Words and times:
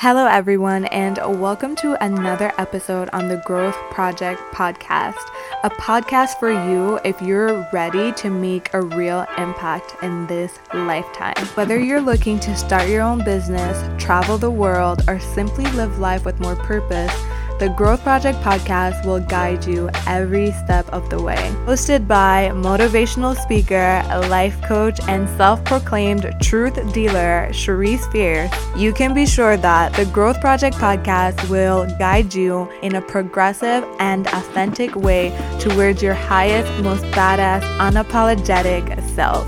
Hello, 0.00 0.28
everyone, 0.28 0.84
and 0.84 1.18
welcome 1.40 1.74
to 1.74 2.00
another 2.04 2.52
episode 2.56 3.10
on 3.12 3.26
the 3.26 3.42
Growth 3.44 3.74
Project 3.90 4.40
podcast, 4.52 5.16
a 5.64 5.70
podcast 5.70 6.38
for 6.38 6.52
you 6.52 7.00
if 7.04 7.20
you're 7.20 7.68
ready 7.72 8.12
to 8.12 8.30
make 8.30 8.72
a 8.74 8.80
real 8.80 9.26
impact 9.38 9.96
in 10.04 10.24
this 10.28 10.60
lifetime. 10.72 11.34
Whether 11.56 11.80
you're 11.80 12.00
looking 12.00 12.38
to 12.38 12.56
start 12.56 12.88
your 12.88 13.02
own 13.02 13.24
business, 13.24 13.76
travel 14.00 14.38
the 14.38 14.52
world, 14.52 15.02
or 15.08 15.18
simply 15.18 15.64
live 15.72 15.98
life 15.98 16.24
with 16.24 16.38
more 16.38 16.54
purpose, 16.54 17.12
the 17.58 17.68
Growth 17.70 18.02
Project 18.04 18.38
podcast 18.38 19.04
will 19.04 19.18
guide 19.18 19.64
you 19.64 19.90
every 20.06 20.52
step 20.52 20.88
of 20.90 21.10
the 21.10 21.20
way. 21.20 21.52
Hosted 21.66 22.06
by 22.06 22.50
motivational 22.54 23.34
speaker, 23.36 24.02
life 24.28 24.60
coach, 24.62 25.00
and 25.08 25.28
self 25.36 25.64
proclaimed 25.64 26.32
truth 26.40 26.76
dealer, 26.92 27.48
Cherise 27.50 28.10
Fierce, 28.12 28.52
you 28.76 28.92
can 28.92 29.12
be 29.12 29.26
sure 29.26 29.56
that 29.56 29.92
the 29.94 30.06
Growth 30.06 30.40
Project 30.40 30.76
podcast 30.76 31.48
will 31.48 31.86
guide 31.98 32.32
you 32.32 32.70
in 32.82 32.94
a 32.94 33.02
progressive 33.02 33.84
and 33.98 34.28
authentic 34.28 34.94
way 34.94 35.36
towards 35.58 36.00
your 36.00 36.14
highest, 36.14 36.70
most 36.84 37.02
badass, 37.06 37.62
unapologetic 37.78 38.86
self. 39.16 39.46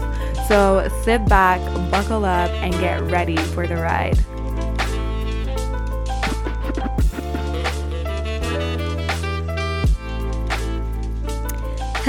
So 0.48 0.88
sit 1.04 1.24
back, 1.27 1.60
buckle 1.92 2.24
up, 2.24 2.51
and 2.51 2.73
get 2.80 3.01
ready 3.02 3.37
for 3.37 3.68
the 3.68 3.77
ride. 3.77 4.18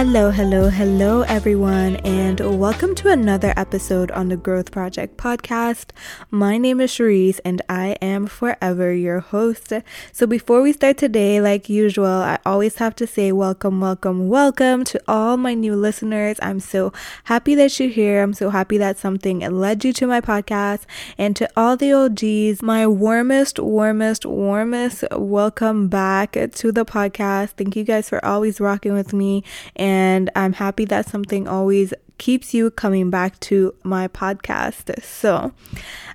Hello, 0.02 0.32
hello, 0.32 0.68
hello, 0.70 1.22
everyone, 1.22 1.98
and 1.98 2.40
welcome 2.59 2.96
to 2.96 3.09
another 3.09 3.54
episode 3.55 4.09
on 4.09 4.30
the 4.30 4.36
Growth 4.36 4.72
Project 4.72 5.16
podcast. 5.16 5.92
My 6.32 6.58
name 6.58 6.82
is 6.82 6.92
Cherise, 6.92 7.40
and 7.46 7.62
I 7.70 7.90
am 8.02 8.26
forever 8.26 8.92
your 8.92 9.20
host. 9.20 9.72
So, 10.12 10.26
before 10.26 10.64
we 10.64 10.73
start 10.73 10.98
today, 10.98 11.40
like 11.40 11.70
usual, 11.70 12.08
I 12.08 12.40
always 12.48 12.78
have 12.78 12.95
to 12.95 13.06
say 13.06 13.31
welcome, 13.31 13.80
welcome, 13.80 14.28
welcome 14.28 14.86
to 14.86 15.00
all 15.08 15.38
my 15.38 15.53
new 15.53 15.75
listeners. 15.75 16.40
I'm 16.42 16.59
so 16.59 16.92
happy 17.25 17.53
that 17.53 17.80
you're 17.80 17.90
here. 17.90 18.23
I'm 18.23 18.34
so 18.34 18.50
happy 18.50 18.80
that 18.80 18.97
something 18.97 19.42
led 19.42 19.86
you 19.86 19.94
to 19.94 20.08
my 20.08 20.20
podcast. 20.20 20.86
And 21.20 21.36
to 21.36 21.47
all 21.56 21.78
the 21.78 21.94
OGs, 21.94 22.64
my 22.64 22.88
warmest, 22.88 23.59
warmest, 23.59 24.25
warmest 24.25 25.03
welcome 25.12 25.90
back 25.90 26.31
to 26.31 26.72
the 26.72 26.86
podcast. 26.86 27.50
Thank 27.52 27.75
you 27.75 27.84
guys 27.84 28.09
for 28.09 28.25
always 28.25 28.59
rocking 28.59 28.94
with 28.94 29.14
me 29.14 29.44
and 29.75 29.91
I'm 30.36 30.53
happy 30.53 30.86
that 30.86 31.08
something 31.08 31.47
always 31.47 31.94
keeps 32.17 32.53
you 32.53 32.70
coming 32.70 33.09
back 33.09 33.39
to 33.39 33.73
my 33.84 34.08
podcast. 34.08 35.03
So, 35.03 35.52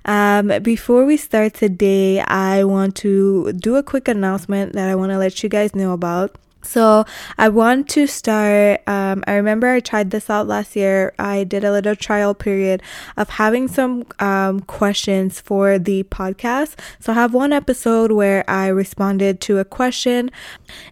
um, 0.05 0.47
before 0.61 1.05
we 1.05 1.17
start 1.17 1.53
today, 1.53 2.21
I 2.21 2.63
want 2.63 2.95
to 2.97 3.51
do 3.53 3.75
a 3.75 3.83
quick 3.83 4.07
announcement 4.07 4.73
that 4.73 4.89
I 4.89 4.95
want 4.95 5.11
to 5.11 5.17
let 5.17 5.43
you 5.43 5.49
guys 5.49 5.75
know 5.75 5.91
about. 5.91 6.37
So 6.67 7.05
I 7.37 7.49
want 7.49 7.87
to 7.89 8.07
start. 8.07 8.81
Um, 8.87 9.23
I 9.25 9.35
remember 9.35 9.67
I 9.67 9.79
tried 9.79 10.11
this 10.11 10.29
out 10.29 10.47
last 10.47 10.75
year. 10.75 11.13
I 11.17 11.43
did 11.45 11.63
a 11.63 11.71
little 11.71 11.95
trial 11.95 12.33
period 12.33 12.83
of 13.15 13.29
having 13.29 13.67
some 13.67 14.05
um, 14.19 14.59
questions 14.59 15.39
for 15.39 15.79
the 15.79 16.03
podcast. 16.03 16.75
So 16.99 17.13
I 17.13 17.15
have 17.15 17.33
one 17.33 17.53
episode 17.53 18.11
where 18.11 18.47
I 18.49 18.67
responded 18.67 19.39
to 19.41 19.59
a 19.59 19.65
question, 19.65 20.29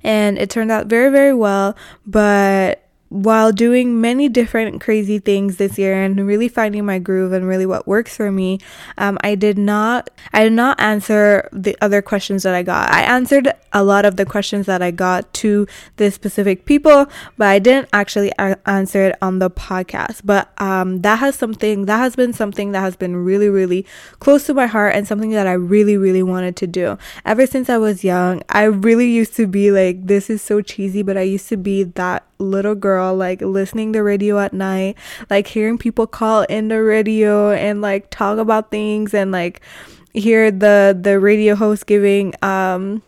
and 0.03 0.37
it 0.37 0.49
turned 0.49 0.71
out 0.71 0.87
very 0.87 1.11
very 1.11 1.33
well. 1.33 1.75
But 2.05 2.84
while 3.09 3.51
doing 3.51 4.01
many 4.01 4.27
different 4.27 4.81
crazy 4.81 5.19
things 5.19 5.57
this 5.57 5.77
year 5.77 6.01
and 6.01 6.25
really 6.25 6.49
finding 6.49 6.85
my 6.85 6.97
groove 6.97 7.31
and 7.33 7.47
really 7.47 7.65
what 7.65 7.87
works 7.87 8.17
for 8.17 8.31
me, 8.31 8.59
um, 8.97 9.17
I 9.21 9.35
did 9.35 9.57
not 9.57 10.09
I 10.33 10.43
did 10.43 10.53
not 10.53 10.79
answer 10.81 11.47
the 11.53 11.77
other 11.81 12.01
questions 12.01 12.43
that 12.43 12.55
I 12.55 12.63
got. 12.63 12.91
I 12.91 13.01
answered 13.03 13.53
a 13.73 13.83
lot 13.83 14.05
of 14.05 14.15
the 14.15 14.25
questions 14.25 14.65
that 14.65 14.81
I 14.81 14.91
got 14.91 15.31
to 15.35 15.67
the 15.97 16.09
specific 16.09 16.65
people, 16.65 17.07
but 17.37 17.47
I 17.47 17.59
didn't 17.59 17.89
actually 17.93 18.31
a- 18.39 18.57
answer 18.67 19.05
it 19.05 19.15
on 19.21 19.39
the 19.39 19.51
podcast. 19.51 20.21
But 20.23 20.49
um, 20.59 21.01
that 21.01 21.19
has 21.19 21.35
something 21.35 21.85
that 21.85 21.97
has 21.97 22.15
been 22.15 22.33
something 22.33 22.71
that 22.71 22.81
has 22.81 22.95
been 22.95 23.15
really 23.17 23.49
really 23.49 23.85
close 24.19 24.45
to 24.47 24.53
my 24.53 24.65
heart 24.65 24.95
and 24.95 25.07
something 25.07 25.29
that 25.31 25.45
I 25.45 25.53
really 25.53 25.95
really 25.95 26.23
wanted 26.23 26.55
to 26.57 26.67
do 26.67 26.97
ever 27.23 27.45
since 27.45 27.69
I 27.69 27.77
was 27.77 28.03
young. 28.03 28.41
I 28.49 28.63
really 28.63 29.09
used 29.09 29.35
to 29.35 29.45
be 29.45 29.69
like 29.69 30.07
this 30.07 30.29
is 30.29 30.41
so 30.41 30.61
cheesy, 30.61 31.03
but 31.03 31.17
I 31.17 31.21
used 31.21 31.49
to 31.49 31.57
be 31.57 31.83
that 31.83 32.25
little 32.39 32.75
girl 32.75 32.94
like 33.15 33.41
listening 33.41 33.93
to 33.93 34.01
radio 34.01 34.39
at 34.39 34.53
night 34.53 34.97
like 35.29 35.47
hearing 35.47 35.77
people 35.77 36.07
call 36.07 36.43
in 36.43 36.67
the 36.67 36.81
radio 36.81 37.51
and 37.51 37.81
like 37.81 38.09
talk 38.09 38.37
about 38.37 38.71
things 38.71 39.13
and 39.13 39.31
like 39.31 39.61
hear 40.13 40.49
the 40.51 40.97
the 40.99 41.19
radio 41.19 41.55
host 41.55 41.85
giving 41.85 42.33
um 42.41 43.01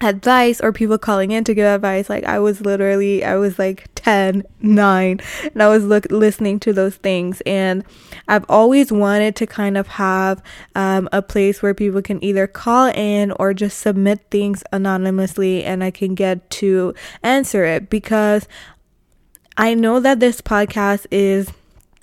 advice 0.00 0.60
or 0.60 0.72
people 0.72 0.98
calling 0.98 1.30
in 1.30 1.44
to 1.44 1.54
give 1.54 1.66
advice. 1.66 2.10
Like 2.10 2.24
i 2.24 2.38
was 2.38 2.60
literally 2.60 3.24
i 3.24 3.36
was 3.36 3.58
like 3.58 3.88
10 3.94 4.42
9 4.60 5.20
and 5.44 5.62
i 5.62 5.68
was 5.68 5.84
look, 5.84 6.06
listening 6.10 6.60
to 6.60 6.72
those 6.72 6.96
things. 6.96 7.40
And 7.46 7.84
i've 8.28 8.44
always 8.48 8.92
wanted 8.92 9.36
to 9.36 9.46
kind 9.46 9.76
of 9.76 9.86
have 9.86 10.42
um, 10.74 11.08
a 11.12 11.22
place 11.22 11.62
where 11.62 11.74
people 11.74 12.02
can 12.02 12.22
either 12.22 12.46
call 12.46 12.90
in 12.94 13.32
or 13.32 13.54
just 13.54 13.78
submit 13.78 14.20
things 14.30 14.62
anonymously 14.72 15.64
and 15.64 15.82
i 15.82 15.90
can 15.90 16.14
get 16.14 16.48
to 16.50 16.94
answer 17.22 17.64
it 17.64 17.88
because 17.88 18.48
i 19.56 19.74
know 19.74 20.00
that 20.00 20.20
this 20.20 20.40
podcast 20.40 21.06
is 21.10 21.50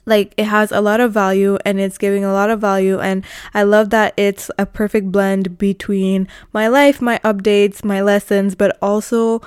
like 0.06 0.34
it 0.38 0.46
has 0.46 0.72
a 0.72 0.82
lot 0.82 1.00
of 1.00 1.12
value 1.12 1.58
and 1.66 1.80
it's 1.80 1.98
giving 1.98 2.24
a 2.24 2.34
lot 2.34 2.50
of 2.50 2.60
value 2.60 3.00
and 3.00 3.24
i 3.54 3.64
love 3.64 3.90
that 3.92 4.14
it's 4.18 4.50
a 4.58 4.66
perfect 4.66 5.12
blend 5.12 5.58
between 5.58 6.28
my 6.54 6.68
life 6.68 7.02
my 7.02 7.20
updates 7.20 7.84
my 7.84 8.02
lessons 8.02 8.56
but 8.56 8.78
also 8.82 9.42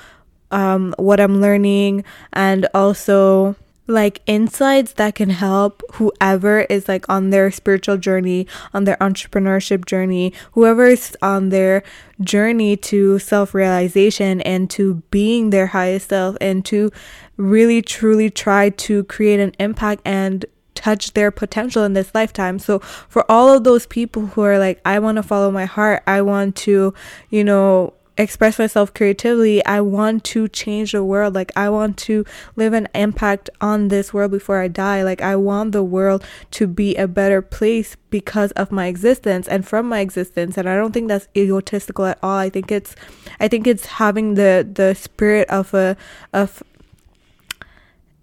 um, 0.50 0.94
what 0.98 1.18
i'm 1.20 1.40
learning 1.40 2.04
and 2.32 2.66
also 2.74 3.56
like 3.86 4.22
insights 4.26 4.94
that 4.94 5.14
can 5.14 5.30
help 5.30 5.82
whoever 5.94 6.60
is 6.62 6.88
like 6.88 7.06
on 7.08 7.30
their 7.30 7.50
spiritual 7.50 7.98
journey, 7.98 8.46
on 8.72 8.84
their 8.84 8.96
entrepreneurship 8.96 9.84
journey, 9.84 10.32
whoever 10.52 10.86
is 10.86 11.16
on 11.20 11.50
their 11.50 11.82
journey 12.20 12.76
to 12.76 13.18
self 13.18 13.54
realization 13.54 14.40
and 14.42 14.70
to 14.70 15.02
being 15.10 15.50
their 15.50 15.68
highest 15.68 16.08
self 16.08 16.36
and 16.40 16.64
to 16.64 16.90
really 17.36 17.82
truly 17.82 18.30
try 18.30 18.70
to 18.70 19.04
create 19.04 19.40
an 19.40 19.52
impact 19.58 20.00
and 20.04 20.46
touch 20.74 21.14
their 21.14 21.30
potential 21.30 21.84
in 21.84 21.92
this 21.92 22.14
lifetime. 22.14 22.58
So 22.58 22.78
for 22.78 23.30
all 23.30 23.52
of 23.52 23.64
those 23.64 23.86
people 23.86 24.26
who 24.26 24.42
are 24.42 24.58
like 24.58 24.80
I 24.84 24.98
want 24.98 25.16
to 25.16 25.22
follow 25.22 25.50
my 25.50 25.64
heart, 25.66 26.02
I 26.06 26.22
want 26.22 26.56
to, 26.56 26.94
you 27.30 27.44
know, 27.44 27.94
express 28.16 28.58
myself 28.58 28.94
creatively. 28.94 29.64
I 29.64 29.80
want 29.80 30.24
to 30.24 30.48
change 30.48 30.92
the 30.92 31.04
world. 31.04 31.34
Like, 31.34 31.52
I 31.56 31.68
want 31.68 31.96
to 31.98 32.24
live 32.56 32.72
an 32.72 32.88
impact 32.94 33.50
on 33.60 33.88
this 33.88 34.14
world 34.14 34.30
before 34.30 34.60
I 34.60 34.68
die. 34.68 35.02
Like, 35.02 35.20
I 35.20 35.36
want 35.36 35.72
the 35.72 35.82
world 35.82 36.24
to 36.52 36.66
be 36.66 36.94
a 36.96 37.08
better 37.08 37.42
place 37.42 37.96
because 38.10 38.52
of 38.52 38.70
my 38.70 38.86
existence 38.86 39.48
and 39.48 39.66
from 39.66 39.88
my 39.88 40.00
existence. 40.00 40.56
And 40.56 40.68
I 40.68 40.76
don't 40.76 40.92
think 40.92 41.08
that's 41.08 41.28
egotistical 41.36 42.06
at 42.06 42.18
all. 42.22 42.38
I 42.38 42.50
think 42.50 42.70
it's, 42.70 42.94
I 43.40 43.48
think 43.48 43.66
it's 43.66 43.86
having 43.86 44.34
the, 44.34 44.68
the 44.70 44.94
spirit 44.94 45.48
of 45.48 45.74
a, 45.74 45.96
of, 46.32 46.62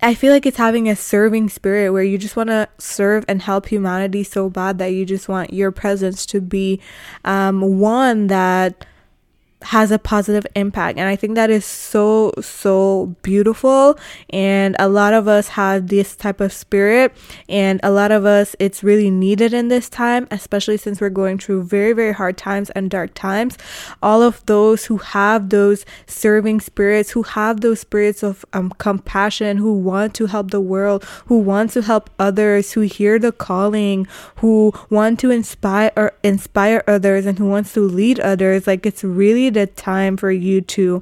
I 0.04 0.16
feel 0.16 0.34
like 0.34 0.48
it's 0.48 0.58
having 0.58 0.90
a 0.90 0.96
serving 0.96 1.50
spirit 1.50 1.92
where 1.92 2.04
you 2.04 2.18
just 2.18 2.36
want 2.36 2.50
to 2.50 2.68
serve 2.80 3.24
and 3.28 3.42
help 3.42 3.68
humanity 3.68 4.24
so 4.24 4.50
bad 4.50 4.80
that 4.80 4.94
you 4.94 5.06
just 5.06 5.30
want 5.30 5.54
your 5.54 5.72
presence 5.72 6.26
to 6.28 6.42
be 6.42 6.80
um, 7.24 7.80
one 7.80 8.28
that 8.28 8.86
has 9.64 9.92
a 9.92 10.00
positive 10.00 10.46
impact. 10.56 10.98
And 10.98 11.08
i 11.08 11.16
think 11.16 11.36
that 11.36 11.50
is 11.50 11.66
so 11.66 12.32
so 12.42 13.16
beautiful. 13.22 13.98
And 14.30 14.76
a 14.80 14.90
lot 14.90 15.14
of 15.14 15.28
us 15.28 15.50
have 15.50 15.88
this 15.88 16.16
type 16.16 16.42
of 16.42 16.52
spirit. 16.52 17.14
And 17.48 17.80
a 17.84 17.92
lot 17.92 18.12
of 18.12 18.26
us 18.26 18.56
it's 18.60 18.84
really 18.84 19.10
needed 19.10 19.54
in 19.54 19.68
this 19.68 19.90
time 19.90 20.28
especially 20.32 20.78
since 20.78 21.00
we're 21.00 21.10
going 21.10 21.38
through 21.38 21.64
very 21.64 21.94
very 21.94 22.14
hard 22.14 22.38
times 22.38 22.70
and 22.72 22.90
dark 22.90 23.14
times. 23.14 23.58
All 24.02 24.22
of 24.22 24.44
those 24.46 24.86
who 24.86 24.98
have 24.98 25.50
those 25.50 25.86
serving 26.08 26.62
spirits 26.62 27.12
who 27.12 27.24
have 27.24 27.62
those 27.62 27.80
spirits 27.82 28.24
of 28.24 28.46
um, 28.54 28.72
compassion 28.78 29.58
who 29.58 29.74
want 29.74 30.14
to 30.16 30.26
help 30.26 30.52
the 30.52 30.62
world 30.62 31.04
who 31.26 31.38
want 31.38 31.72
to 31.72 31.82
help 31.82 32.10
others 32.18 32.72
who 32.74 32.82
hear 32.82 33.20
the 33.20 33.32
calling 33.32 34.08
who 34.38 34.74
want 34.90 35.20
to 35.20 35.30
inspire 35.30 36.12
inspire 36.24 36.84
others 36.88 37.26
and 37.26 37.38
who 37.38 37.48
wants 37.48 37.74
to 37.74 37.82
lead 37.82 38.20
others 38.20 38.66
like 38.66 38.86
it's 38.86 39.04
really 39.04 39.51
the 39.52 39.68
time 39.68 40.18
for 40.18 40.32
you 40.32 40.62
to 40.62 41.02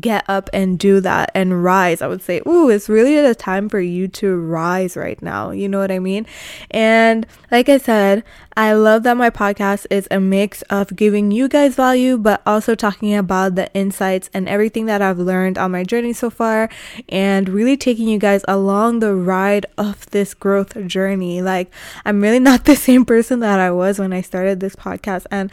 get 0.00 0.24
up 0.28 0.48
and 0.52 0.78
do 0.78 1.00
that 1.00 1.30
and 1.34 1.62
rise. 1.62 2.00
I 2.00 2.06
would 2.06 2.22
say, 2.22 2.40
ooh, 2.46 2.70
it's 2.70 2.88
really 2.88 3.20
the 3.20 3.34
time 3.34 3.68
for 3.68 3.80
you 3.80 4.08
to 4.08 4.36
rise 4.36 4.96
right 4.96 5.20
now. 5.20 5.50
You 5.50 5.68
know 5.68 5.78
what 5.78 5.90
I 5.90 5.98
mean? 5.98 6.26
And 6.70 7.26
like 7.50 7.68
I 7.68 7.78
said, 7.78 8.24
I 8.56 8.72
love 8.72 9.02
that 9.02 9.16
my 9.16 9.30
podcast 9.30 9.86
is 9.90 10.08
a 10.10 10.20
mix 10.20 10.62
of 10.62 10.94
giving 10.96 11.30
you 11.30 11.48
guys 11.48 11.74
value, 11.74 12.16
but 12.16 12.42
also 12.46 12.74
talking 12.74 13.14
about 13.14 13.54
the 13.54 13.72
insights 13.74 14.30
and 14.32 14.48
everything 14.48 14.86
that 14.86 15.02
I've 15.02 15.18
learned 15.18 15.58
on 15.58 15.70
my 15.70 15.84
journey 15.84 16.12
so 16.12 16.30
far 16.30 16.68
and 17.08 17.48
really 17.48 17.76
taking 17.76 18.08
you 18.08 18.18
guys 18.18 18.44
along 18.48 19.00
the 19.00 19.14
ride 19.14 19.66
of 19.76 20.08
this 20.10 20.34
growth 20.34 20.86
journey. 20.86 21.42
Like, 21.42 21.72
I'm 22.04 22.20
really 22.22 22.40
not 22.40 22.64
the 22.64 22.76
same 22.76 23.04
person 23.04 23.40
that 23.40 23.60
I 23.60 23.70
was 23.70 23.98
when 23.98 24.12
I 24.12 24.22
started 24.22 24.60
this 24.60 24.76
podcast. 24.76 25.26
And 25.30 25.50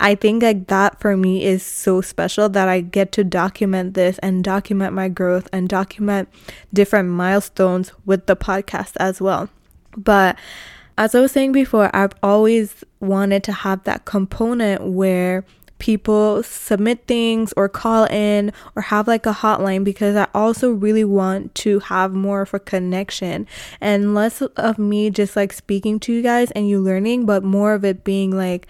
I 0.00 0.14
think 0.14 0.42
like 0.42 0.68
that 0.68 1.00
for 1.00 1.16
me 1.16 1.44
is 1.44 1.62
so 1.62 2.00
special 2.00 2.48
that 2.50 2.68
I 2.68 2.80
get 2.80 3.12
to 3.12 3.24
document 3.24 3.94
this 3.94 4.18
and 4.18 4.44
document 4.44 4.94
my 4.94 5.08
growth 5.08 5.48
and 5.52 5.68
document 5.68 6.28
different 6.72 7.08
milestones 7.10 7.92
with 8.06 8.26
the 8.26 8.36
podcast 8.36 8.92
as 8.96 9.20
well. 9.20 9.48
But 9.96 10.38
as 10.96 11.14
I 11.14 11.20
was 11.20 11.32
saying 11.32 11.52
before, 11.52 11.94
I've 11.94 12.14
always 12.22 12.84
wanted 13.00 13.42
to 13.44 13.52
have 13.52 13.84
that 13.84 14.04
component 14.04 14.82
where 14.84 15.44
people 15.78 16.42
submit 16.42 17.06
things 17.06 17.52
or 17.56 17.68
call 17.68 18.04
in 18.06 18.52
or 18.74 18.82
have 18.82 19.06
like 19.06 19.26
a 19.26 19.32
hotline 19.32 19.84
because 19.84 20.16
I 20.16 20.26
also 20.34 20.72
really 20.72 21.04
want 21.04 21.54
to 21.56 21.78
have 21.80 22.12
more 22.12 22.42
of 22.42 22.52
a 22.52 22.58
connection 22.58 23.46
and 23.80 24.14
less 24.14 24.42
of 24.42 24.78
me 24.78 25.10
just 25.10 25.36
like 25.36 25.52
speaking 25.52 26.00
to 26.00 26.12
you 26.12 26.22
guys 26.22 26.50
and 26.52 26.68
you 26.68 26.80
learning, 26.80 27.26
but 27.26 27.44
more 27.44 27.74
of 27.74 27.84
it 27.84 28.02
being 28.04 28.36
like, 28.36 28.66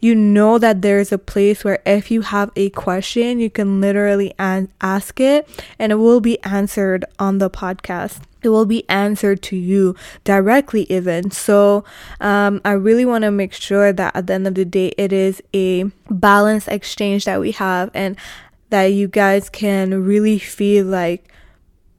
you 0.00 0.14
know 0.14 0.58
that 0.58 0.82
there's 0.82 1.12
a 1.12 1.18
place 1.18 1.62
where 1.62 1.80
if 1.86 2.10
you 2.10 2.22
have 2.22 2.50
a 2.56 2.70
question, 2.70 3.38
you 3.38 3.50
can 3.50 3.80
literally 3.80 4.34
an- 4.38 4.70
ask 4.80 5.20
it 5.20 5.48
and 5.78 5.92
it 5.92 5.96
will 5.96 6.20
be 6.20 6.42
answered 6.42 7.04
on 7.18 7.38
the 7.38 7.50
podcast. 7.50 8.20
It 8.42 8.48
will 8.48 8.64
be 8.64 8.88
answered 8.88 9.42
to 9.42 9.56
you 9.56 9.94
directly, 10.24 10.90
even. 10.90 11.30
So, 11.30 11.84
um, 12.20 12.62
I 12.64 12.72
really 12.72 13.04
want 13.04 13.22
to 13.22 13.30
make 13.30 13.52
sure 13.52 13.92
that 13.92 14.16
at 14.16 14.26
the 14.26 14.32
end 14.32 14.46
of 14.46 14.54
the 14.54 14.64
day, 14.64 14.94
it 14.96 15.12
is 15.12 15.42
a 15.54 15.84
balanced 16.08 16.68
exchange 16.68 17.26
that 17.26 17.38
we 17.38 17.52
have 17.52 17.90
and 17.92 18.16
that 18.70 18.86
you 18.86 19.08
guys 19.08 19.50
can 19.50 20.04
really 20.04 20.38
feel 20.38 20.86
like 20.86 21.30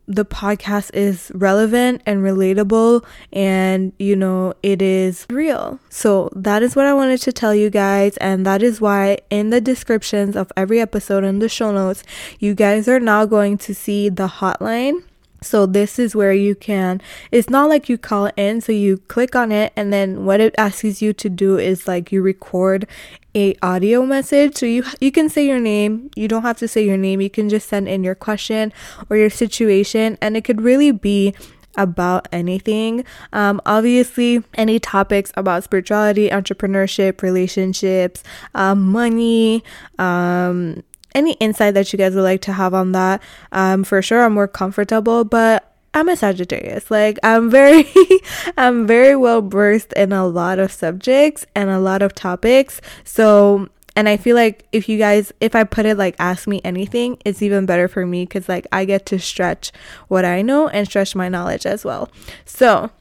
the 0.07 0.25
podcast 0.25 0.91
is 0.93 1.31
relevant 1.33 2.01
and 2.05 2.21
relatable 2.21 3.05
and 3.31 3.93
you 3.99 4.15
know 4.15 4.53
it 4.63 4.81
is 4.81 5.25
real. 5.29 5.79
So 5.89 6.29
that 6.35 6.63
is 6.63 6.75
what 6.75 6.85
I 6.85 6.93
wanted 6.93 7.21
to 7.21 7.31
tell 7.31 7.55
you 7.55 7.69
guys 7.69 8.17
and 8.17 8.45
that 8.45 8.61
is 8.63 8.81
why 8.81 9.19
in 9.29 9.49
the 9.49 9.61
descriptions 9.61 10.35
of 10.35 10.51
every 10.57 10.79
episode 10.79 11.23
in 11.23 11.39
the 11.39 11.49
show 11.49 11.71
notes 11.71 12.03
you 12.39 12.53
guys 12.55 12.87
are 12.87 12.99
now 12.99 13.25
going 13.25 13.57
to 13.59 13.73
see 13.73 14.09
the 14.09 14.27
hotline 14.27 15.03
so 15.41 15.65
this 15.65 15.97
is 15.97 16.15
where 16.15 16.33
you 16.33 16.53
can 16.53 17.01
it's 17.31 17.49
not 17.49 17.67
like 17.67 17.89
you 17.89 17.97
call 17.97 18.29
in 18.37 18.61
so 18.61 18.71
you 18.71 18.97
click 19.07 19.35
on 19.35 19.51
it 19.51 19.73
and 19.75 19.91
then 19.91 20.23
what 20.23 20.39
it 20.39 20.53
asks 20.57 21.01
you 21.01 21.13
to 21.13 21.29
do 21.29 21.57
is 21.57 21.87
like 21.87 22.11
you 22.11 22.21
record 22.21 22.85
a 23.33 23.55
audio 23.63 24.05
message 24.05 24.55
so 24.55 24.65
you 24.65 24.83
you 24.99 25.11
can 25.11 25.27
say 25.29 25.45
your 25.45 25.59
name 25.59 26.11
you 26.15 26.27
don't 26.27 26.43
have 26.43 26.57
to 26.57 26.67
say 26.67 26.85
your 26.85 26.97
name 26.97 27.19
you 27.19 27.29
can 27.29 27.49
just 27.49 27.67
send 27.67 27.87
in 27.87 28.03
your 28.03 28.13
question 28.13 28.71
or 29.09 29.17
your 29.17 29.29
situation 29.29 30.17
and 30.21 30.37
it 30.37 30.43
could 30.43 30.61
really 30.61 30.91
be 30.91 31.33
about 31.77 32.27
anything. 32.31 33.05
Um, 33.31 33.61
obviously, 33.65 34.43
any 34.55 34.79
topics 34.79 35.31
about 35.35 35.63
spirituality, 35.63 36.29
entrepreneurship, 36.29 37.21
relationships, 37.21 38.23
um, 38.55 38.91
money, 38.91 39.63
um, 39.97 40.83
any 41.13 41.33
insight 41.33 41.73
that 41.73 41.91
you 41.91 41.97
guys 41.97 42.15
would 42.15 42.23
like 42.23 42.41
to 42.41 42.53
have 42.53 42.73
on 42.73 42.91
that. 42.93 43.21
Um, 43.51 43.83
for 43.83 44.01
sure, 44.01 44.23
I'm 44.23 44.33
more 44.33 44.47
comfortable, 44.47 45.23
but 45.23 45.71
I'm 45.93 46.07
a 46.09 46.15
Sagittarius. 46.15 46.89
Like 46.89 47.19
I'm 47.23 47.49
very 47.49 47.85
I'm 48.57 48.87
very 48.87 49.15
well 49.15 49.41
versed 49.41 49.93
in 49.93 50.13
a 50.13 50.25
lot 50.25 50.59
of 50.59 50.71
subjects 50.71 51.45
and 51.55 51.69
a 51.69 51.79
lot 51.79 52.01
of 52.01 52.15
topics. 52.15 52.81
So 53.03 53.67
and 53.95 54.07
I 54.07 54.15
feel 54.15 54.35
like 54.35 54.65
if 54.71 54.87
you 54.87 54.97
guys 54.97 55.33
if 55.41 55.53
I 55.53 55.63
put 55.65 55.85
it 55.85 55.97
like 55.97 56.15
ask 56.17 56.47
me 56.47 56.61
anything, 56.63 57.17
it's 57.25 57.41
even 57.41 57.65
better 57.65 57.87
for 57.87 58.05
me 58.05 58.25
cuz 58.25 58.47
like 58.47 58.67
I 58.71 58.85
get 58.85 59.05
to 59.07 59.19
stretch 59.19 59.71
what 60.07 60.23
I 60.23 60.41
know 60.41 60.69
and 60.69 60.87
stretch 60.87 61.13
my 61.13 61.27
knowledge 61.27 61.65
as 61.65 61.83
well. 61.83 62.09
So, 62.45 62.91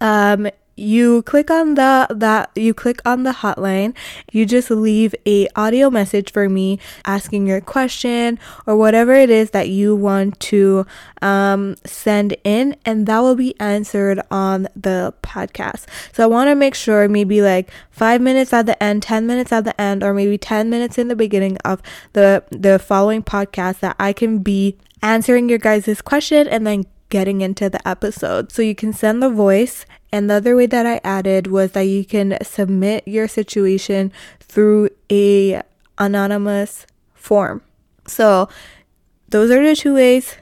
um 0.00 0.48
you 0.78 1.22
click 1.22 1.50
on 1.50 1.74
the 1.74 2.06
that 2.10 2.50
you 2.54 2.72
click 2.72 3.00
on 3.04 3.24
the 3.24 3.32
hotline 3.32 3.94
you 4.32 4.46
just 4.46 4.70
leave 4.70 5.14
a 5.26 5.48
audio 5.56 5.90
message 5.90 6.32
for 6.32 6.48
me 6.48 6.78
asking 7.04 7.46
your 7.46 7.60
question 7.60 8.38
or 8.66 8.76
whatever 8.76 9.12
it 9.12 9.30
is 9.30 9.50
that 9.50 9.68
you 9.68 9.94
want 9.94 10.38
to 10.38 10.86
um, 11.20 11.74
send 11.84 12.36
in 12.44 12.76
and 12.84 13.06
that 13.06 13.20
will 13.20 13.34
be 13.34 13.58
answered 13.60 14.20
on 14.30 14.68
the 14.76 15.12
podcast. 15.22 15.86
So 16.12 16.24
i 16.24 16.26
want 16.26 16.48
to 16.48 16.54
make 16.54 16.74
sure 16.74 17.08
maybe 17.08 17.42
like 17.42 17.70
five 17.90 18.20
minutes 18.20 18.52
at 18.52 18.66
the 18.66 18.80
end 18.82 19.02
10 19.02 19.26
minutes 19.26 19.52
at 19.52 19.64
the 19.64 19.78
end 19.80 20.02
or 20.02 20.14
maybe 20.14 20.38
10 20.38 20.70
minutes 20.70 20.98
in 20.98 21.08
the 21.08 21.16
beginning 21.16 21.56
of 21.64 21.82
the 22.12 22.44
the 22.50 22.78
following 22.78 23.22
podcast 23.22 23.80
that 23.80 23.96
i 23.98 24.12
can 24.12 24.38
be 24.38 24.76
answering 25.02 25.48
your 25.48 25.58
guys' 25.58 26.02
question 26.02 26.46
and 26.48 26.66
then 26.66 26.84
getting 27.08 27.40
into 27.40 27.70
the 27.70 27.86
episode. 27.86 28.52
So 28.52 28.62
you 28.62 28.74
can 28.74 28.92
send 28.92 29.22
the 29.22 29.30
voice 29.30 29.86
and 30.12 30.30
the 30.30 30.34
other 30.34 30.56
way 30.56 30.66
that 30.66 30.86
I 30.86 31.00
added 31.04 31.46
was 31.46 31.72
that 31.72 31.82
you 31.82 32.04
can 32.04 32.38
submit 32.42 33.06
your 33.06 33.28
situation 33.28 34.12
through 34.40 34.90
a 35.10 35.62
anonymous 35.98 36.86
form. 37.14 37.62
So 38.06 38.48
those 39.28 39.50
are 39.50 39.62
the 39.62 39.76
two 39.76 39.94
ways. 39.94 40.36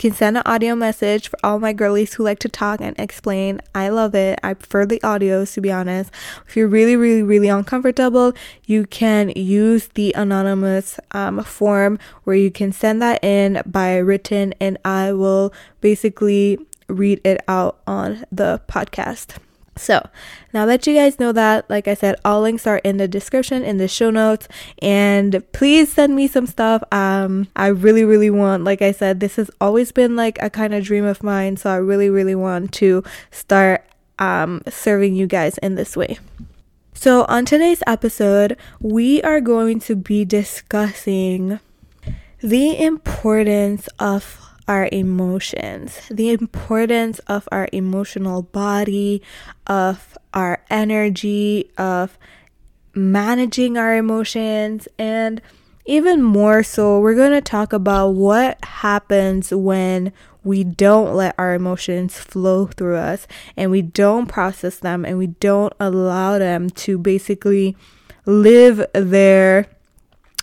Can 0.00 0.14
send 0.14 0.38
an 0.38 0.42
audio 0.46 0.74
message 0.74 1.28
for 1.28 1.38
all 1.44 1.58
my 1.58 1.74
girlies 1.74 2.14
who 2.14 2.24
like 2.24 2.38
to 2.38 2.48
talk 2.48 2.80
and 2.80 2.98
explain. 2.98 3.60
I 3.74 3.90
love 3.90 4.14
it. 4.14 4.40
I 4.42 4.54
prefer 4.54 4.86
the 4.86 4.98
audios 5.00 5.52
to 5.52 5.60
be 5.60 5.70
honest. 5.70 6.10
If 6.48 6.56
you're 6.56 6.68
really, 6.68 6.96
really, 6.96 7.22
really 7.22 7.48
uncomfortable, 7.48 8.32
you 8.64 8.86
can 8.86 9.28
use 9.36 9.88
the 9.88 10.14
anonymous 10.14 10.98
um, 11.10 11.44
form 11.44 11.98
where 12.24 12.34
you 12.34 12.50
can 12.50 12.72
send 12.72 13.02
that 13.02 13.22
in 13.22 13.60
by 13.66 13.98
written, 13.98 14.54
and 14.58 14.78
I 14.86 15.12
will 15.12 15.52
basically 15.82 16.58
read 16.88 17.20
it 17.22 17.44
out 17.46 17.80
on 17.86 18.24
the 18.32 18.62
podcast. 18.68 19.36
So, 19.80 20.06
now 20.52 20.66
that 20.66 20.86
you 20.86 20.94
guys 20.94 21.18
know 21.18 21.32
that, 21.32 21.68
like 21.70 21.88
I 21.88 21.94
said, 21.94 22.16
all 22.24 22.42
links 22.42 22.66
are 22.66 22.78
in 22.78 22.98
the 22.98 23.08
description 23.08 23.62
in 23.62 23.78
the 23.78 23.88
show 23.88 24.10
notes 24.10 24.46
and 24.82 25.42
please 25.52 25.92
send 25.92 26.14
me 26.14 26.28
some 26.28 26.46
stuff. 26.46 26.82
Um 26.92 27.48
I 27.56 27.68
really 27.68 28.04
really 28.04 28.30
want, 28.30 28.64
like 28.64 28.82
I 28.82 28.92
said, 28.92 29.20
this 29.20 29.36
has 29.36 29.50
always 29.60 29.90
been 29.90 30.16
like 30.16 30.38
a 30.42 30.50
kind 30.50 30.74
of 30.74 30.84
dream 30.84 31.04
of 31.04 31.22
mine, 31.22 31.56
so 31.56 31.70
I 31.70 31.76
really 31.76 32.10
really 32.10 32.34
want 32.34 32.72
to 32.74 33.02
start 33.30 33.84
um 34.18 34.62
serving 34.68 35.14
you 35.14 35.26
guys 35.26 35.56
in 35.58 35.76
this 35.76 35.96
way. 35.96 36.18
So, 36.92 37.24
on 37.30 37.46
today's 37.46 37.82
episode, 37.86 38.58
we 38.80 39.22
are 39.22 39.40
going 39.40 39.80
to 39.80 39.96
be 39.96 40.26
discussing 40.26 41.58
the 42.42 42.78
importance 42.78 43.88
of 43.98 44.49
our 44.70 44.88
emotions, 44.92 46.00
the 46.12 46.30
importance 46.30 47.18
of 47.26 47.48
our 47.50 47.68
emotional 47.72 48.42
body, 48.42 49.20
of 49.66 50.16
our 50.32 50.62
energy, 50.70 51.68
of 51.76 52.16
managing 52.94 53.76
our 53.76 53.96
emotions, 53.96 54.86
and 54.96 55.42
even 55.86 56.22
more 56.22 56.62
so, 56.62 57.00
we're 57.00 57.16
going 57.16 57.32
to 57.32 57.40
talk 57.40 57.72
about 57.72 58.10
what 58.10 58.64
happens 58.64 59.52
when 59.52 60.12
we 60.44 60.62
don't 60.62 61.16
let 61.16 61.34
our 61.36 61.52
emotions 61.52 62.20
flow 62.20 62.66
through 62.66 62.96
us 62.96 63.26
and 63.56 63.72
we 63.72 63.82
don't 63.82 64.26
process 64.26 64.78
them 64.78 65.04
and 65.04 65.18
we 65.18 65.26
don't 65.26 65.72
allow 65.80 66.38
them 66.38 66.70
to 66.70 66.96
basically 66.96 67.76
live 68.24 68.86
their 68.92 69.66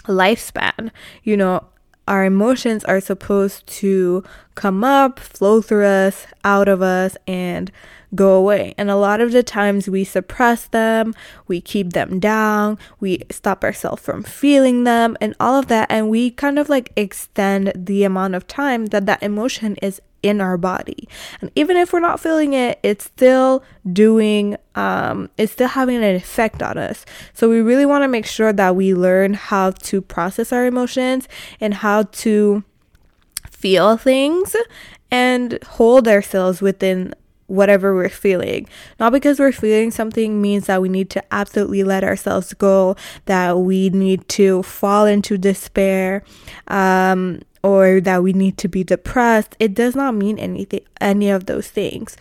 lifespan. 0.04 0.92
You 1.24 1.38
know, 1.38 1.64
our 2.08 2.26
emotions 2.26 2.84
are 2.86 3.02
supposed 3.02 3.68
to 3.68 4.24
come 4.56 4.84
up, 4.84 5.20
flow 5.20 5.62
through 5.62 5.86
us, 5.86 6.26
out 6.44 6.68
of 6.68 6.82
us, 6.82 7.18
and 7.28 7.72
go 8.16 8.34
away. 8.34 8.74
And 8.78 8.90
a 8.90 8.96
lot 8.96 9.22
of 9.22 9.32
the 9.32 9.44
times 9.44 9.90
we 9.90 10.04
suppress 10.04 10.68
them, 10.68 11.14
we 11.48 11.60
keep 11.60 11.94
them 11.94 12.20
down, 12.20 12.78
we 13.00 13.24
stop 13.30 13.64
ourselves 13.64 14.02
from 14.02 14.24
feeling 14.24 14.84
them, 14.84 15.18
and 15.20 15.36
all 15.40 15.60
of 15.60 15.68
that. 15.68 15.88
And 15.92 16.10
we 16.10 16.32
kind 16.32 16.58
of 16.58 16.70
like 16.70 16.94
extend 16.96 17.74
the 17.76 18.04
amount 18.04 18.36
of 18.36 18.48
time 18.48 18.88
that 18.88 19.06
that 19.06 19.22
emotion 19.22 19.76
is 19.82 20.02
in 20.24 20.42
our 20.42 20.58
body. 20.58 21.08
And 21.42 21.52
even 21.56 21.78
if 21.78 21.94
we're 21.94 22.00
not 22.00 22.20
feeling 22.20 22.54
it, 22.54 22.80
it's 22.84 23.06
still 23.06 23.64
doing, 23.92 24.58
um, 24.76 25.30
it's 25.38 25.54
still 25.54 25.68
having 25.68 25.98
an 25.98 26.16
effect 26.16 26.62
on 26.62 26.78
us. 26.78 27.06
So 27.34 27.50
we 27.50 27.62
really 27.62 27.86
want 27.86 28.04
to 28.04 28.08
make 28.08 28.26
sure 28.26 28.52
that 28.54 28.76
we 28.76 28.94
learn 28.94 29.34
how 29.34 29.72
to 29.72 30.02
process 30.02 30.52
our 30.52 30.66
emotions 30.66 31.28
and 31.60 31.76
how 31.76 32.04
to 32.04 32.64
feel 33.50 33.98
things 33.98 34.56
and 35.10 35.60
hold 35.64 36.08
ourselves 36.08 36.62
within 36.62 37.14
whatever 37.48 37.96
we're 37.96 38.10
feeling. 38.10 38.68
Not 39.00 39.12
because 39.12 39.40
we're 39.40 39.52
feeling 39.52 39.92
something 39.92 40.42
means 40.42 40.68
that 40.68 40.82
we 40.82 40.90
need 40.90 41.10
to 41.12 41.24
absolutely 41.34 41.84
let 41.84 42.04
ourselves 42.04 42.54
go, 42.54 42.96
that 43.26 43.60
we 43.60 43.90
need 43.90 44.28
to 44.30 44.64
fall 44.64 45.06
into 45.06 45.38
despair, 45.38 46.24
um, 46.68 47.42
or 47.64 48.00
that 48.02 48.22
we 48.24 48.34
need 48.34 48.58
to 48.60 48.68
be 48.68 48.84
depressed. 48.84 49.56
It 49.60 49.74
does 49.74 49.96
not 49.96 50.14
mean 50.14 50.38
anything, 50.38 50.82
any 51.02 51.30
of 51.30 51.46
those 51.48 51.68
things. 51.68 52.16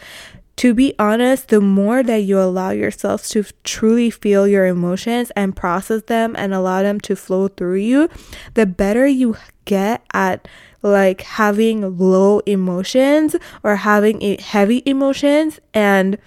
To 0.57 0.73
be 0.73 0.95
honest, 0.99 1.49
the 1.49 1.61
more 1.61 2.03
that 2.03 2.23
you 2.23 2.41
allow 2.41 2.71
yourself 2.71 3.27
to 3.29 3.45
truly 3.63 4.09
feel 4.09 4.49
your 4.49 4.67
emotions 4.67 5.31
and 5.37 5.55
process 5.55 6.05
them 6.05 6.35
and 6.39 6.55
allow 6.55 6.83
them 6.83 6.99
to 7.01 7.15
flow 7.15 7.49
through 7.49 7.77
you, 7.77 8.09
the 8.55 8.65
better 8.65 9.07
you 9.07 9.37
get 9.67 10.03
at 10.15 10.49
like 10.87 11.23
having 11.23 11.99
low 11.99 12.41
emotions 12.41 13.37
or 13.63 13.77
having 13.77 14.39
heavy 14.39 14.83
emotions 14.87 15.61
and 15.75 16.19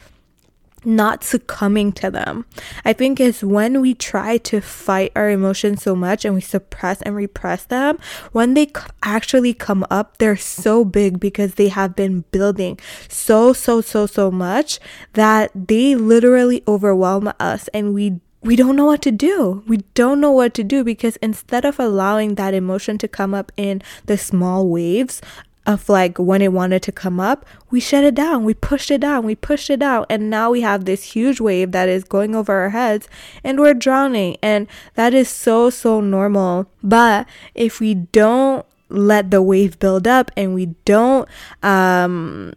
not 0.86 1.24
succumbing 1.24 1.92
to 1.92 2.10
them. 2.10 2.46
I 2.86 2.94
think 2.94 3.20
it's 3.20 3.44
when 3.44 3.82
we 3.82 3.94
try 3.94 4.38
to 4.38 4.62
fight 4.62 5.12
our 5.16 5.30
emotions 5.30 5.84
so 5.84 5.96
much 5.96 6.26
and 6.26 6.34
we 6.34 6.42
suppress 6.42 7.02
and 7.02 7.16
repress 7.16 7.66
them, 7.66 8.00
when 8.32 8.54
they 8.54 8.72
actually 9.04 9.54
come 9.54 9.86
up, 9.90 10.18
they're 10.18 10.38
so 10.38 10.86
big 10.86 11.20
because 11.20 11.56
they 11.56 11.68
have 11.68 11.96
been 11.96 12.24
building 12.32 12.80
so, 13.08 13.54
so, 13.54 13.82
so, 13.82 14.06
so 14.06 14.32
much 14.32 14.80
that 15.14 15.52
they 15.54 15.96
literally 15.96 16.64
overwhelm 16.68 17.32
us 17.40 17.68
and 17.70 17.94
we 17.94 18.22
we 18.42 18.56
don't 18.56 18.76
know 18.76 18.86
what 18.86 19.02
to 19.04 19.12
do. 19.12 19.64
We 19.68 19.78
don't 19.94 20.22
know 20.22 20.32
what 20.32 20.54
to 20.56 20.64
do 20.64 20.84
because 20.84 21.18
instead 21.18 21.66
of 21.66 21.80
allowing 21.80 22.36
that 22.36 22.54
emotion 22.54 22.98
to 23.00 23.08
come 23.08 23.34
up 23.34 23.52
in 23.58 23.82
the 24.06 24.18
small 24.18 24.68
waves 24.68 25.22
of 25.66 25.88
like 25.90 26.18
when 26.18 26.42
it 26.42 26.54
wanted 26.54 26.82
to 26.84 26.92
come 26.92 27.20
up, 27.20 27.46
we 27.70 27.80
shut 27.80 28.04
it 28.04 28.16
down, 28.16 28.44
we 28.44 28.54
pushed 28.54 28.90
it 28.90 29.02
down, 29.02 29.24
we 29.26 29.36
pushed 29.36 29.70
it 29.70 29.84
out, 29.84 30.08
and 30.10 30.30
now 30.30 30.50
we 30.50 30.62
have 30.62 30.86
this 30.86 31.04
huge 31.04 31.40
wave 31.40 31.72
that 31.74 31.90
is 31.90 32.04
going 32.04 32.34
over 32.36 32.54
our 32.54 32.70
heads 32.70 33.08
and 33.44 33.60
we're 33.60 33.74
drowning. 33.74 34.38
And 34.42 34.68
that 34.96 35.14
is 35.14 35.30
so, 35.30 35.70
so 35.70 36.02
normal. 36.02 36.68
But 36.82 37.28
if 37.54 37.80
we 37.80 37.94
don't 37.94 38.66
let 38.90 39.30
the 39.30 39.42
wave 39.42 39.78
build 39.78 40.08
up 40.08 40.32
and 40.36 40.56
we 40.56 40.66
don't 40.84 41.30
um 41.62 42.54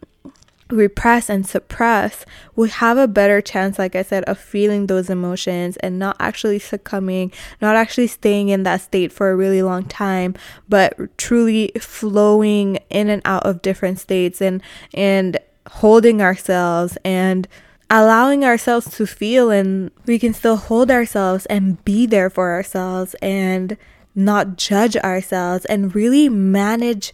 repress 0.72 1.28
and 1.28 1.46
suppress, 1.46 2.24
we 2.56 2.68
have 2.68 2.98
a 2.98 3.06
better 3.06 3.40
chance, 3.40 3.78
like 3.78 3.94
I 3.94 4.02
said, 4.02 4.24
of 4.24 4.38
feeling 4.38 4.86
those 4.86 5.10
emotions 5.10 5.76
and 5.78 5.98
not 5.98 6.16
actually 6.18 6.58
succumbing, 6.58 7.32
not 7.60 7.76
actually 7.76 8.06
staying 8.06 8.48
in 8.48 8.62
that 8.64 8.80
state 8.80 9.12
for 9.12 9.30
a 9.30 9.36
really 9.36 9.62
long 9.62 9.84
time, 9.84 10.34
but 10.68 10.96
truly 11.18 11.72
flowing 11.78 12.78
in 12.90 13.08
and 13.08 13.22
out 13.24 13.44
of 13.44 13.62
different 13.62 14.00
states 14.00 14.40
and 14.40 14.62
and 14.94 15.38
holding 15.66 16.20
ourselves 16.20 16.98
and 17.04 17.46
allowing 17.88 18.44
ourselves 18.44 18.90
to 18.96 19.06
feel 19.06 19.50
and 19.50 19.90
we 20.06 20.18
can 20.18 20.32
still 20.32 20.56
hold 20.56 20.90
ourselves 20.90 21.46
and 21.46 21.84
be 21.84 22.06
there 22.06 22.30
for 22.30 22.50
ourselves 22.50 23.14
and 23.20 23.76
not 24.14 24.56
judge 24.56 24.96
ourselves 24.96 25.64
and 25.66 25.94
really 25.94 26.28
manage 26.28 27.12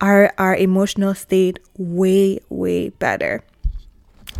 our 0.00 0.32
our 0.38 0.56
emotional 0.56 1.14
state 1.14 1.58
way 1.78 2.40
way 2.48 2.90
better. 2.90 3.42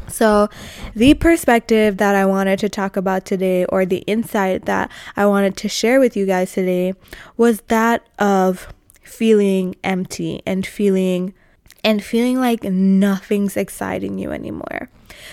So, 0.08 0.48
the 0.94 1.14
perspective 1.14 1.96
that 1.96 2.14
I 2.14 2.26
wanted 2.26 2.58
to 2.60 2.68
talk 2.68 2.96
about 2.96 3.24
today, 3.24 3.64
or 3.66 3.86
the 3.86 4.04
insight 4.06 4.66
that 4.66 4.90
I 5.16 5.26
wanted 5.26 5.56
to 5.58 5.68
share 5.68 5.98
with 5.98 6.16
you 6.16 6.26
guys 6.26 6.52
today, 6.52 6.92
was 7.36 7.62
that 7.68 8.06
of 8.18 8.68
feeling 9.02 9.76
empty 9.82 10.42
and 10.46 10.66
feeling 10.66 11.34
and 11.82 12.02
feeling 12.02 12.38
like 12.38 12.64
nothing's 12.64 13.56
exciting 13.56 14.18
you 14.18 14.30
anymore. 14.30 14.90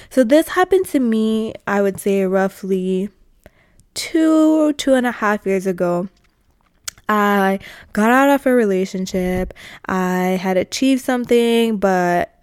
So, 0.09 0.23
this 0.23 0.49
happened 0.49 0.87
to 0.87 0.99
me, 0.99 1.53
I 1.67 1.81
would 1.81 1.99
say, 1.99 2.23
roughly 2.25 3.09
two, 3.93 4.73
two 4.73 4.93
and 4.93 5.05
a 5.05 5.11
half 5.11 5.45
years 5.45 5.67
ago. 5.67 6.07
I 7.11 7.59
got 7.91 8.09
out 8.09 8.29
of 8.29 8.45
a 8.45 8.53
relationship. 8.53 9.53
I 9.85 10.39
had 10.41 10.55
achieved 10.55 11.01
something, 11.01 11.75
but 11.77 12.33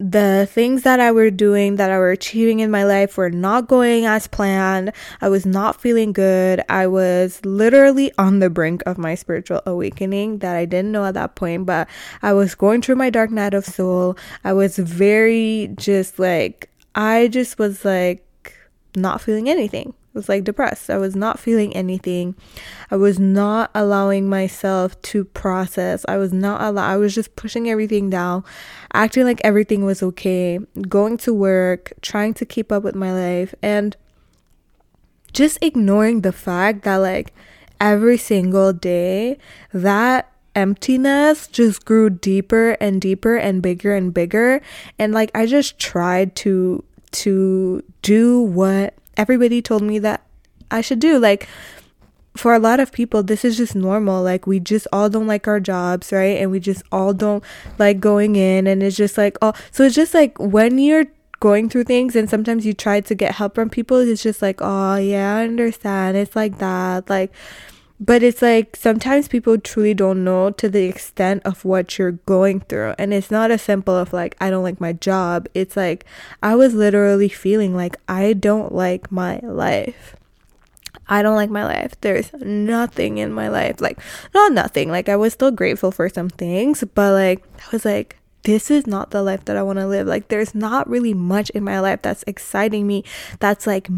the 0.00 0.48
things 0.50 0.82
that 0.82 0.98
I 0.98 1.12
were 1.12 1.30
doing 1.30 1.76
that 1.76 1.90
I 1.90 1.98
were 1.98 2.10
achieving 2.10 2.58
in 2.58 2.72
my 2.72 2.84
life 2.84 3.16
were 3.16 3.30
not 3.30 3.68
going 3.68 4.04
as 4.04 4.26
planned. 4.26 4.92
I 5.20 5.28
was 5.28 5.46
not 5.46 5.80
feeling 5.80 6.12
good. 6.12 6.60
I 6.68 6.88
was 6.88 7.40
literally 7.44 8.10
on 8.18 8.40
the 8.40 8.50
brink 8.50 8.82
of 8.84 8.98
my 8.98 9.14
spiritual 9.14 9.62
awakening 9.64 10.38
that 10.38 10.56
I 10.56 10.64
didn't 10.64 10.90
know 10.90 11.04
at 11.04 11.14
that 11.14 11.36
point, 11.36 11.66
but 11.66 11.88
I 12.20 12.32
was 12.32 12.56
going 12.56 12.82
through 12.82 12.96
my 12.96 13.10
dark 13.10 13.30
night 13.30 13.54
of 13.54 13.64
soul. 13.64 14.16
I 14.42 14.54
was 14.54 14.76
very 14.76 15.72
just 15.76 16.18
like 16.18 16.68
I 16.96 17.28
just 17.28 17.60
was 17.60 17.84
like 17.84 18.24
not 18.96 19.20
feeling 19.20 19.48
anything 19.48 19.94
was 20.18 20.28
like 20.28 20.44
depressed. 20.44 20.90
I 20.90 20.98
was 20.98 21.16
not 21.16 21.38
feeling 21.38 21.74
anything. 21.74 22.34
I 22.90 22.96
was 22.96 23.18
not 23.18 23.70
allowing 23.74 24.28
myself 24.28 25.00
to 25.02 25.24
process. 25.24 26.04
I 26.08 26.16
was 26.18 26.32
not 26.32 26.60
allow 26.60 26.86
I 26.86 26.96
was 26.96 27.14
just 27.14 27.36
pushing 27.36 27.70
everything 27.70 28.10
down, 28.10 28.44
acting 28.92 29.24
like 29.24 29.40
everything 29.44 29.84
was 29.84 30.02
okay, 30.02 30.58
going 30.88 31.16
to 31.18 31.32
work, 31.32 31.92
trying 32.02 32.34
to 32.34 32.44
keep 32.44 32.72
up 32.72 32.82
with 32.82 32.94
my 32.94 33.12
life 33.12 33.54
and 33.62 33.96
just 35.32 35.58
ignoring 35.62 36.22
the 36.22 36.32
fact 36.32 36.82
that 36.82 36.96
like 36.96 37.32
every 37.80 38.18
single 38.18 38.72
day 38.72 39.38
that 39.72 40.32
emptiness 40.56 41.46
just 41.46 41.84
grew 41.84 42.10
deeper 42.10 42.70
and 42.80 43.00
deeper 43.00 43.36
and 43.36 43.62
bigger 43.62 43.94
and 43.94 44.12
bigger 44.12 44.60
and 44.98 45.14
like 45.14 45.30
I 45.32 45.46
just 45.46 45.78
tried 45.78 46.34
to 46.36 46.82
to 47.12 47.84
do 48.02 48.40
what 48.42 48.94
everybody 49.18 49.60
told 49.60 49.82
me 49.82 49.98
that 49.98 50.24
I 50.70 50.80
should 50.80 51.00
do. 51.00 51.18
Like, 51.18 51.48
for 52.36 52.54
a 52.54 52.58
lot 52.58 52.78
of 52.78 52.92
people, 52.92 53.22
this 53.22 53.44
is 53.44 53.56
just 53.56 53.74
normal. 53.74 54.22
Like, 54.22 54.46
we 54.46 54.60
just 54.60 54.86
all 54.92 55.10
don't 55.10 55.26
like 55.26 55.48
our 55.48 55.58
jobs, 55.60 56.12
right? 56.12 56.38
And 56.38 56.50
we 56.50 56.60
just 56.60 56.82
all 56.92 57.12
don't 57.12 57.42
like 57.78 57.98
going 57.98 58.36
in. 58.36 58.66
And 58.66 58.82
it's 58.82 58.96
just 58.96 59.18
like, 59.18 59.36
oh, 59.42 59.52
so 59.72 59.82
it's 59.82 59.96
just 59.96 60.14
like 60.14 60.38
when 60.38 60.78
you're 60.78 61.06
going 61.40 61.68
through 61.68 61.84
things 61.84 62.16
and 62.16 62.30
sometimes 62.30 62.64
you 62.64 62.72
try 62.72 63.00
to 63.00 63.14
get 63.14 63.34
help 63.34 63.56
from 63.56 63.70
people, 63.70 63.98
it's 63.98 64.22
just 64.22 64.40
like, 64.40 64.60
oh, 64.60 64.96
yeah, 64.96 65.36
I 65.36 65.44
understand. 65.44 66.16
It's 66.16 66.36
like 66.36 66.58
that. 66.58 67.10
Like, 67.10 67.32
but 68.00 68.22
it's 68.22 68.42
like 68.42 68.76
sometimes 68.76 69.28
people 69.28 69.58
truly 69.58 69.94
don't 69.94 70.22
know 70.22 70.50
to 70.50 70.68
the 70.68 70.84
extent 70.84 71.42
of 71.44 71.64
what 71.64 71.98
you're 71.98 72.12
going 72.12 72.60
through 72.60 72.94
and 72.98 73.12
it's 73.12 73.30
not 73.30 73.50
as 73.50 73.62
simple 73.62 73.96
of 73.96 74.12
like 74.12 74.36
i 74.40 74.50
don't 74.50 74.62
like 74.62 74.80
my 74.80 74.92
job 74.92 75.48
it's 75.54 75.76
like 75.76 76.04
i 76.42 76.54
was 76.54 76.74
literally 76.74 77.28
feeling 77.28 77.74
like 77.74 77.96
i 78.08 78.32
don't 78.32 78.72
like 78.72 79.10
my 79.10 79.38
life 79.42 80.14
I 81.10 81.22
don't 81.22 81.36
like 81.36 81.48
my 81.48 81.64
life. 81.64 81.98
There's 82.02 82.32
nothing 82.34 83.16
in 83.16 83.32
my 83.32 83.48
life. 83.48 83.80
Like, 83.80 83.98
not 84.34 84.52
nothing. 84.52 84.90
Like, 84.90 85.08
I 85.08 85.16
was 85.16 85.32
still 85.32 85.50
grateful 85.50 85.90
for 85.90 86.08
some 86.10 86.28
things, 86.28 86.84
but 86.94 87.12
like, 87.12 87.42
I 87.58 87.68
was 87.72 87.86
like, 87.86 88.18
this 88.42 88.70
is 88.70 88.86
not 88.86 89.10
the 89.10 89.22
life 89.22 89.44
that 89.46 89.56
I 89.56 89.62
want 89.62 89.78
to 89.78 89.86
live. 89.86 90.06
Like, 90.06 90.28
there's 90.28 90.54
not 90.54 90.88
really 90.88 91.14
much 91.14 91.48
in 91.50 91.64
my 91.64 91.80
life 91.80 92.02
that's 92.02 92.24
exciting 92.26 92.86
me, 92.86 93.04
that's 93.40 93.66
like 93.66 93.88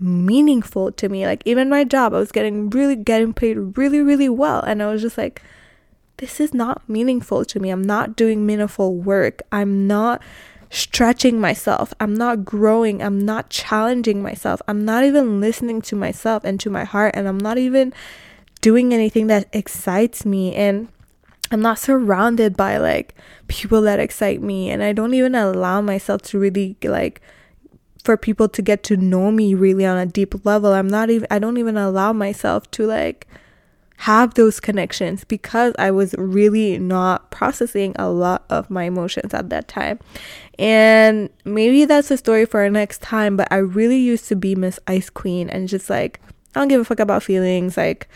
meaningful 0.00 0.92
to 0.92 1.08
me. 1.08 1.26
Like 1.26 1.42
even 1.44 1.68
my 1.68 1.84
job, 1.84 2.14
I 2.14 2.18
was 2.18 2.32
getting 2.32 2.70
really 2.70 2.96
getting 2.96 3.32
paid 3.32 3.76
really 3.76 4.00
really 4.00 4.28
well 4.28 4.60
and 4.60 4.82
I 4.82 4.90
was 4.90 5.02
just 5.02 5.18
like 5.18 5.42
this 6.16 6.38
is 6.38 6.52
not 6.52 6.86
meaningful 6.88 7.44
to 7.46 7.60
me. 7.60 7.70
I'm 7.70 7.82
not 7.82 8.14
doing 8.14 8.44
meaningful 8.44 8.94
work. 8.94 9.40
I'm 9.50 9.86
not 9.86 10.22
stretching 10.68 11.40
myself. 11.40 11.92
I'm 11.98 12.14
not 12.14 12.44
growing. 12.44 13.02
I'm 13.02 13.18
not 13.18 13.50
challenging 13.50 14.22
myself. 14.22 14.60
I'm 14.68 14.84
not 14.84 15.04
even 15.04 15.40
listening 15.40 15.80
to 15.82 15.96
myself 15.96 16.44
and 16.44 16.60
to 16.60 16.70
my 16.70 16.84
heart 16.84 17.14
and 17.16 17.26
I'm 17.26 17.38
not 17.38 17.58
even 17.58 17.92
doing 18.60 18.92
anything 18.92 19.26
that 19.28 19.48
excites 19.52 20.24
me 20.26 20.54
and 20.54 20.88
I'm 21.50 21.62
not 21.62 21.78
surrounded 21.78 22.56
by 22.56 22.76
like 22.76 23.14
people 23.48 23.80
that 23.82 23.98
excite 23.98 24.40
me 24.40 24.70
and 24.70 24.82
I 24.82 24.92
don't 24.92 25.14
even 25.14 25.34
allow 25.34 25.80
myself 25.80 26.22
to 26.22 26.38
really 26.38 26.76
like 26.84 27.20
for 28.04 28.16
people 28.16 28.48
to 28.48 28.62
get 28.62 28.82
to 28.84 28.96
know 28.96 29.30
me 29.30 29.54
really 29.54 29.84
on 29.84 29.98
a 29.98 30.06
deep 30.06 30.44
level. 30.44 30.72
I'm 30.72 30.88
not 30.88 31.10
even 31.10 31.26
I 31.30 31.38
don't 31.38 31.58
even 31.58 31.76
allow 31.76 32.12
myself 32.12 32.70
to 32.72 32.86
like 32.86 33.26
have 33.98 34.32
those 34.32 34.60
connections 34.60 35.24
because 35.24 35.74
I 35.78 35.90
was 35.90 36.14
really 36.16 36.78
not 36.78 37.30
processing 37.30 37.94
a 37.98 38.08
lot 38.08 38.44
of 38.48 38.70
my 38.70 38.84
emotions 38.84 39.34
at 39.34 39.50
that 39.50 39.68
time. 39.68 39.98
And 40.58 41.28
maybe 41.44 41.84
that's 41.84 42.10
a 42.10 42.16
story 42.16 42.46
for 42.46 42.60
our 42.60 42.70
next 42.70 43.02
time, 43.02 43.36
but 43.36 43.48
I 43.50 43.56
really 43.56 43.98
used 43.98 44.26
to 44.28 44.36
be 44.36 44.54
Miss 44.54 44.78
Ice 44.86 45.10
Queen 45.10 45.50
and 45.50 45.68
just 45.68 45.90
like 45.90 46.20
I 46.54 46.60
don't 46.60 46.68
give 46.68 46.80
a 46.80 46.84
fuck 46.84 47.00
about 47.00 47.22
feelings 47.22 47.76
like 47.76 48.08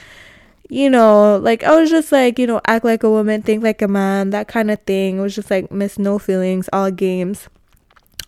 you 0.70 0.88
know, 0.88 1.36
like 1.36 1.62
I 1.62 1.78
was 1.78 1.90
just 1.90 2.10
like, 2.10 2.38
you 2.38 2.46
know, 2.46 2.58
act 2.66 2.86
like 2.86 3.02
a 3.02 3.10
woman, 3.10 3.42
think 3.42 3.62
like 3.62 3.82
a 3.82 3.88
man, 3.88 4.30
that 4.30 4.48
kind 4.48 4.70
of 4.70 4.80
thing. 4.84 5.18
It 5.18 5.20
was 5.20 5.34
just 5.34 5.50
like 5.50 5.70
miss 5.70 5.98
no 5.98 6.18
feelings, 6.18 6.70
all 6.72 6.90
games 6.90 7.50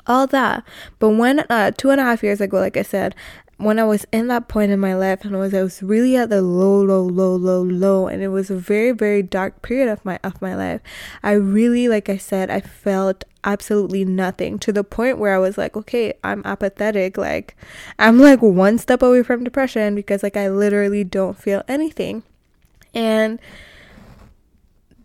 all 0.06 0.26
that. 0.28 0.64
But 0.98 1.10
when 1.10 1.40
uh, 1.50 1.72
two 1.72 1.90
and 1.90 2.00
a 2.00 2.04
half 2.04 2.22
years 2.22 2.40
ago, 2.40 2.58
like 2.58 2.76
I 2.76 2.82
said, 2.82 3.14
when 3.58 3.78
I 3.78 3.84
was 3.84 4.04
in 4.12 4.28
that 4.28 4.48
point 4.48 4.70
in 4.70 4.78
my 4.78 4.94
life 4.94 5.24
and 5.24 5.38
was 5.38 5.54
I 5.54 5.62
was 5.62 5.82
really 5.82 6.14
at 6.16 6.28
the 6.28 6.42
low, 6.42 6.82
low, 6.82 7.02
low, 7.02 7.34
low, 7.36 7.62
low, 7.62 8.06
and 8.06 8.22
it 8.22 8.28
was 8.28 8.50
a 8.50 8.56
very, 8.56 8.92
very 8.92 9.22
dark 9.22 9.62
period 9.62 9.88
of 9.88 10.04
my 10.04 10.18
of 10.22 10.40
my 10.42 10.54
life. 10.54 10.82
I 11.22 11.32
really, 11.32 11.88
like 11.88 12.08
I 12.08 12.18
said, 12.18 12.50
I 12.50 12.60
felt 12.60 13.24
absolutely 13.44 14.04
nothing 14.04 14.58
to 14.58 14.72
the 14.72 14.84
point 14.84 15.18
where 15.18 15.34
I 15.34 15.38
was 15.38 15.56
like, 15.56 15.76
okay, 15.76 16.12
I'm 16.22 16.42
apathetic. 16.44 17.16
Like 17.16 17.56
I'm 17.98 18.18
like 18.18 18.42
one 18.42 18.76
step 18.76 19.02
away 19.02 19.22
from 19.22 19.44
depression 19.44 19.94
because 19.94 20.22
like 20.22 20.36
I 20.36 20.50
literally 20.50 21.04
don't 21.04 21.38
feel 21.38 21.62
anything. 21.66 22.24
And 22.92 23.40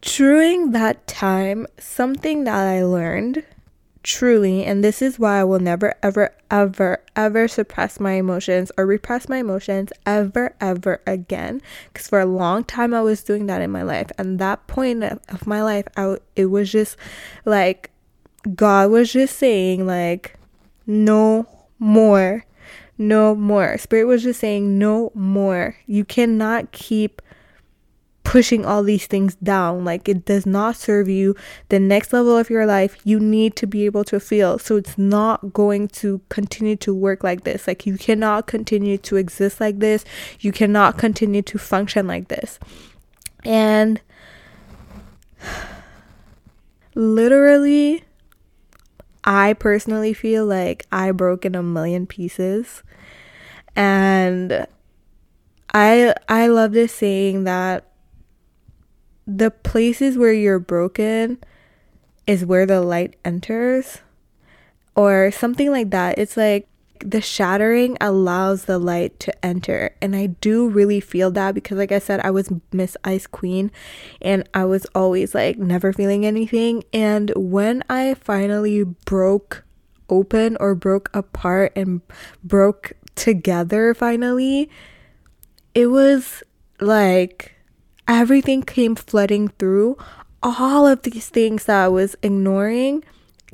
during 0.02 0.72
that 0.72 1.08
time, 1.08 1.68
something 1.80 2.44
that 2.44 2.68
I 2.68 2.84
learned 2.84 3.44
truly, 4.04 4.66
and 4.66 4.84
this 4.84 5.02
is 5.02 5.20
why 5.20 5.40
I 5.40 5.44
will 5.44 5.60
never, 5.60 5.94
ever, 6.02 6.34
ever, 6.50 7.02
ever 7.16 7.48
suppress 7.48 8.00
my 8.00 8.14
emotions 8.14 8.72
or 8.78 8.86
repress 8.86 9.30
my 9.30 9.38
emotions 9.38 9.92
ever, 10.06 10.56
ever 10.60 11.02
again. 11.06 11.62
Because 11.92 12.08
for 12.08 12.20
a 12.20 12.26
long 12.26 12.64
time, 12.64 12.94
I 12.94 13.02
was 13.02 13.24
doing 13.24 13.46
that 13.48 13.62
in 13.62 13.72
my 13.72 13.84
life. 13.84 14.12
And 14.18 14.40
that 14.40 14.68
point 14.68 15.04
of, 15.04 15.48
my 15.48 15.62
life, 15.62 15.88
I, 15.96 16.18
it 16.36 16.48
was 16.48 16.72
just 16.72 16.98
like 17.46 17.92
God 18.56 18.92
was 18.92 19.12
just 19.12 19.38
saying, 19.38 19.86
like, 19.86 20.36
no 20.88 21.48
more. 21.80 22.46
No 22.98 23.36
more. 23.36 23.78
Spirit 23.78 24.06
was 24.06 24.24
just 24.24 24.40
saying, 24.40 24.78
no 24.78 25.12
more. 25.16 25.76
You 25.88 26.06
cannot 26.06 26.72
keep 26.72 27.22
pushing 28.32 28.66
all 28.66 28.82
these 28.82 29.08
things 29.08 29.36
down. 29.36 29.84
Like 29.84 30.08
it 30.08 30.24
does 30.24 30.46
not 30.46 30.78
serve 30.78 31.10
you. 31.10 31.36
The 31.68 31.82
next 31.82 32.14
level 32.14 32.38
of 32.38 32.50
your 32.50 32.66
life, 32.66 32.98
you 33.04 33.20
need 33.20 33.58
to 33.58 33.68
be 33.68 33.86
able 33.86 34.06
to 34.06 34.22
feel. 34.22 34.58
So 34.58 34.78
it's 34.78 34.98
not 34.98 35.52
going 35.52 35.90
to 36.00 36.22
continue 36.30 36.78
to 36.78 36.94
work 36.94 37.26
like 37.26 37.44
this. 37.44 37.68
Like 37.68 37.86
you 37.86 37.98
cannot 37.98 38.48
continue 38.48 38.98
to 39.00 39.18
exist 39.18 39.60
like 39.60 39.80
this. 39.80 40.06
You 40.40 40.54
cannot 40.54 40.98
continue 40.98 41.42
to 41.42 41.58
function 41.58 42.08
like 42.08 42.30
this. 42.30 42.58
And 43.44 44.00
literally, 46.96 48.06
I 49.26 49.52
personally 49.56 50.14
feel 50.14 50.46
like 50.46 50.86
I 50.90 51.12
broke 51.12 51.44
in 51.44 51.54
a 51.54 51.62
million 51.62 52.08
pieces. 52.08 52.82
And 53.76 54.68
I 55.74 56.16
I 56.30 56.48
love 56.48 56.72
this 56.72 56.94
saying 56.94 57.44
that 57.44 57.91
the 59.38 59.52
places 59.52 60.18
where 60.18 60.34
you're 60.34 60.60
broken 60.60 61.40
is 62.28 62.46
where 62.46 62.66
the 62.66 62.82
light 62.82 63.16
enters 63.24 64.00
or 64.96 65.32
something 65.32 65.72
like 65.72 65.90
that. 65.92 66.18
It's 66.18 66.38
like 66.38 66.68
the 67.00 67.22
shattering 67.22 67.98
allows 68.00 68.66
the 68.66 68.78
light 68.78 69.20
to 69.22 69.46
enter. 69.46 69.96
And 70.02 70.16
I 70.16 70.28
do 70.28 70.68
really 70.68 71.00
feel 71.00 71.32
that 71.32 71.56
because, 71.56 71.78
like 71.78 71.92
I 71.92 72.00
said, 72.00 72.20
I 72.22 72.32
was 72.32 72.52
Miss 72.72 72.96
Ice 73.04 73.28
Queen 73.28 73.72
and 74.22 74.48
I 74.54 74.66
was 74.66 74.86
always 74.94 75.34
like 75.34 75.58
never 75.58 75.94
feeling 75.94 76.26
anything. 76.26 76.84
And 76.94 77.32
when 77.36 77.84
I 77.90 78.14
finally 78.16 78.84
broke 78.84 79.64
open 80.10 80.58
or 80.60 80.76
broke 80.76 81.10
apart 81.14 81.72
and 81.76 82.02
broke 82.44 82.94
together 83.16 83.94
finally, 83.94 84.70
it 85.74 85.88
was 85.88 86.44
like 86.80 87.51
everything 88.12 88.62
came 88.62 88.96
flooding 88.96 89.48
through. 89.48 89.98
All 90.44 90.88
of 90.88 91.04
these 91.04 91.30
things 91.30 91.66
that 91.66 91.86
I 91.86 91.88
was 91.88 92.16
ignoring 92.22 93.04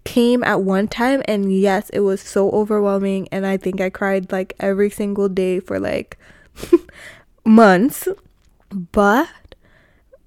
came 0.07 0.41
at 0.45 0.61
one 0.61 0.87
time 0.87 1.21
and 1.25 1.51
yes 1.51 1.89
it 1.89 1.99
was 1.99 2.21
so 2.21 2.49
overwhelming 2.51 3.27
and 3.29 3.45
i 3.45 3.57
think 3.57 3.81
i 3.81 3.89
cried 3.89 4.31
like 4.31 4.53
every 4.57 4.89
single 4.89 5.27
day 5.27 5.59
for 5.59 5.81
like 5.81 6.17
months 7.45 8.07
but 8.93 9.27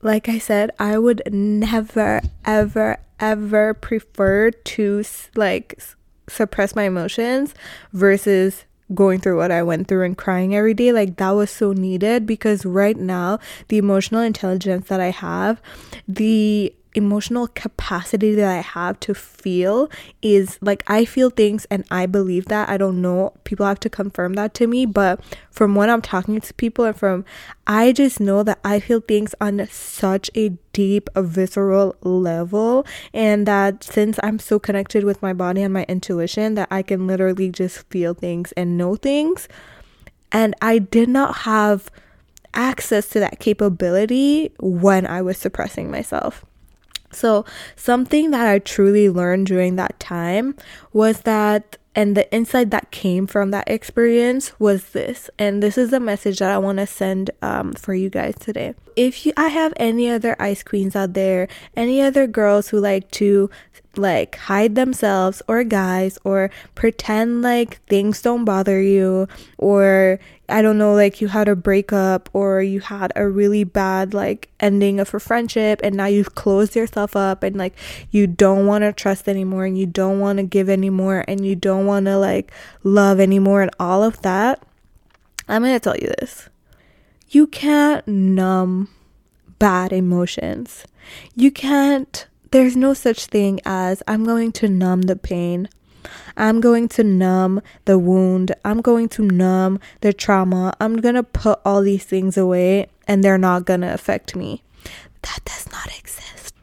like 0.03 0.29
i 0.29 0.39
said 0.39 0.71
i 0.79 0.99
would 0.99 1.23
never 1.33 2.21
ever 2.45 2.99
ever 3.19 3.73
prefer 3.73 4.51
to 4.51 5.03
like 5.35 5.81
suppress 6.29 6.77
my 6.77 6.83
emotions 6.83 7.55
versus 7.95 8.67
going 8.95 9.21
through 9.21 9.37
what 9.37 9.51
I 9.51 9.63
went 9.63 9.89
through 9.89 10.05
and 10.05 10.17
crying 10.17 10.55
every 10.55 10.75
day, 10.75 10.93
like 10.93 11.17
that 11.17 11.31
was 11.31 11.51
so 11.51 11.73
needed 11.73 12.27
because 12.27 12.65
right 12.65 12.97
now, 12.97 13.39
the 13.69 13.79
emotional 13.79 14.21
intelligence 14.21 14.89
that 14.89 15.01
I 15.01 15.11
have, 15.11 15.61
the 16.09 16.75
emotional 16.95 17.47
capacity 17.49 18.35
that 18.35 18.51
I 18.51 18.61
have 18.61 18.99
to 19.01 19.15
feel 19.15 19.89
is 20.23 20.59
like 20.61 20.83
I 20.89 21.05
feel 21.05 21.31
things 21.31 21.67
and 21.71 21.85
I 21.91 22.07
believe 22.07 22.47
that. 22.47 22.69
I 22.69 22.77
don't 22.77 23.01
know. 23.01 23.33
People 23.45 23.67
have 23.67 23.81
to 23.81 23.91
confirm 23.91 24.35
that 24.35 24.55
to 24.55 24.67
me, 24.67 24.87
but 24.87 25.21
from 25.51 25.75
when 25.75 25.89
I'm 25.89 26.03
talking 26.03 26.41
to 26.41 26.55
people 26.55 26.85
and 26.85 26.97
from 26.97 27.25
I 27.67 27.93
just 27.93 28.19
know 28.19 28.43
that 28.43 28.59
I 28.65 28.81
feel 28.81 29.01
things 29.01 29.35
on 29.41 29.67
such 29.71 30.31
a 30.35 30.51
deep, 30.73 31.09
visceral 31.15 31.97
level 32.03 32.87
and 33.15 33.47
that 33.47 33.85
since 33.85 34.19
I'm 34.23 34.39
so 34.39 34.59
connected 34.59 35.05
with 35.05 35.23
my 35.23 35.33
body 35.33 35.63
and 35.63 35.73
my 35.73 35.85
intuition 35.89 36.55
that 36.55 36.69
I 36.71 36.83
can 36.83 37.07
literally 37.07 37.51
just 37.51 37.89
feel 37.91 38.15
things 38.15 38.53
and 38.53 38.77
know 38.77 38.97
things. 38.97 39.49
And 40.33 40.55
I 40.61 40.79
did 40.79 41.09
not 41.09 41.39
have 41.39 41.91
access 42.53 43.09
to 43.11 43.21
that 43.21 43.39
capability 43.39 44.53
when 44.59 45.07
I 45.07 45.23
was 45.23 45.39
suppressing 45.39 45.91
myself. 45.91 46.45
So, 47.13 47.45
something 47.77 48.31
that 48.31 48.47
I 48.47 48.59
truly 48.59 49.09
learned 49.09 49.47
during 49.47 49.77
that 49.77 49.99
time 49.99 50.55
was 50.93 51.23
that, 51.23 51.77
and 51.95 52.17
the 52.17 52.33
insight 52.33 52.71
that 52.71 52.93
came 52.93 53.27
from 53.27 53.51
that 53.51 53.69
experience 53.69 54.53
was 54.61 54.91
this. 54.91 55.29
And 55.39 55.63
this 55.63 55.77
is 55.77 55.91
the 55.91 55.99
message 55.99 56.39
that 56.39 56.51
I 56.51 56.59
want 56.59 56.79
to 56.79 56.87
send 56.87 57.31
um, 57.43 57.73
for 57.73 57.95
you 57.95 58.11
guys 58.11 58.37
today. 58.39 58.75
If 58.95 59.27
you, 59.27 59.33
I 59.37 59.49
have 59.49 59.73
any 59.77 60.09
other 60.09 60.37
ice 60.39 60.63
queens 60.63 60.95
out 60.95 61.15
there, 61.15 61.49
any 61.77 62.01
other 62.01 62.27
girls 62.29 62.69
who 62.69 62.79
like 62.79 63.11
to 63.13 63.51
like 63.97 64.37
hide 64.37 64.75
themselves 64.77 65.43
or 65.49 65.65
guys 65.65 66.19
or 66.25 66.51
pretend 66.75 67.43
like 67.43 67.85
things 67.87 68.23
don't 68.23 68.45
bother 68.45 68.81
you 68.81 69.27
or 69.59 70.21
I 70.49 70.63
don't 70.63 70.79
know 70.79 70.95
like 70.95 71.21
you 71.21 71.29
had 71.29 71.49
a 71.49 71.57
breakup 71.57 72.29
or 72.33 72.63
you 72.63 72.81
had 72.81 73.13
a 73.17 73.29
really 73.29 73.65
bad 73.65 74.15
like 74.15 74.49
ending 74.61 75.01
of 75.01 75.13
a 75.13 75.21
friendship 75.21 75.81
and 75.83 75.97
now 75.97 76.07
you've 76.07 76.35
closed 76.35 76.77
yourself 76.77 77.17
up 77.17 77.43
and 77.43 77.57
like 77.57 77.75
you 78.11 78.27
don't 78.27 78.67
want 78.67 78.83
to 78.83 78.93
trust 78.93 79.29
anymore 79.29 79.65
and 79.65 79.79
you 79.79 79.87
don't 79.87 80.21
want 80.21 80.39
to 80.39 80.45
give 80.45 80.69
anymore 80.69 81.25
and 81.27 81.45
you 81.45 81.57
don't 81.57 81.87
want 81.87 82.07
to 82.07 82.17
like 82.17 82.53
love 82.85 83.19
anymore 83.21 83.63
and 83.63 83.71
all 83.79 84.03
of 84.03 84.23
that. 84.23 84.63
I'm 85.49 85.63
going 85.63 85.75
to 85.75 85.81
tell 85.81 85.97
you 85.97 86.13
this. 86.21 86.49
You 87.29 87.47
can't 87.47 88.07
numb 88.07 88.89
bad 89.59 89.93
emotions. 89.93 90.85
You 91.35 91.51
can't 91.51 92.27
there's 92.51 92.77
no 92.77 92.95
such 92.95 93.27
thing 93.27 93.61
as 93.65 94.03
I'm 94.09 94.25
going 94.25 94.53
to 94.53 94.69
numb 94.69 95.03
the 95.03 95.17
pain. 95.17 95.69
I'm 96.37 96.61
going 96.61 96.89
to 96.91 97.05
numb 97.05 97.61
the 97.85 97.99
wound. 97.99 98.55
I'm 98.65 98.81
going 98.81 99.09
to 99.11 99.23
numb 99.23 99.79
the 100.01 100.13
trauma. 100.13 100.75
I'm 100.81 100.97
going 101.01 101.15
to 101.15 101.23
put 101.23 101.61
all 101.65 101.83
these 101.83 102.05
things 102.05 102.37
away 102.37 102.89
and 103.07 103.23
they're 103.23 103.39
not 103.39 103.67
going 103.67 103.83
to 103.83 103.93
affect 103.93 104.35
me. 104.35 104.63
That 105.23 105.41
does 105.45 105.71
not 105.71 105.97
exist. 105.99 106.55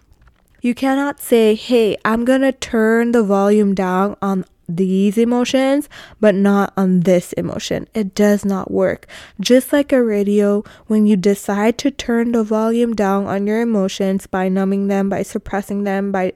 You 0.62 0.74
cannot 0.74 1.20
say, 1.20 1.56
hey, 1.56 1.98
I'm 2.04 2.26
going 2.26 2.42
to 2.42 2.52
turn 2.52 3.12
the 3.12 3.24
volume 3.24 3.76
down 3.76 4.18
on 4.22 4.46
these 4.68 5.18
emotions, 5.18 5.90
but 6.20 6.36
not 6.36 6.74
on 6.76 7.02
this 7.02 7.34
emotion. 7.34 7.88
It 7.94 8.14
does 8.14 8.44
not 8.44 8.72
work. 8.72 9.08
Just 9.40 9.72
like 9.72 9.92
a 9.92 10.04
radio, 10.04 10.64
when 10.88 11.06
you 11.06 11.16
decide 11.16 11.78
to 11.80 11.92
turn 11.92 12.32
the 12.34 12.44
volume 12.44 12.94
down 12.94 13.26
on 13.28 13.48
your 13.48 13.62
emotions 13.62 14.28
by 14.28 14.50
numbing 14.50 14.88
them, 14.88 15.10
by 15.10 15.24
suppressing 15.24 15.84
them, 15.84 16.12
by 16.12 16.34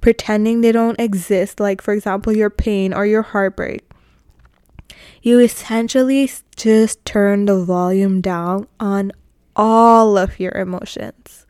pretending 0.00 0.60
they 0.60 0.72
don't 0.72 1.00
exist, 1.00 1.60
like 1.60 1.80
for 1.80 1.94
example, 1.94 2.36
your 2.36 2.50
pain 2.50 2.92
or 2.92 3.06
your 3.06 3.22
heartbreak, 3.22 3.88
you 5.22 5.38
essentially 5.38 6.30
just 6.56 7.04
turn 7.04 7.46
the 7.46 7.64
volume 7.64 8.20
down 8.20 8.66
on 8.80 9.12
all 9.54 10.18
of 10.18 10.40
your 10.40 10.52
emotions. 10.52 11.46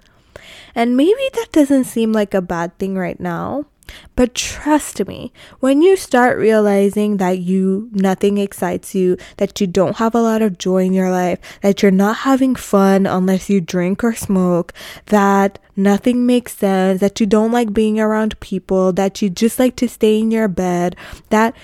And 0.75 0.97
maybe 0.97 1.23
that 1.35 1.53
doesn't 1.53 1.85
seem 1.85 2.13
like 2.13 2.35
a 2.35 2.43
bad 2.43 2.79
thing 2.79 2.97
right 2.97 3.19
now, 3.19 3.67
but 4.15 4.35
trust 4.35 5.07
me, 5.07 5.33
when 5.61 5.83
you 5.83 5.97
start 5.97 6.39
realizing 6.39 7.17
that 7.17 7.39
you 7.39 7.89
nothing 7.93 8.39
excites 8.39 8.95
you, 8.95 9.17
that 9.39 9.61
you 9.61 9.67
don't 9.67 9.97
have 9.97 10.15
a 10.15 10.21
lot 10.21 10.43
of 10.43 10.59
joy 10.59 10.85
in 10.85 10.93
your 10.93 11.11
life, 11.11 11.39
that 11.63 11.83
you're 11.83 11.91
not 11.91 12.19
having 12.19 12.55
fun 12.55 13.07
unless 13.07 13.49
you 13.49 13.61
drink 13.61 14.05
or 14.05 14.15
smoke, 14.15 14.73
that 15.07 15.59
nothing 15.77 16.27
makes 16.27 16.57
sense, 16.57 17.01
that 17.01 17.21
you 17.21 17.27
don't 17.27 17.53
like 17.53 17.73
being 17.73 17.99
around 17.99 18.39
people, 18.41 18.93
that 18.93 19.23
you 19.23 19.31
just 19.31 19.59
like 19.59 19.77
to 19.77 19.89
stay 19.89 20.19
in 20.19 20.31
your 20.31 20.49
bed, 20.49 20.97
that 21.31 21.55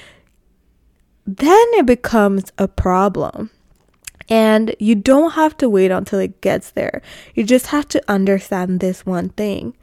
then 1.27 1.67
it 1.73 1.87
becomes 1.87 2.51
a 2.57 2.67
problem. 2.67 3.51
And 4.31 4.75
you 4.79 4.95
don't 4.95 5.33
have 5.33 5.57
to 5.59 5.71
wait 5.71 5.91
until 5.91 6.19
it 6.19 6.43
gets 6.43 6.71
there. 6.71 7.01
You 7.35 7.45
just 7.45 7.69
have 7.69 7.89
to 7.89 8.03
understand 8.11 8.81
this 8.81 9.07
one 9.07 9.31
thing 9.31 9.75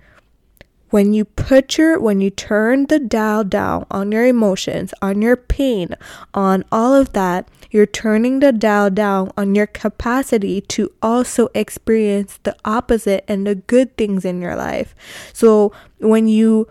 when 0.95 1.13
you 1.13 1.25
put 1.25 1.77
your 1.77 1.99
when 1.99 2.21
you 2.21 2.29
turn 2.29 2.85
the 2.85 2.97
dial 2.97 3.43
down 3.43 3.85
on 3.91 4.13
your 4.13 4.25
emotions 4.25 4.93
on 5.01 5.21
your 5.21 5.35
pain 5.35 5.89
on 6.33 6.63
all 6.71 6.93
of 6.93 7.11
that 7.11 7.49
you're 7.75 7.85
turning 7.85 8.39
the 8.39 8.53
dial 8.53 8.89
down 8.89 9.29
on 9.35 9.53
your 9.53 9.67
capacity 9.67 10.61
to 10.61 10.89
also 11.01 11.49
experience 11.53 12.39
the 12.43 12.55
opposite 12.63 13.25
and 13.27 13.45
the 13.45 13.55
good 13.55 13.97
things 13.97 14.23
in 14.23 14.41
your 14.41 14.55
life. 14.55 14.95
So 15.33 15.73
when 15.99 16.29
you 16.29 16.69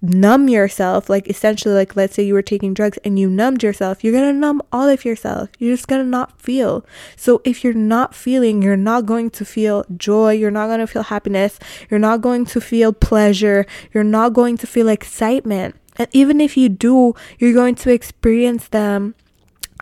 numb 0.00 0.48
yourself 0.48 1.10
like 1.10 1.28
essentially 1.28 1.74
like 1.74 1.96
let's 1.96 2.14
say 2.14 2.22
you 2.22 2.32
were 2.32 2.42
taking 2.42 2.72
drugs 2.72 2.98
and 3.04 3.18
you 3.18 3.28
numbed 3.28 3.64
yourself 3.64 4.04
you're 4.04 4.12
gonna 4.12 4.32
numb 4.32 4.62
all 4.72 4.88
of 4.88 5.04
yourself. 5.04 5.48
You're 5.58 5.74
just 5.74 5.88
gonna 5.88 6.04
not 6.04 6.40
feel. 6.40 6.86
So 7.16 7.42
if 7.44 7.64
you're 7.64 7.74
not 7.74 8.14
feeling 8.14 8.62
you're 8.62 8.76
not 8.76 9.06
going 9.06 9.30
to 9.30 9.44
feel 9.44 9.84
joy 9.96 10.32
you're 10.32 10.52
not 10.52 10.68
going 10.68 10.78
to 10.78 10.86
feel 10.86 11.02
happiness 11.02 11.58
you're 11.90 11.98
not 11.98 12.20
going 12.20 12.44
to 12.46 12.60
feel 12.60 12.92
pleasure 12.92 13.66
you're 13.92 14.04
not 14.04 14.34
going 14.34 14.56
to 14.58 14.66
feel 14.66 14.88
excitement. 14.88 15.74
And 15.96 16.08
even 16.12 16.40
if 16.40 16.56
you 16.56 16.68
do 16.68 17.14
you're 17.38 17.54
going 17.54 17.74
to 17.76 17.92
experience 17.92 18.68
them 18.68 19.16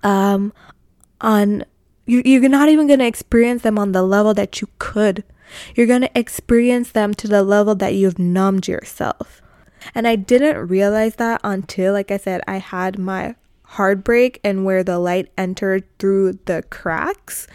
um 0.03 0.53
on 1.21 1.65
you, 2.07 2.23
you're 2.25 2.49
not 2.49 2.69
even 2.69 2.87
going 2.87 3.01
to 3.01 3.07
experience 3.07 3.63
them 3.63 3.79
on 3.79 3.93
the 3.93 4.03
level 4.03 4.33
that 4.35 4.61
you 4.61 4.69
could. 4.79 5.25
You're 5.75 5.87
going 5.87 6.03
to 6.03 6.19
experience 6.19 6.93
them 6.93 7.15
to 7.15 7.29
the 7.29 7.43
level 7.43 7.75
that 7.75 7.95
you've 7.95 8.19
numbed 8.19 8.69
yourself 8.69 9.43
And 9.95 10.07
I 10.07 10.17
didn't 10.17 10.69
realize 10.69 11.17
that 11.17 11.41
until, 11.45 11.93
like 11.93 12.11
I 12.11 12.17
said, 12.17 12.41
I 12.47 12.59
had 12.59 12.99
my 12.99 13.35
heartbreak 13.71 14.41
and 14.45 14.65
where 14.65 14.85
the 14.85 14.99
light 14.99 15.31
entered 15.37 15.85
through 15.99 16.39
the 16.45 16.63
cracks 16.71 17.47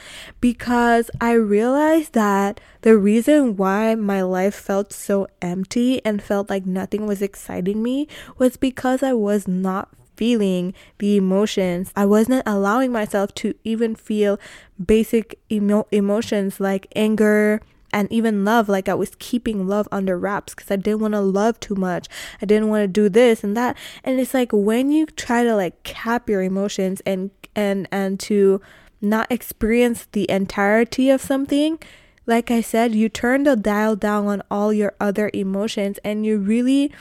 because 0.42 1.10
I 1.22 1.34
realized 1.34 2.14
that 2.14 2.60
the 2.82 2.98
reason 2.98 3.56
why 3.56 3.96
my 3.96 4.22
life 4.22 4.54
felt 4.56 4.92
so 4.92 5.28
empty 5.42 6.04
and 6.06 6.22
felt 6.22 6.50
like 6.50 6.66
nothing 6.66 7.08
was 7.08 7.22
exciting 7.22 7.82
me 7.82 8.08
was 8.38 8.58
because 8.58 9.02
I 9.02 9.14
was 9.14 9.48
not 9.48 9.90
feeling 10.18 10.74
the 11.00 11.18
emotions. 11.18 11.92
I 11.96 12.06
wasn't 12.06 12.44
allowing 12.46 12.92
myself 12.92 13.34
to 13.36 13.56
even 13.64 13.96
feel 13.96 14.40
basic 14.84 15.40
emo- 15.52 15.88
emotions 15.92 16.60
like 16.60 16.88
anger, 16.96 17.62
and 17.94 18.12
even 18.12 18.46
love 18.46 18.70
like 18.70 18.88
i 18.88 18.94
was 18.94 19.12
keeping 19.20 19.68
love 19.68 19.88
under 19.92 20.18
wraps 20.18 20.54
because 20.54 20.72
i 20.72 20.76
didn't 20.76 21.00
want 21.00 21.14
to 21.14 21.22
love 21.22 21.60
too 21.60 21.76
much. 21.76 22.08
I 22.42 22.46
didn't 22.46 22.70
want 22.70 22.84
to 22.84 22.88
do 22.88 23.10
this 23.10 23.44
and 23.44 23.56
that. 23.58 23.78
And 24.04 24.20
it's 24.20 24.34
like 24.34 24.52
when 24.52 24.92
you 24.92 25.06
try 25.06 25.44
to 25.44 25.56
like 25.56 25.84
cap 25.84 26.30
your 26.30 26.42
emotions 26.42 27.02
and 27.06 27.32
and 27.56 27.88
and 27.92 28.20
to 28.22 28.62
not 29.02 29.32
experience 29.32 30.08
the 30.12 30.30
entirety 30.30 31.10
of 31.10 31.22
something 31.22 31.80
like 32.28 32.52
i 32.52 32.62
said 32.62 32.94
you 32.94 33.10
turn 33.10 33.44
the 33.44 33.56
dial 33.56 33.96
down 33.96 34.28
on 34.28 34.44
all 34.52 34.72
your 34.72 34.94
other 35.02 35.32
emotions 35.34 35.98
and 36.04 36.24
you 36.24 36.38
really 36.38 36.92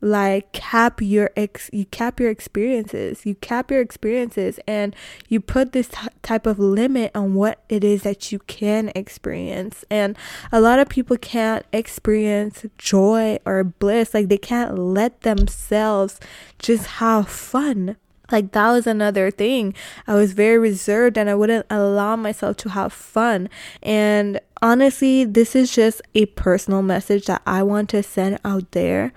like 0.00 0.52
cap 0.52 1.00
your 1.02 1.30
ex 1.36 1.70
you 1.72 1.84
cap 1.86 2.20
your 2.20 2.30
experiences. 2.30 3.26
You 3.26 3.34
cap 3.36 3.70
your 3.70 3.80
experiences 3.80 4.60
and 4.66 4.94
you 5.28 5.40
put 5.40 5.72
this 5.72 5.88
t- 5.88 6.08
type 6.22 6.46
of 6.46 6.58
limit 6.58 7.10
on 7.14 7.34
what 7.34 7.62
it 7.68 7.82
is 7.82 8.02
that 8.02 8.30
you 8.30 8.38
can 8.40 8.92
experience. 8.94 9.84
And 9.90 10.16
a 10.52 10.60
lot 10.60 10.78
of 10.78 10.88
people 10.88 11.16
can't 11.16 11.64
experience 11.72 12.64
joy 12.78 13.38
or 13.44 13.64
bliss. 13.64 14.14
Like 14.14 14.28
they 14.28 14.38
can't 14.38 14.78
let 14.78 15.22
themselves 15.22 16.20
just 16.58 16.86
have 16.86 17.28
fun 17.28 17.96
like 18.30 18.52
that 18.52 18.70
was 18.70 18.86
another 18.86 19.30
thing. 19.30 19.74
I 20.06 20.14
was 20.14 20.32
very 20.32 20.58
reserved 20.58 21.16
and 21.16 21.30
i 21.30 21.34
wouldn't 21.34 21.66
allow 21.70 22.16
myself 22.16 22.56
to 22.58 22.70
have 22.70 22.92
fun. 22.92 23.48
And 23.82 24.40
honestly 24.62 25.24
this 25.24 25.54
is 25.54 25.74
just 25.74 26.02
a 26.14 26.26
personal 26.26 26.82
message 26.82 27.26
that 27.26 27.42
i 27.46 27.62
want 27.62 27.88
to 27.88 28.02
send 28.02 28.38
out 28.44 28.70
there 28.72 29.12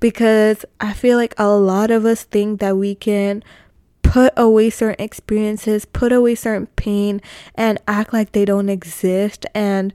because 0.00 0.64
i 0.80 0.92
feel 0.92 1.16
like 1.16 1.34
a 1.38 1.48
lot 1.48 1.90
of 1.90 2.04
us 2.04 2.24
think 2.24 2.60
that 2.60 2.76
we 2.76 2.94
can 2.94 3.42
put 4.02 4.32
away 4.36 4.70
certain 4.70 5.02
experiences 5.02 5.84
put 5.84 6.12
away 6.12 6.34
certain 6.34 6.66
pain 6.76 7.20
and 7.54 7.80
act 7.88 8.12
like 8.12 8.32
they 8.32 8.44
don't 8.44 8.68
exist 8.68 9.46
and 9.54 9.92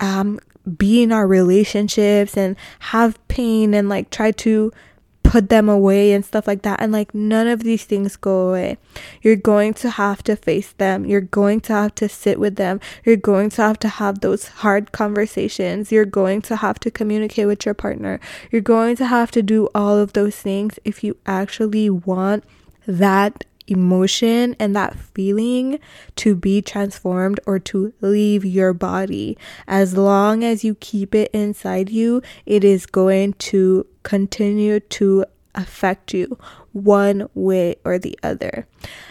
um 0.00 0.38
be 0.76 1.02
in 1.02 1.12
our 1.12 1.26
relationships 1.26 2.36
and 2.36 2.56
have 2.80 3.28
pain 3.28 3.72
and 3.72 3.88
like 3.88 4.10
try 4.10 4.32
to 4.32 4.72
put 5.36 5.50
them 5.50 5.68
away 5.68 6.14
and 6.14 6.24
stuff 6.24 6.46
like 6.46 6.62
that. 6.62 6.80
And 6.80 6.92
like 6.92 7.14
none 7.14 7.46
of 7.46 7.62
these 7.62 7.84
things 7.84 8.16
go 8.16 8.48
away. 8.48 8.78
You're 9.20 9.36
going 9.36 9.74
to 9.74 9.90
have 9.90 10.22
to 10.22 10.34
face 10.34 10.72
them. 10.72 11.04
You're 11.04 11.20
going 11.20 11.60
to 11.68 11.74
have 11.74 11.94
to 11.96 12.08
sit 12.08 12.40
with 12.40 12.56
them. 12.56 12.80
You're 13.04 13.18
going 13.18 13.50
to 13.50 13.60
have 13.60 13.78
to 13.80 13.88
have 13.88 14.22
those 14.22 14.48
hard 14.48 14.92
conversations. 14.92 15.92
You're 15.92 16.06
going 16.06 16.40
to 16.48 16.56
have 16.56 16.80
to 16.80 16.90
communicate 16.90 17.46
with 17.48 17.66
your 17.66 17.74
partner. 17.74 18.18
You're 18.50 18.62
going 18.62 18.96
to 18.96 19.06
have 19.08 19.30
to 19.32 19.42
do 19.42 19.68
all 19.74 19.98
of 19.98 20.14
those 20.14 20.36
things 20.36 20.78
if 20.86 21.04
you 21.04 21.18
actually 21.26 21.90
want 21.90 22.42
that 22.86 23.44
emotion 23.66 24.56
and 24.58 24.74
that 24.76 24.98
feeling 24.98 25.78
to 26.16 26.34
be 26.34 26.62
transformed 26.62 27.40
or 27.46 27.58
to 27.58 27.92
leave 28.00 28.44
your 28.44 28.72
body. 28.72 29.36
As 29.66 29.96
long 29.96 30.44
as 30.44 30.64
you 30.64 30.74
keep 30.76 31.14
it 31.14 31.30
inside 31.32 31.90
you, 31.90 32.22
it 32.44 32.64
is 32.64 32.86
going 32.86 33.34
to 33.34 33.86
continue 34.02 34.80
to 34.80 35.24
affect 35.54 36.12
you 36.12 36.38
one 36.72 37.28
way 37.34 37.76
or 37.84 37.98
the 37.98 38.18
other. 38.22 38.66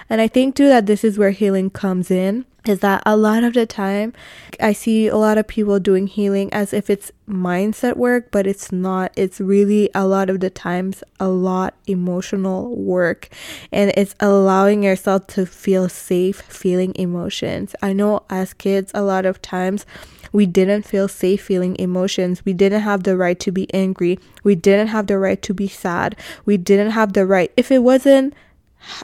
And 0.10 0.22
I 0.22 0.28
think 0.28 0.56
too 0.56 0.68
that 0.68 0.86
this 0.86 1.04
is 1.04 1.18
where 1.18 1.32
healing 1.32 1.70
comes 1.70 2.12
in 2.12 2.46
is 2.68 2.80
that 2.80 3.04
a 3.06 3.16
lot 3.16 3.44
of 3.44 3.54
the 3.54 3.66
time 3.66 4.14
I 4.60 4.74
see 4.74 5.08
a 5.08 5.18
lot 5.18 5.38
of 5.38 5.48
people 5.48 5.80
doing 5.80 6.08
healing 6.08 6.52
as 6.54 6.74
if 6.74 6.90
it's 6.90 7.12
mindset 7.28 7.98
work, 7.98 8.32
but 8.32 8.48
it's 8.48 8.72
not. 8.72 9.12
It's 9.16 9.40
really 9.40 9.90
a 9.94 10.06
lot 10.08 10.30
of 10.30 10.40
the 10.40 10.50
times 10.50 11.04
a 11.20 11.28
lot 11.28 11.74
emotional 11.88 12.76
work 12.76 13.30
and 13.72 13.92
it's 13.96 14.16
allowing 14.20 14.84
yourself 14.84 15.28
to 15.28 15.46
feel 15.46 15.90
safe 15.90 16.42
feeling 16.42 16.94
emotions. 16.96 17.76
I 17.82 17.94
know 17.94 18.24
as 18.30 18.54
kids 18.54 18.92
a 18.94 19.02
lot 19.02 19.26
of 19.26 19.42
times 19.42 19.86
we 20.32 20.46
didn't 20.46 20.84
feel 20.84 21.08
safe 21.08 21.42
feeling 21.42 21.78
emotions. 21.78 22.44
We 22.44 22.52
didn't 22.52 22.82
have 22.82 23.04
the 23.04 23.16
right 23.16 23.40
to 23.40 23.52
be 23.52 23.74
angry. 23.74 24.20
We 24.44 24.56
didn't 24.56 24.88
have 24.88 25.08
the 25.08 25.18
right 25.18 25.42
to 25.42 25.54
be 25.54 25.70
sad. 25.70 26.18
We 26.44 26.58
didn't 26.58 26.92
have 26.92 27.14
the 27.14 27.26
right 27.26 27.54
if 27.56 27.72
it 27.72 27.80
wasn't 27.80 28.34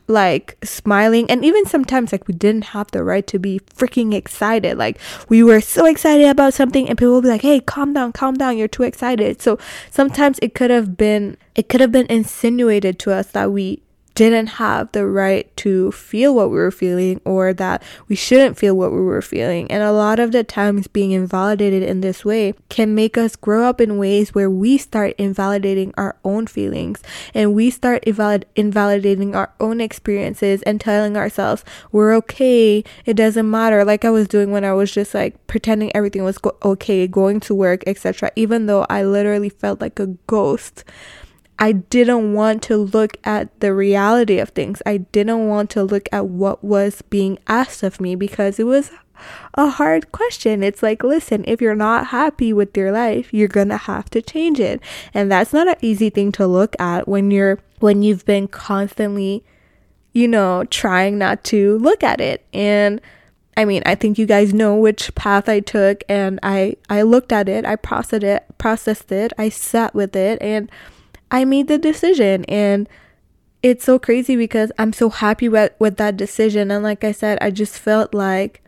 like 0.07 0.57
smiling. 0.63 1.29
And 1.29 1.43
even 1.45 1.65
sometimes 1.65 2.11
like 2.11 2.27
we 2.27 2.33
didn't 2.33 2.65
have 2.65 2.91
the 2.91 3.03
right 3.03 3.25
to 3.27 3.39
be 3.39 3.59
freaking 3.59 4.13
excited. 4.13 4.77
Like 4.77 4.99
we 5.29 5.43
were 5.43 5.61
so 5.61 5.85
excited 5.85 6.27
about 6.27 6.53
something 6.53 6.87
and 6.87 6.97
people 6.97 7.13
would 7.15 7.23
be 7.23 7.29
like 7.29 7.41
hey 7.41 7.59
calm 7.59 7.93
down 7.93 8.11
calm 8.11 8.35
down. 8.35 8.57
You're 8.57 8.67
too 8.67 8.83
excited. 8.83 9.41
So 9.41 9.57
sometimes 9.89 10.39
it 10.41 10.55
could 10.55 10.69
have 10.69 10.97
been 10.97 11.37
it 11.55 11.69
could 11.69 11.81
have 11.81 11.91
been 11.91 12.07
insinuated 12.07 12.99
to 12.99 13.13
us 13.13 13.27
that 13.31 13.51
we 13.51 13.81
didn't 14.15 14.47
have 14.47 14.91
the 14.91 15.05
right 15.07 15.55
to 15.57 15.91
feel 15.91 16.35
what 16.35 16.49
we 16.49 16.55
were 16.55 16.71
feeling 16.71 17.21
or 17.25 17.53
that 17.53 17.81
we 18.07 18.15
shouldn't 18.15 18.57
feel 18.57 18.75
what 18.75 18.91
we 18.91 19.01
were 19.01 19.21
feeling. 19.21 19.69
And 19.71 19.83
a 19.83 19.91
lot 19.91 20.19
of 20.19 20.31
the 20.31 20.43
times, 20.43 20.87
being 20.87 21.11
invalidated 21.11 21.83
in 21.83 22.01
this 22.01 22.25
way 22.25 22.53
can 22.69 22.93
make 22.93 23.17
us 23.17 23.35
grow 23.35 23.63
up 23.63 23.79
in 23.79 23.97
ways 23.97 24.33
where 24.33 24.49
we 24.49 24.77
start 24.77 25.15
invalidating 25.17 25.93
our 25.97 26.15
own 26.23 26.47
feelings 26.47 27.01
and 27.33 27.53
we 27.53 27.69
start 27.69 28.03
invalid- 28.03 28.45
invalidating 28.55 29.35
our 29.35 29.53
own 29.59 29.79
experiences 29.79 30.61
and 30.63 30.81
telling 30.81 31.15
ourselves 31.15 31.63
we're 31.91 32.13
okay, 32.15 32.83
it 33.05 33.13
doesn't 33.13 33.49
matter, 33.49 33.85
like 33.85 34.03
I 34.05 34.09
was 34.09 34.27
doing 34.27 34.51
when 34.51 34.65
I 34.65 34.73
was 34.73 34.91
just 34.91 35.13
like 35.13 35.35
pretending 35.47 35.95
everything 35.95 36.23
was 36.23 36.37
go- 36.37 36.57
okay, 36.63 37.07
going 37.07 37.39
to 37.41 37.55
work, 37.55 37.83
etc., 37.87 38.31
even 38.35 38.65
though 38.65 38.85
I 38.89 39.03
literally 39.03 39.49
felt 39.49 39.81
like 39.81 39.99
a 39.99 40.07
ghost. 40.27 40.83
I 41.61 41.71
didn't 41.73 42.33
want 42.33 42.63
to 42.63 42.77
look 42.77 43.17
at 43.23 43.57
the 43.59 43.73
reality 43.73 44.39
of 44.39 44.49
things. 44.49 44.81
I 44.85 44.97
didn't 44.97 45.47
want 45.47 45.69
to 45.71 45.83
look 45.83 46.09
at 46.11 46.25
what 46.25 46.63
was 46.63 47.01
being 47.03 47.37
asked 47.47 47.83
of 47.83 48.01
me 48.01 48.15
because 48.15 48.59
it 48.59 48.65
was 48.65 48.91
a 49.53 49.69
hard 49.69 50.11
question. 50.11 50.63
It's 50.63 50.81
like, 50.81 51.03
listen, 51.03 51.45
if 51.47 51.61
you're 51.61 51.75
not 51.75 52.07
happy 52.07 52.51
with 52.51 52.75
your 52.75 52.91
life, 52.91 53.31
you're 53.31 53.47
going 53.47 53.69
to 53.69 53.77
have 53.77 54.09
to 54.09 54.21
change 54.21 54.59
it. 54.59 54.81
And 55.13 55.31
that's 55.31 55.53
not 55.53 55.67
an 55.67 55.75
easy 55.81 56.09
thing 56.09 56.31
to 56.33 56.47
look 56.47 56.75
at 56.79 57.07
when 57.07 57.29
you're 57.31 57.59
when 57.79 58.01
you've 58.01 58.25
been 58.25 58.47
constantly 58.47 59.43
you 60.13 60.27
know, 60.27 60.65
trying 60.65 61.17
not 61.17 61.43
to 61.45 61.77
look 61.77 62.03
at 62.03 62.19
it. 62.19 62.45
And 62.53 63.01
I 63.55 63.65
mean, 63.65 63.83
I 63.85 63.95
think 63.95 64.17
you 64.17 64.25
guys 64.25 64.53
know 64.53 64.75
which 64.75 65.13
path 65.15 65.47
I 65.47 65.59
took 65.59 66.03
and 66.09 66.39
I 66.41 66.77
I 66.89 67.01
looked 67.03 67.31
at 67.31 67.49
it, 67.49 67.65
I 67.65 67.75
processed 67.75 68.23
it, 68.23 68.45
processed 68.57 69.11
it, 69.11 69.33
I 69.37 69.49
sat 69.49 69.93
with 69.93 70.15
it 70.15 70.41
and 70.41 70.69
I 71.31 71.45
made 71.45 71.67
the 71.67 71.77
decision 71.77 72.45
and 72.45 72.87
it's 73.63 73.85
so 73.85 73.97
crazy 73.97 74.35
because 74.35 74.71
I'm 74.77 74.91
so 74.91 75.09
happy 75.09 75.47
with, 75.47 75.71
with 75.79 75.97
that 75.97 76.17
decision. 76.17 76.71
And 76.71 76.83
like 76.83 77.03
I 77.03 77.11
said, 77.11 77.37
I 77.41 77.51
just 77.51 77.77
felt 77.79 78.13
like 78.13 78.61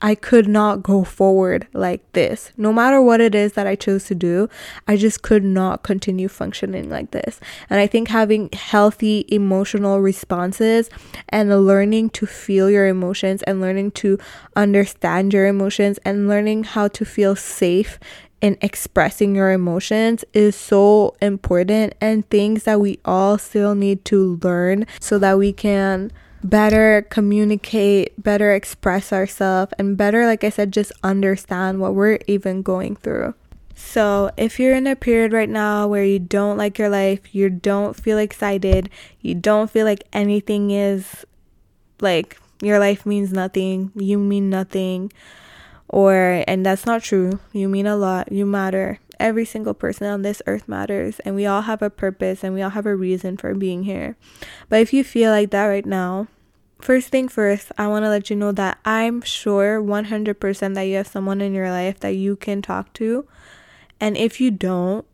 I 0.00 0.14
could 0.14 0.46
not 0.46 0.82
go 0.82 1.02
forward 1.02 1.66
like 1.72 2.12
this. 2.12 2.52
No 2.56 2.72
matter 2.72 3.02
what 3.02 3.20
it 3.20 3.34
is 3.34 3.54
that 3.54 3.66
I 3.66 3.74
chose 3.74 4.04
to 4.04 4.14
do, 4.14 4.48
I 4.86 4.96
just 4.96 5.22
could 5.22 5.42
not 5.42 5.82
continue 5.82 6.28
functioning 6.28 6.88
like 6.88 7.10
this. 7.10 7.40
And 7.68 7.80
I 7.80 7.88
think 7.88 8.08
having 8.08 8.48
healthy 8.52 9.24
emotional 9.28 10.00
responses 10.00 10.88
and 11.30 11.66
learning 11.66 12.10
to 12.10 12.26
feel 12.26 12.70
your 12.70 12.86
emotions 12.86 13.42
and 13.42 13.60
learning 13.60 13.92
to 13.92 14.18
understand 14.54 15.32
your 15.32 15.46
emotions 15.46 15.98
and 16.04 16.28
learning 16.28 16.64
how 16.64 16.86
to 16.88 17.04
feel 17.04 17.34
safe 17.34 17.98
in 18.40 18.56
expressing 18.60 19.34
your 19.34 19.50
emotions 19.50 20.24
is 20.32 20.54
so 20.54 21.14
important 21.20 21.94
and 22.00 22.28
things 22.30 22.64
that 22.64 22.80
we 22.80 22.98
all 23.04 23.38
still 23.38 23.74
need 23.74 24.04
to 24.06 24.38
learn 24.42 24.86
so 25.00 25.18
that 25.18 25.38
we 25.38 25.52
can 25.52 26.12
better 26.44 27.06
communicate, 27.10 28.12
better 28.22 28.52
express 28.52 29.12
ourselves, 29.12 29.72
and 29.78 29.96
better, 29.96 30.26
like 30.26 30.44
I 30.44 30.50
said, 30.50 30.72
just 30.72 30.92
understand 31.02 31.80
what 31.80 31.94
we're 31.94 32.20
even 32.26 32.62
going 32.62 32.96
through. 32.96 33.34
So, 33.74 34.30
if 34.36 34.58
you're 34.58 34.74
in 34.74 34.88
a 34.88 34.96
period 34.96 35.32
right 35.32 35.48
now 35.48 35.86
where 35.86 36.04
you 36.04 36.18
don't 36.18 36.56
like 36.56 36.78
your 36.78 36.88
life, 36.88 37.32
you 37.34 37.48
don't 37.48 37.94
feel 37.94 38.18
excited, 38.18 38.90
you 39.20 39.34
don't 39.34 39.70
feel 39.70 39.84
like 39.84 40.02
anything 40.12 40.72
is 40.72 41.24
like 42.00 42.38
your 42.60 42.80
life 42.80 43.06
means 43.06 43.32
nothing, 43.32 43.92
you 43.94 44.18
mean 44.18 44.50
nothing, 44.50 45.12
or 45.88 46.44
and 46.46 46.64
that's 46.64 46.86
not 46.86 47.02
true. 47.02 47.40
You 47.52 47.68
mean 47.68 47.86
a 47.86 47.96
lot. 47.96 48.30
You 48.32 48.46
matter. 48.46 49.00
Every 49.18 49.44
single 49.44 49.74
person 49.74 50.06
on 50.06 50.22
this 50.22 50.40
earth 50.46 50.68
matters 50.68 51.18
and 51.20 51.34
we 51.34 51.44
all 51.44 51.62
have 51.62 51.82
a 51.82 51.90
purpose 51.90 52.44
and 52.44 52.54
we 52.54 52.62
all 52.62 52.70
have 52.70 52.86
a 52.86 52.94
reason 52.94 53.36
for 53.36 53.52
being 53.54 53.82
here. 53.82 54.16
But 54.68 54.80
if 54.80 54.92
you 54.92 55.02
feel 55.02 55.32
like 55.32 55.50
that 55.50 55.66
right 55.66 55.86
now 55.86 56.28
first 56.80 57.08
thing 57.08 57.26
first 57.26 57.72
i 57.76 57.88
want 57.88 58.04
to 58.04 58.08
let 58.08 58.30
you 58.30 58.36
know 58.36 58.52
that 58.52 58.78
i'm 58.84 59.20
sure 59.20 59.82
100% 59.82 60.74
that 60.74 60.82
you 60.82 60.94
have 60.94 61.08
someone 61.08 61.40
in 61.40 61.52
your 61.52 61.68
life 61.72 61.98
that 61.98 62.14
you 62.14 62.36
can 62.36 62.62
talk 62.62 62.92
to. 62.92 63.26
And 63.98 64.16
if 64.16 64.40
you 64.40 64.52
don't 64.52 65.04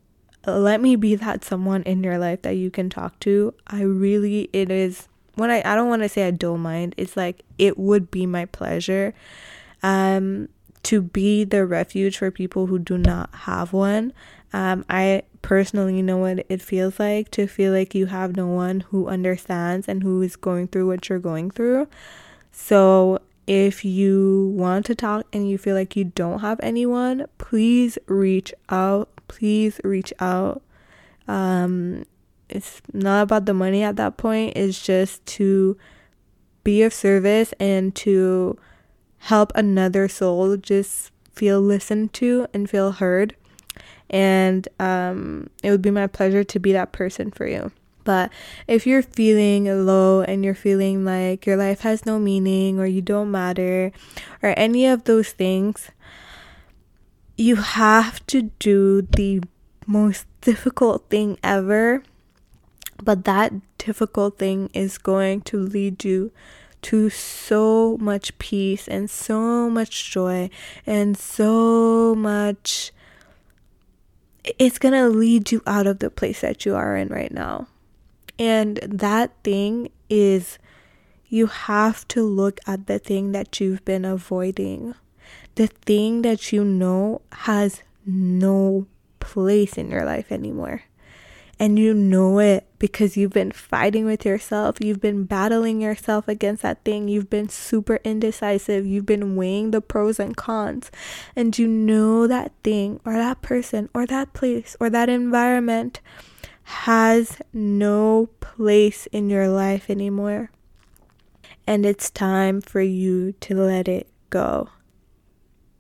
let 0.46 0.80
me 0.80 0.96
be 0.96 1.14
that 1.14 1.44
someone 1.44 1.82
in 1.84 2.02
your 2.02 2.18
life 2.18 2.42
that 2.42 2.56
you 2.56 2.70
can 2.70 2.90
talk 2.90 3.18
to. 3.20 3.54
I 3.66 3.82
really, 3.82 4.50
it 4.52 4.70
is, 4.70 5.08
when 5.34 5.50
I, 5.50 5.62
I 5.64 5.74
don't 5.74 5.88
want 5.88 6.02
to 6.02 6.08
say 6.08 6.26
I 6.26 6.30
don't 6.30 6.60
mind, 6.60 6.94
it's 6.96 7.16
like 7.16 7.42
it 7.58 7.78
would 7.78 8.10
be 8.10 8.26
my 8.26 8.46
pleasure. 8.46 9.14
Um, 9.82 10.48
to 10.84 11.02
be 11.02 11.44
the 11.44 11.66
refuge 11.66 12.18
for 12.18 12.30
people 12.30 12.66
who 12.66 12.78
do 12.78 12.96
not 12.96 13.34
have 13.34 13.72
one. 13.72 14.12
Um, 14.52 14.84
I 14.88 15.22
personally 15.42 16.00
know 16.00 16.18
what 16.18 16.46
it 16.48 16.62
feels 16.62 16.98
like 16.98 17.30
to 17.32 17.46
feel 17.46 17.72
like 17.72 17.94
you 17.94 18.06
have 18.06 18.36
no 18.36 18.46
one 18.46 18.80
who 18.80 19.08
understands 19.08 19.88
and 19.88 20.02
who 20.02 20.22
is 20.22 20.36
going 20.36 20.68
through 20.68 20.86
what 20.86 21.08
you're 21.08 21.18
going 21.18 21.50
through. 21.50 21.88
So, 22.52 23.20
if 23.46 23.84
you 23.84 24.54
want 24.56 24.86
to 24.86 24.94
talk 24.94 25.26
and 25.32 25.50
you 25.50 25.58
feel 25.58 25.74
like 25.74 25.96
you 25.96 26.04
don't 26.04 26.38
have 26.38 26.58
anyone, 26.62 27.26
please 27.36 27.98
reach 28.06 28.54
out. 28.70 29.10
Please 29.28 29.80
reach 29.84 30.14
out. 30.18 30.62
Um, 31.28 32.06
it's 32.48 32.80
not 32.92 33.22
about 33.24 33.46
the 33.46 33.54
money 33.54 33.82
at 33.82 33.96
that 33.96 34.16
point, 34.16 34.56
it's 34.56 34.82
just 34.82 35.24
to 35.26 35.76
be 36.62 36.82
of 36.82 36.94
service 36.94 37.52
and 37.60 37.94
to 37.94 38.56
help 39.24 39.52
another 39.54 40.08
soul 40.08 40.56
just 40.56 41.10
feel 41.32 41.60
listened 41.60 42.12
to 42.12 42.46
and 42.52 42.68
feel 42.68 42.92
heard 42.92 43.34
and 44.10 44.68
um, 44.78 45.48
it 45.62 45.70
would 45.70 45.82
be 45.82 45.90
my 45.90 46.06
pleasure 46.06 46.44
to 46.44 46.58
be 46.58 46.72
that 46.72 46.92
person 46.92 47.30
for 47.30 47.46
you. 47.46 47.72
But 48.04 48.30
if 48.68 48.86
you're 48.86 49.02
feeling 49.02 49.64
low 49.86 50.20
and 50.20 50.44
you're 50.44 50.54
feeling 50.54 51.04
like 51.04 51.46
your 51.46 51.56
life 51.56 51.80
has 51.80 52.04
no 52.04 52.18
meaning 52.18 52.78
or 52.78 52.86
you 52.86 53.00
don't 53.00 53.30
matter 53.30 53.92
or 54.42 54.52
any 54.58 54.86
of 54.86 55.04
those 55.04 55.30
things, 55.30 55.90
you 57.36 57.56
have 57.56 58.24
to 58.26 58.52
do 58.60 59.02
the 59.02 59.42
most 59.86 60.26
difficult 60.42 61.08
thing 61.08 61.38
ever. 61.42 62.02
But 63.02 63.24
that 63.24 63.52
difficult 63.78 64.38
thing 64.38 64.70
is 64.74 64.98
going 64.98 65.40
to 65.42 65.58
lead 65.58 66.04
you 66.04 66.30
to 66.84 67.08
so 67.08 67.96
much 67.98 68.36
peace 68.38 68.86
and 68.86 69.08
so 69.08 69.70
much 69.70 70.10
joy 70.10 70.50
and 70.86 71.16
so 71.16 72.14
much 72.14 72.92
it's 74.58 74.78
to 74.92 75.08
lead 75.08 75.50
you 75.50 75.62
out 75.66 75.86
of 75.86 76.00
the 76.00 76.10
place 76.10 76.42
that 76.42 76.66
you 76.66 76.74
are 76.74 76.94
in 76.96 77.08
right 77.08 77.32
now. 77.32 77.66
And 78.38 78.76
that 78.82 79.32
thing 79.42 79.88
is 80.10 80.58
you 81.28 81.46
have 81.46 82.06
to 82.08 82.22
look 82.22 82.60
at 82.66 82.86
the 82.86 82.98
thing 82.98 83.32
that 83.32 83.58
you've 83.58 83.84
been 83.86 84.04
avoiding. 84.04 84.94
The 85.54 85.68
thing 85.68 86.20
that 86.20 86.52
you 86.52 86.62
know 86.62 87.22
has 87.32 87.82
no 88.04 88.86
place 89.20 89.78
in 89.78 89.90
your 89.90 90.04
life 90.04 90.30
anymore 90.30 90.82
and 91.58 91.78
you 91.78 91.94
know 91.94 92.38
it 92.38 92.66
because 92.78 93.16
you've 93.16 93.32
been 93.32 93.52
fighting 93.52 94.04
with 94.04 94.24
yourself, 94.24 94.76
you've 94.80 95.00
been 95.00 95.24
battling 95.24 95.80
yourself 95.80 96.28
against 96.28 96.62
that 96.62 96.84
thing, 96.84 97.08
you've 97.08 97.30
been 97.30 97.48
super 97.48 98.00
indecisive, 98.04 98.84
you've 98.84 99.06
been 99.06 99.36
weighing 99.36 99.70
the 99.70 99.80
pros 99.80 100.18
and 100.18 100.36
cons, 100.36 100.90
and 101.34 101.58
you 101.58 101.66
know 101.66 102.26
that 102.26 102.52
thing 102.62 103.00
or 103.04 103.14
that 103.14 103.40
person 103.42 103.88
or 103.94 104.06
that 104.06 104.32
place 104.32 104.76
or 104.80 104.90
that 104.90 105.08
environment 105.08 106.00
has 106.64 107.38
no 107.52 108.28
place 108.40 109.06
in 109.06 109.30
your 109.30 109.48
life 109.48 109.88
anymore. 109.88 110.50
And 111.66 111.86
it's 111.86 112.10
time 112.10 112.60
for 112.60 112.80
you 112.80 113.32
to 113.40 113.54
let 113.54 113.88
it 113.88 114.08
go. 114.30 114.70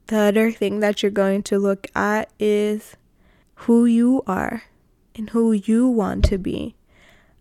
The 0.06 0.18
other 0.18 0.52
thing 0.52 0.80
that 0.80 1.02
you're 1.02 1.10
going 1.10 1.42
to 1.44 1.58
look 1.58 1.86
at 1.94 2.30
is 2.38 2.96
who 3.54 3.84
you 3.84 4.22
are 4.26 4.62
and 5.14 5.30
who 5.30 5.52
you 5.52 5.88
want 5.88 6.24
to 6.26 6.38
be. 6.38 6.74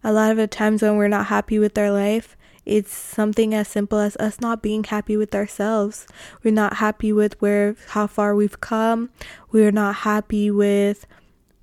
A 0.03 0.12
lot 0.12 0.31
of 0.31 0.38
the 0.38 0.47
times 0.47 0.81
when 0.81 0.97
we're 0.97 1.07
not 1.07 1.27
happy 1.27 1.59
with 1.59 1.77
our 1.77 1.91
life, 1.91 2.36
it's 2.65 2.93
something 2.93 3.53
as 3.53 3.67
simple 3.67 3.99
as 3.99 4.15
us 4.17 4.39
not 4.39 4.62
being 4.62 4.83
happy 4.83 5.17
with 5.17 5.36
ourselves. 5.36 6.07
We're 6.43 6.53
not 6.53 6.77
happy 6.77 7.12
with 7.12 7.41
where 7.41 7.75
how 7.89 8.07
far 8.07 8.36
we've 8.36 8.62
come. 8.62 9.09
We're 9.51 9.71
not 9.71 9.95
happy 9.95 10.49
with 10.49 11.05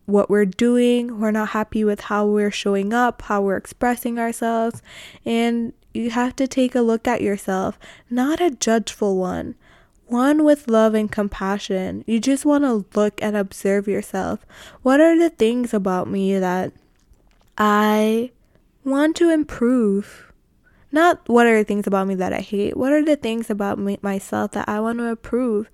what 0.05 0.29
we're 0.29 0.45
doing. 0.45 1.21
We're 1.21 1.31
not 1.31 1.51
happy 1.51 1.85
with 1.85 2.03
how 2.03 2.27
we're 2.27 2.51
showing 2.51 2.93
up, 2.93 3.23
how 3.23 3.43
we're 3.43 3.57
expressing 3.57 4.19
ourselves. 4.19 4.83
And 5.25 5.73
you 5.95 6.11
have 6.11 6.37
to 6.37 6.47
take 6.47 6.75
a 6.75 6.83
look 6.83 7.09
at 7.09 7.23
yourself, 7.23 7.79
not 8.09 8.41
a 8.41 8.51
judgeful 8.51 9.17
one, 9.17 9.55
one 10.11 10.45
with 10.45 10.69
love 10.69 10.95
and 10.95 11.11
compassion. 11.11 12.05
You 12.07 12.21
just 12.21 12.45
want 12.45 12.65
to 12.65 12.85
look 12.99 13.23
and 13.23 13.37
observe 13.37 13.87
yourself. 13.89 14.45
What 14.83 15.01
are 15.01 15.19
the 15.19 15.31
things 15.31 15.73
about 15.73 16.09
me 16.09 16.39
that 16.39 16.73
I 17.57 18.33
want 18.85 19.17
to 19.17 19.31
improve? 19.31 20.33
Not 20.93 21.29
what 21.29 21.47
are 21.47 21.59
the 21.59 21.65
things 21.65 21.87
about 21.87 22.09
me 22.09 22.17
that 22.17 22.33
I 22.33 22.41
hate. 22.41 22.77
What 22.77 22.93
are 22.93 23.05
the 23.05 23.17
things 23.17 23.49
about 23.49 23.79
me, 23.79 23.99
myself 24.03 24.53
that 24.53 24.69
I 24.69 24.81
want 24.81 24.99
to 24.99 25.05
improve? 25.05 25.71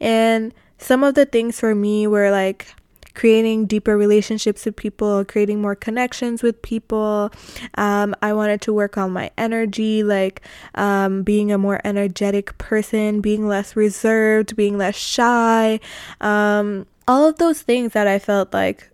And 0.00 0.54
some 0.78 1.02
of 1.02 1.14
the 1.14 1.26
things 1.26 1.58
for 1.58 1.74
me 1.74 2.06
were 2.06 2.30
like 2.30 2.74
creating 3.14 3.66
deeper 3.66 3.96
relationships 3.96 4.64
with 4.64 4.76
people, 4.76 5.24
creating 5.24 5.60
more 5.60 5.74
connections 5.74 6.42
with 6.42 6.60
people. 6.62 7.30
Um, 7.74 8.14
I 8.22 8.32
wanted 8.32 8.60
to 8.62 8.72
work 8.72 8.96
on 8.96 9.12
my 9.12 9.30
energy, 9.36 10.02
like 10.02 10.42
um, 10.74 11.22
being 11.22 11.52
a 11.52 11.58
more 11.58 11.80
energetic 11.84 12.56
person, 12.58 13.20
being 13.20 13.46
less 13.46 13.76
reserved, 13.76 14.56
being 14.56 14.78
less 14.78 14.96
shy. 14.96 15.80
Um, 16.20 16.86
all 17.08 17.26
of 17.26 17.36
those 17.36 17.62
things 17.62 17.92
that 17.92 18.06
I 18.06 18.18
felt 18.18 18.52
like 18.52 18.90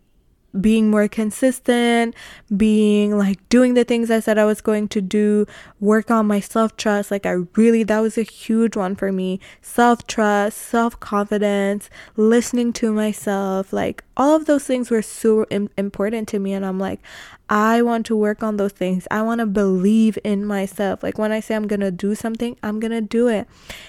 being 0.61 0.91
more 0.91 1.09
consistent, 1.09 2.15
being 2.57 3.17
like 3.17 3.47
doing 3.49 3.75
the 3.75 3.85
things 3.85 4.11
I 4.11 4.21
said 4.21 4.39
I 4.39 4.45
was 4.45 4.61
going 4.61 4.89
to 4.89 5.01
do, 5.01 5.47
work 5.81 6.11
on 6.11 6.27
my 6.27 6.41
self 6.41 6.77
trust. 6.77 7.11
Like, 7.11 7.27
I 7.27 7.37
really, 7.57 7.83
that 7.85 8.01
was 8.01 8.19
a 8.19 8.23
huge 8.23 8.77
one 8.77 8.95
for 8.95 9.13
me. 9.13 9.41
Self 9.63 10.07
trust, 10.07 10.59
self 10.59 10.99
confidence, 11.01 11.91
listening 12.17 12.73
to 12.75 12.93
myself. 12.93 13.73
Like, 13.73 14.05
all 14.17 14.35
of 14.35 14.47
those 14.47 14.65
things 14.65 14.91
were 14.91 15.03
so 15.03 15.45
Im- 15.51 15.71
important 15.77 16.29
to 16.29 16.39
me. 16.39 16.53
And 16.53 16.65
I'm 16.65 16.79
like, 16.79 17.01
I 17.49 17.83
want 17.83 18.07
to 18.07 18.17
work 18.17 18.43
on 18.43 18.57
those 18.57 18.73
things. 18.73 19.07
I 19.11 19.23
want 19.23 19.41
to 19.41 19.47
believe 19.47 20.19
in 20.25 20.45
myself. 20.45 21.03
Like, 21.03 21.19
when 21.19 21.33
I 21.33 21.41
say 21.41 21.55
I'm 21.55 21.67
going 21.67 21.81
to 21.81 21.91
do 21.91 22.15
something, 22.15 22.57
I'm 22.63 22.81
going 22.81 22.93
to 22.93 23.01
do 23.01 23.29
it. 23.29 23.47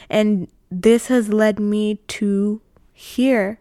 And 0.09 0.47
this 0.69 1.07
has 1.07 1.29
led 1.29 1.59
me 1.59 1.95
to 2.07 2.61
here. 2.93 3.59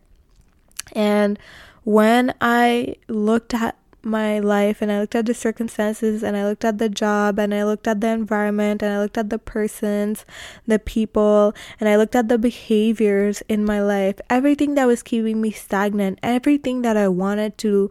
And 0.92 1.38
when 1.86 2.34
I 2.40 2.96
looked 3.06 3.54
at 3.54 3.76
my 4.02 4.40
life 4.40 4.82
and 4.82 4.90
I 4.90 4.98
looked 4.98 5.14
at 5.14 5.26
the 5.26 5.34
circumstances 5.34 6.24
and 6.24 6.36
I 6.36 6.44
looked 6.44 6.64
at 6.64 6.78
the 6.78 6.88
job 6.88 7.38
and 7.38 7.54
I 7.54 7.62
looked 7.62 7.86
at 7.86 8.00
the 8.00 8.08
environment 8.08 8.82
and 8.82 8.92
I 8.92 8.98
looked 8.98 9.16
at 9.16 9.30
the 9.30 9.38
persons, 9.38 10.24
the 10.66 10.80
people, 10.80 11.54
and 11.78 11.88
I 11.88 11.94
looked 11.94 12.16
at 12.16 12.28
the 12.28 12.38
behaviors 12.38 13.40
in 13.48 13.64
my 13.64 13.80
life, 13.80 14.20
everything 14.28 14.74
that 14.74 14.86
was 14.86 15.00
keeping 15.04 15.40
me 15.40 15.52
stagnant, 15.52 16.18
everything 16.24 16.82
that 16.82 16.96
I 16.96 17.06
wanted 17.06 17.56
to 17.58 17.88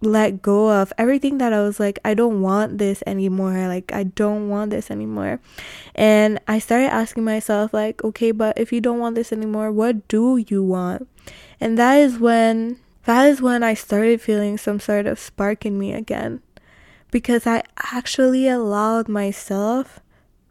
let 0.00 0.42
go 0.42 0.72
of, 0.72 0.92
everything 0.98 1.38
that 1.38 1.52
I 1.52 1.60
was 1.60 1.78
like, 1.78 2.00
I 2.04 2.14
don't 2.14 2.42
want 2.42 2.78
this 2.78 3.04
anymore. 3.06 3.68
Like, 3.68 3.92
I 3.92 4.02
don't 4.02 4.48
want 4.48 4.72
this 4.72 4.90
anymore. 4.90 5.38
And 5.94 6.40
I 6.48 6.58
started 6.58 6.92
asking 6.92 7.22
myself, 7.22 7.72
like, 7.72 8.02
okay, 8.02 8.32
but 8.32 8.58
if 8.58 8.72
you 8.72 8.80
don't 8.80 8.98
want 8.98 9.14
this 9.14 9.32
anymore, 9.32 9.70
what 9.70 10.08
do 10.08 10.38
you 10.48 10.64
want? 10.64 11.08
And 11.60 11.78
that 11.78 11.98
is 11.98 12.18
when 12.18 12.80
that 13.06 13.28
is 13.28 13.40
when 13.40 13.62
I 13.62 13.74
started 13.74 14.20
feeling 14.20 14.58
some 14.58 14.78
sort 14.78 15.06
of 15.06 15.18
spark 15.18 15.64
in 15.64 15.78
me 15.78 15.92
again 15.92 16.42
because 17.10 17.46
I 17.46 17.62
actually 17.94 18.48
allowed 18.48 19.08
myself 19.08 20.00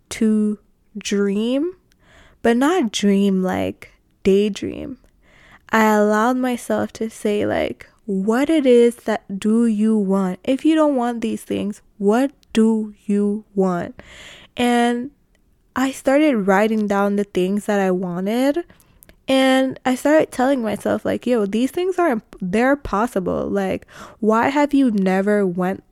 to 0.09 0.59
dream, 0.97 1.75
but 2.41 2.57
not 2.57 2.91
dream 2.91 3.43
like 3.43 3.93
daydream. 4.23 4.97
I 5.69 5.93
allowed 5.93 6.37
myself 6.37 6.93
to 6.93 7.09
say, 7.09 7.45
like, 7.45 7.89
what 8.05 8.49
it 8.49 8.65
is 8.65 8.95
that 9.05 9.39
do 9.39 9.65
you 9.65 9.97
want? 9.97 10.39
If 10.43 10.63
you 10.63 10.75
don't 10.75 10.95
want 10.95 11.21
these 11.21 11.43
things, 11.43 11.81
what 11.97 12.31
do 12.53 12.93
you 13.05 13.43
want? 13.53 14.01
And 14.55 15.11
I 15.75 15.91
started 15.91 16.47
writing 16.47 16.87
down 16.87 17.17
the 17.17 17.25
things 17.25 17.65
that 17.65 17.79
I 17.79 17.91
wanted 17.91 18.63
and 19.27 19.79
I 19.85 19.95
started 19.95 20.31
telling 20.31 20.61
myself 20.61 21.03
like, 21.03 21.25
yo, 21.25 21.45
these 21.45 21.71
things 21.71 21.97
are 21.97 22.21
they're 22.41 22.75
possible. 22.75 23.47
Like, 23.47 23.87
why 24.19 24.49
have 24.49 24.73
you 24.73 24.91
never 24.91 25.45
went 25.45 25.83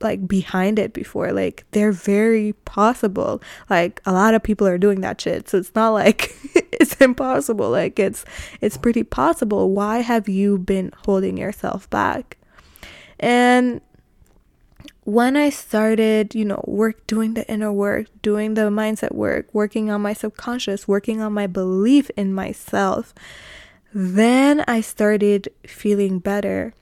like 0.00 0.26
behind 0.26 0.78
it 0.78 0.92
before? 0.92 1.32
Like, 1.32 1.64
they're 1.70 1.92
very 1.92 2.54
possible. 2.64 3.42
Like, 3.68 4.00
a 4.06 4.12
lot 4.12 4.34
of 4.34 4.42
people 4.42 4.66
are 4.66 4.78
doing 4.78 5.02
that 5.02 5.20
shit. 5.20 5.48
So 5.48 5.58
it's 5.58 5.74
not 5.74 5.90
like 5.90 6.34
it's 6.54 6.94
impossible. 6.96 7.70
Like, 7.70 7.98
it's 7.98 8.24
it's 8.60 8.76
pretty 8.76 9.04
possible. 9.04 9.70
Why 9.70 9.98
have 9.98 10.28
you 10.28 10.58
been 10.58 10.92
holding 11.04 11.36
yourself 11.36 11.88
back? 11.90 12.38
And 13.20 13.80
when 15.04 15.36
I 15.36 15.50
started, 15.50 16.34
you 16.34 16.44
know, 16.44 16.62
work 16.66 17.06
doing 17.06 17.34
the 17.34 17.48
inner 17.50 17.72
work, 17.72 18.06
doing 18.22 18.54
the 18.54 18.62
mindset 18.62 19.12
work, 19.14 19.46
working 19.52 19.90
on 19.90 20.02
my 20.02 20.12
subconscious, 20.12 20.86
working 20.86 21.20
on 21.20 21.32
my 21.32 21.46
belief 21.46 22.10
in 22.16 22.34
myself, 22.34 23.14
then 23.94 24.64
I 24.68 24.80
started 24.80 25.48
feeling 25.66 26.18
better. 26.18 26.74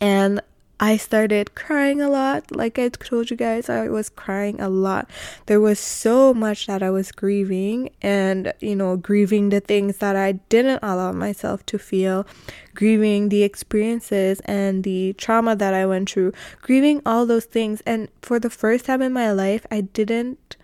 And 0.00 0.40
I 0.82 0.96
started 0.96 1.54
crying 1.54 2.00
a 2.00 2.08
lot. 2.08 2.56
Like 2.56 2.78
I 2.78 2.88
told 2.88 3.30
you 3.30 3.36
guys, 3.36 3.68
I 3.68 3.88
was 3.88 4.08
crying 4.08 4.58
a 4.62 4.70
lot. 4.70 5.10
There 5.44 5.60
was 5.60 5.78
so 5.78 6.32
much 6.32 6.66
that 6.68 6.82
I 6.82 6.88
was 6.88 7.12
grieving, 7.12 7.90
and 8.00 8.54
you 8.60 8.74
know, 8.74 8.96
grieving 8.96 9.50
the 9.50 9.60
things 9.60 9.98
that 9.98 10.16
I 10.16 10.32
didn't 10.32 10.80
allow 10.82 11.12
myself 11.12 11.66
to 11.66 11.78
feel, 11.78 12.26
grieving 12.74 13.28
the 13.28 13.42
experiences 13.42 14.40
and 14.46 14.82
the 14.82 15.12
trauma 15.12 15.54
that 15.54 15.74
I 15.74 15.84
went 15.84 16.08
through, 16.08 16.32
grieving 16.62 17.02
all 17.04 17.26
those 17.26 17.44
things. 17.44 17.82
And 17.84 18.08
for 18.22 18.40
the 18.40 18.50
first 18.50 18.86
time 18.86 19.02
in 19.02 19.12
my 19.12 19.32
life, 19.32 19.66
I 19.70 19.82
didn't 19.82 20.56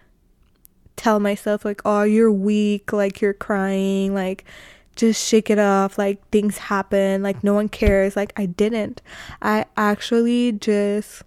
tell 0.96 1.20
myself, 1.20 1.62
like, 1.62 1.82
oh, 1.84 2.04
you're 2.04 2.32
weak, 2.32 2.90
like, 2.90 3.20
you're 3.20 3.34
crying, 3.34 4.14
like, 4.14 4.46
just 4.96 5.24
shake 5.24 5.50
it 5.50 5.58
off 5.58 5.98
like 5.98 6.26
things 6.30 6.58
happen 6.58 7.22
like 7.22 7.44
no 7.44 7.54
one 7.54 7.68
cares. 7.68 8.16
Like 8.16 8.32
i 8.36 8.46
didn't. 8.46 9.02
I 9.40 9.66
actually 9.76 10.52
just 10.52 11.22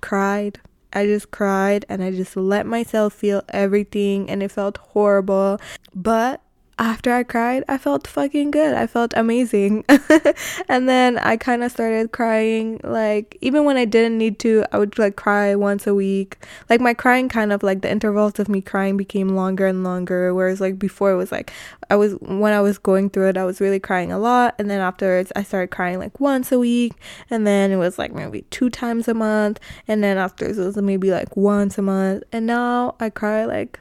cried. 0.00 0.60
I 0.92 1.06
just 1.06 1.30
cried 1.30 1.86
and 1.88 2.02
i 2.04 2.10
just 2.10 2.36
let 2.36 2.66
myself 2.66 3.14
feel 3.14 3.42
everything 3.48 4.28
and 4.28 4.42
it 4.42 4.50
felt 4.50 4.76
horrible. 4.78 5.58
But 5.94 6.42
after 6.82 7.12
I 7.12 7.22
cried, 7.22 7.62
I 7.68 7.78
felt 7.78 8.08
fucking 8.08 8.50
good. 8.50 8.74
I 8.74 8.88
felt 8.88 9.14
amazing. 9.16 9.84
and 10.68 10.88
then 10.88 11.16
I 11.18 11.36
kind 11.36 11.62
of 11.62 11.70
started 11.70 12.10
crying 12.10 12.80
like 12.82 13.38
even 13.40 13.64
when 13.64 13.76
I 13.76 13.84
didn't 13.84 14.18
need 14.18 14.40
to, 14.40 14.64
I 14.72 14.78
would 14.78 14.98
like 14.98 15.14
cry 15.14 15.54
once 15.54 15.86
a 15.86 15.94
week. 15.94 16.44
Like 16.68 16.80
my 16.80 16.92
crying 16.92 17.28
kind 17.28 17.52
of 17.52 17.62
like 17.62 17.82
the 17.82 17.90
intervals 17.90 18.40
of 18.40 18.48
me 18.48 18.60
crying 18.60 18.96
became 18.96 19.28
longer 19.28 19.66
and 19.66 19.84
longer 19.84 20.34
whereas 20.34 20.60
like 20.60 20.76
before 20.76 21.12
it 21.12 21.16
was 21.16 21.30
like 21.30 21.52
I 21.88 21.94
was 21.94 22.14
when 22.14 22.52
I 22.52 22.60
was 22.60 22.78
going 22.78 23.10
through 23.10 23.28
it, 23.28 23.36
I 23.36 23.44
was 23.44 23.60
really 23.60 23.80
crying 23.80 24.10
a 24.10 24.18
lot 24.18 24.56
and 24.58 24.68
then 24.68 24.80
afterwards 24.80 25.30
I 25.36 25.44
started 25.44 25.68
crying 25.68 26.00
like 26.00 26.18
once 26.18 26.50
a 26.50 26.58
week 26.58 26.94
and 27.30 27.46
then 27.46 27.70
it 27.70 27.76
was 27.76 27.96
like 27.96 28.12
maybe 28.12 28.42
two 28.50 28.70
times 28.70 29.06
a 29.06 29.14
month 29.14 29.60
and 29.86 30.02
then 30.02 30.18
afterwards 30.18 30.58
it 30.58 30.64
was 30.64 30.76
maybe 30.78 31.12
like 31.12 31.36
once 31.36 31.78
a 31.78 31.82
month 31.82 32.24
and 32.32 32.44
now 32.44 32.96
I 32.98 33.10
cry 33.10 33.44
like 33.44 33.78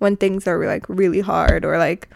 when 0.00 0.16
things 0.16 0.48
are 0.48 0.58
like 0.66 0.84
really 0.88 1.20
hard 1.20 1.64
or 1.64 1.78
like 1.78 2.08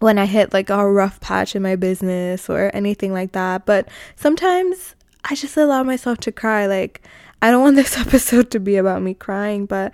when 0.00 0.18
I 0.18 0.26
hit 0.26 0.52
like 0.52 0.68
a 0.68 0.90
rough 0.90 1.20
patch 1.20 1.54
in 1.54 1.62
my 1.62 1.76
business 1.76 2.50
or 2.50 2.70
anything 2.74 3.12
like 3.12 3.32
that. 3.32 3.64
But 3.64 3.88
sometimes 4.16 4.94
I 5.24 5.34
just 5.34 5.56
allow 5.56 5.82
myself 5.82 6.18
to 6.18 6.32
cry. 6.32 6.66
Like, 6.66 7.02
I 7.40 7.50
don't 7.50 7.62
want 7.62 7.76
this 7.76 7.96
episode 8.06 8.50
to 8.50 8.60
be 8.60 8.76
about 8.76 9.02
me 9.02 9.14
crying, 9.14 9.66
but 9.66 9.92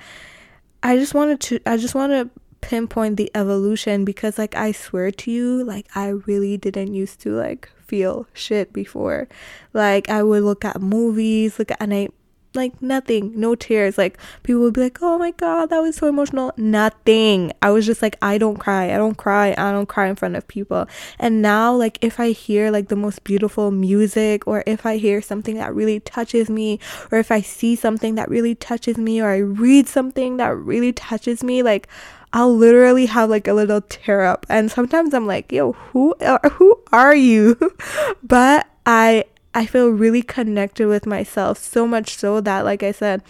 I 0.82 0.96
just 0.96 1.14
wanted 1.14 1.40
to, 1.40 1.60
I 1.66 1.76
just 1.76 1.94
want 1.94 2.12
to 2.12 2.30
pinpoint 2.60 3.16
the 3.16 3.30
evolution 3.34 4.04
because, 4.04 4.38
like, 4.38 4.56
I 4.56 4.72
swear 4.72 5.10
to 5.10 5.30
you, 5.30 5.64
like, 5.64 5.86
I 5.94 6.08
really 6.08 6.56
didn't 6.56 6.94
used 6.94 7.20
to 7.20 7.30
like 7.30 7.70
feel 7.78 8.26
shit 8.32 8.72
before. 8.72 9.28
Like, 9.72 10.08
I 10.08 10.22
would 10.22 10.42
look 10.42 10.64
at 10.64 10.80
movies, 10.80 11.58
look 11.58 11.70
at, 11.70 11.80
and 11.80 11.94
I, 11.94 12.08
like 12.54 12.80
nothing 12.82 13.32
no 13.38 13.54
tears. 13.54 13.98
Like 13.98 14.18
people 14.42 14.62
would 14.62 14.74
be 14.74 14.82
like 14.82 14.98
oh 15.02 15.18
my 15.18 15.30
god 15.32 15.70
that 15.70 15.80
was 15.80 15.96
so 15.96 16.08
emotional. 16.08 16.52
Nothing. 16.56 17.52
I 17.62 17.70
was 17.70 17.86
just 17.86 18.02
like 18.02 18.16
i 18.22 18.38
don't 18.38 18.56
cry. 18.56 18.92
I 18.92 18.96
don't 18.96 19.16
cry. 19.16 19.52
I 19.52 19.72
don't 19.72 19.88
cry 19.88 20.08
in 20.08 20.16
front 20.16 20.36
of 20.36 20.46
people. 20.48 20.86
And 21.18 21.42
now 21.42 21.74
like 21.74 21.98
if 22.00 22.20
i 22.20 22.30
hear 22.30 22.70
like 22.70 22.88
the 22.88 22.96
most 22.96 23.24
beautiful 23.24 23.70
music 23.70 24.46
or 24.46 24.62
if 24.66 24.86
i 24.86 24.96
hear 24.96 25.22
something 25.22 25.56
that 25.56 25.74
really 25.74 26.00
touches 26.00 26.48
me 26.50 26.78
or 27.10 27.18
if 27.18 27.30
i 27.30 27.40
see 27.40 27.76
something 27.76 28.14
that 28.16 28.28
really 28.28 28.54
touches 28.54 28.96
me 28.96 29.20
or 29.20 29.28
i 29.28 29.36
read 29.36 29.88
something 29.88 30.36
that 30.36 30.56
really 30.56 30.92
touches 30.92 31.42
me 31.42 31.62
like 31.62 31.88
I'll 32.32 32.56
literally 32.56 33.06
have 33.06 33.28
like 33.28 33.46
a 33.46 33.52
little 33.52 33.82
tear 33.82 34.22
up. 34.22 34.46
And 34.48 34.70
sometimes 34.70 35.12
I'm 35.12 35.26
like, 35.26 35.52
yo, 35.52 35.72
who 35.72 36.14
are, 36.20 36.40
who 36.52 36.80
are 36.90 37.14
you? 37.14 37.58
but 38.22 38.66
I 38.86 39.24
I 39.54 39.66
feel 39.66 39.90
really 39.90 40.22
connected 40.22 40.88
with 40.88 41.06
myself 41.06 41.58
so 41.58 41.86
much 41.86 42.16
so 42.16 42.40
that 42.40 42.64
like 42.64 42.82
I 42.82 42.92
said 42.92 43.22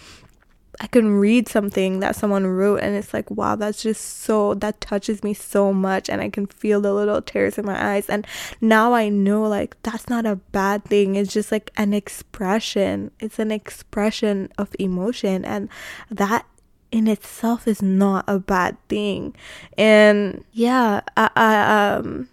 I 0.79 0.87
can 0.87 1.13
read 1.19 1.47
something 1.47 1.99
that 1.99 2.15
someone 2.15 2.47
wrote 2.47 2.79
and 2.81 2.95
it's 2.95 3.13
like 3.13 3.29
wow 3.29 3.55
that's 3.55 3.83
just 3.83 4.21
so 4.21 4.53
that 4.55 4.81
touches 4.81 5.23
me 5.23 5.33
so 5.33 5.71
much 5.71 6.09
and 6.09 6.21
I 6.21 6.29
can 6.29 6.47
feel 6.47 6.81
the 6.81 6.93
little 6.93 7.21
tears 7.21 7.57
in 7.57 7.65
my 7.65 7.93
eyes. 7.93 8.09
And 8.09 8.25
now 8.59 8.93
I 8.93 9.09
know 9.09 9.43
like 9.43 9.81
that's 9.83 10.09
not 10.09 10.25
a 10.25 10.37
bad 10.37 10.85
thing. 10.85 11.15
It's 11.15 11.31
just 11.33 11.51
like 11.51 11.71
an 11.77 11.93
expression. 11.93 13.11
It's 13.19 13.39
an 13.39 13.51
expression 13.51 14.51
of 14.57 14.75
emotion 14.79 15.45
and 15.45 15.69
that 16.09 16.45
in 16.91 17.07
itself 17.07 17.67
is 17.67 17.81
not 17.81 18.23
a 18.27 18.39
bad 18.39 18.77
thing. 18.87 19.35
And 19.77 20.43
yeah 20.53 21.01
I, 21.17 21.29
I 21.35 21.93
um 21.95 22.29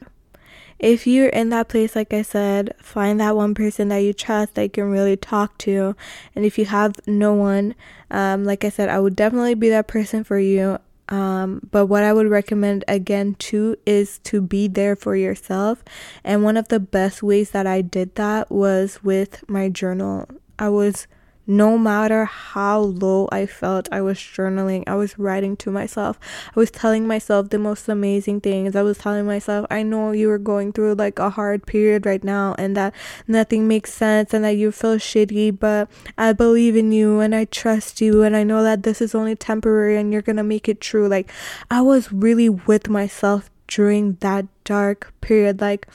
if 0.81 1.07
you're 1.07 1.29
in 1.29 1.51
that 1.51 1.69
place, 1.69 1.95
like 1.95 2.15
I 2.15 2.23
said, 2.23 2.75
find 2.81 3.21
that 3.21 3.37
one 3.37 3.55
person 3.55 3.89
that 3.89 3.99
you 3.99 4.15
trust 4.15 4.55
that 4.55 4.63
you 4.63 4.71
can 4.71 4.91
really 4.91 5.17
talk 5.17 5.59
to. 5.59 5.95
And 6.35 6.45
if 6.47 6.59
you 6.59 6.65
have 6.65 6.95
no 7.07 7.35
one, 7.35 7.75
um, 8.11 8.45
like 8.45 8.65
I 8.65 8.71
said, 8.71 8.89
I 8.89 8.99
would 8.99 9.15
definitely 9.15 9.55
be 9.55 9.69
that 9.69 9.89
person 9.89 10.25
for 10.25 10.39
you. 10.39 10.79
Um, 11.11 11.69
but 11.71 11.87
what 11.87 12.03
I 12.03 12.15
would 12.15 12.29
recommend 12.29 12.85
again 12.89 13.35
too 13.35 13.77
is 13.85 14.21
to 14.21 14.41
be 14.41 14.69
there 14.69 14.97
for 14.97 15.15
yourself. 15.15 15.85
And 16.25 16.45
one 16.45 16.57
of 16.57 16.69
the 16.69 16.81
best 16.81 17.23
ways 17.23 17.51
that 17.51 17.67
I 17.67 17.83
did 17.83 18.15
that 18.15 18.51
was 18.51 19.05
with 19.05 19.47
my 19.49 19.69
journal. 19.69 20.29
I 20.59 20.71
was 20.71 21.07
no 21.51 21.77
matter 21.77 22.27
how 22.27 22.79
low 22.79 23.29
I 23.33 23.45
felt, 23.45 23.89
I 23.91 24.03
was 24.03 24.19
journaling. 24.19 24.85
I 24.87 24.95
was 24.95 25.19
writing 25.19 25.57
to 25.57 25.73
myself. 25.73 26.17
I 26.55 26.61
was 26.61 26.71
telling 26.71 27.09
myself 27.09 27.51
the 27.51 27.59
most 27.59 27.89
amazing 27.89 28.41
things. 28.41 28.77
I 28.77 28.83
was 28.83 28.99
telling 28.99 29.27
myself, 29.27 29.67
I 29.69 29.83
know 29.83 30.13
you 30.13 30.31
are 30.31 30.39
going 30.39 30.73
through 30.73 30.95
like 30.95 31.19
a 31.19 31.31
hard 31.31 31.67
period 31.67 32.07
right 32.07 32.23
now 32.23 32.55
and 32.57 32.77
that 32.77 32.95
nothing 33.27 33.67
makes 33.67 33.93
sense 33.93 34.33
and 34.33 34.45
that 34.45 34.57
you 34.57 34.71
feel 34.71 34.95
shitty, 34.95 35.59
but 35.59 35.91
I 36.17 36.33
believe 36.33 36.77
in 36.77 36.93
you 36.93 37.19
and 37.19 37.35
I 37.35 37.47
trust 37.47 38.01
you 38.01 38.23
and 38.23 38.37
I 38.37 38.45
know 38.45 38.63
that 38.63 38.85
this 38.85 39.01
is 39.01 39.13
only 39.13 39.35
temporary 39.35 39.97
and 39.97 40.13
you're 40.13 40.23
gonna 40.23 40.45
make 40.45 40.69
it 40.69 40.81
true. 40.81 41.09
Like, 41.09 41.33
I 41.69 41.83
was 41.83 42.13
really 42.13 42.49
with 42.49 42.89
myself 42.89 43.51
during 43.67 44.19
that 44.21 44.47
dark 44.63 45.13
period. 45.21 45.61
Like, 45.61 45.89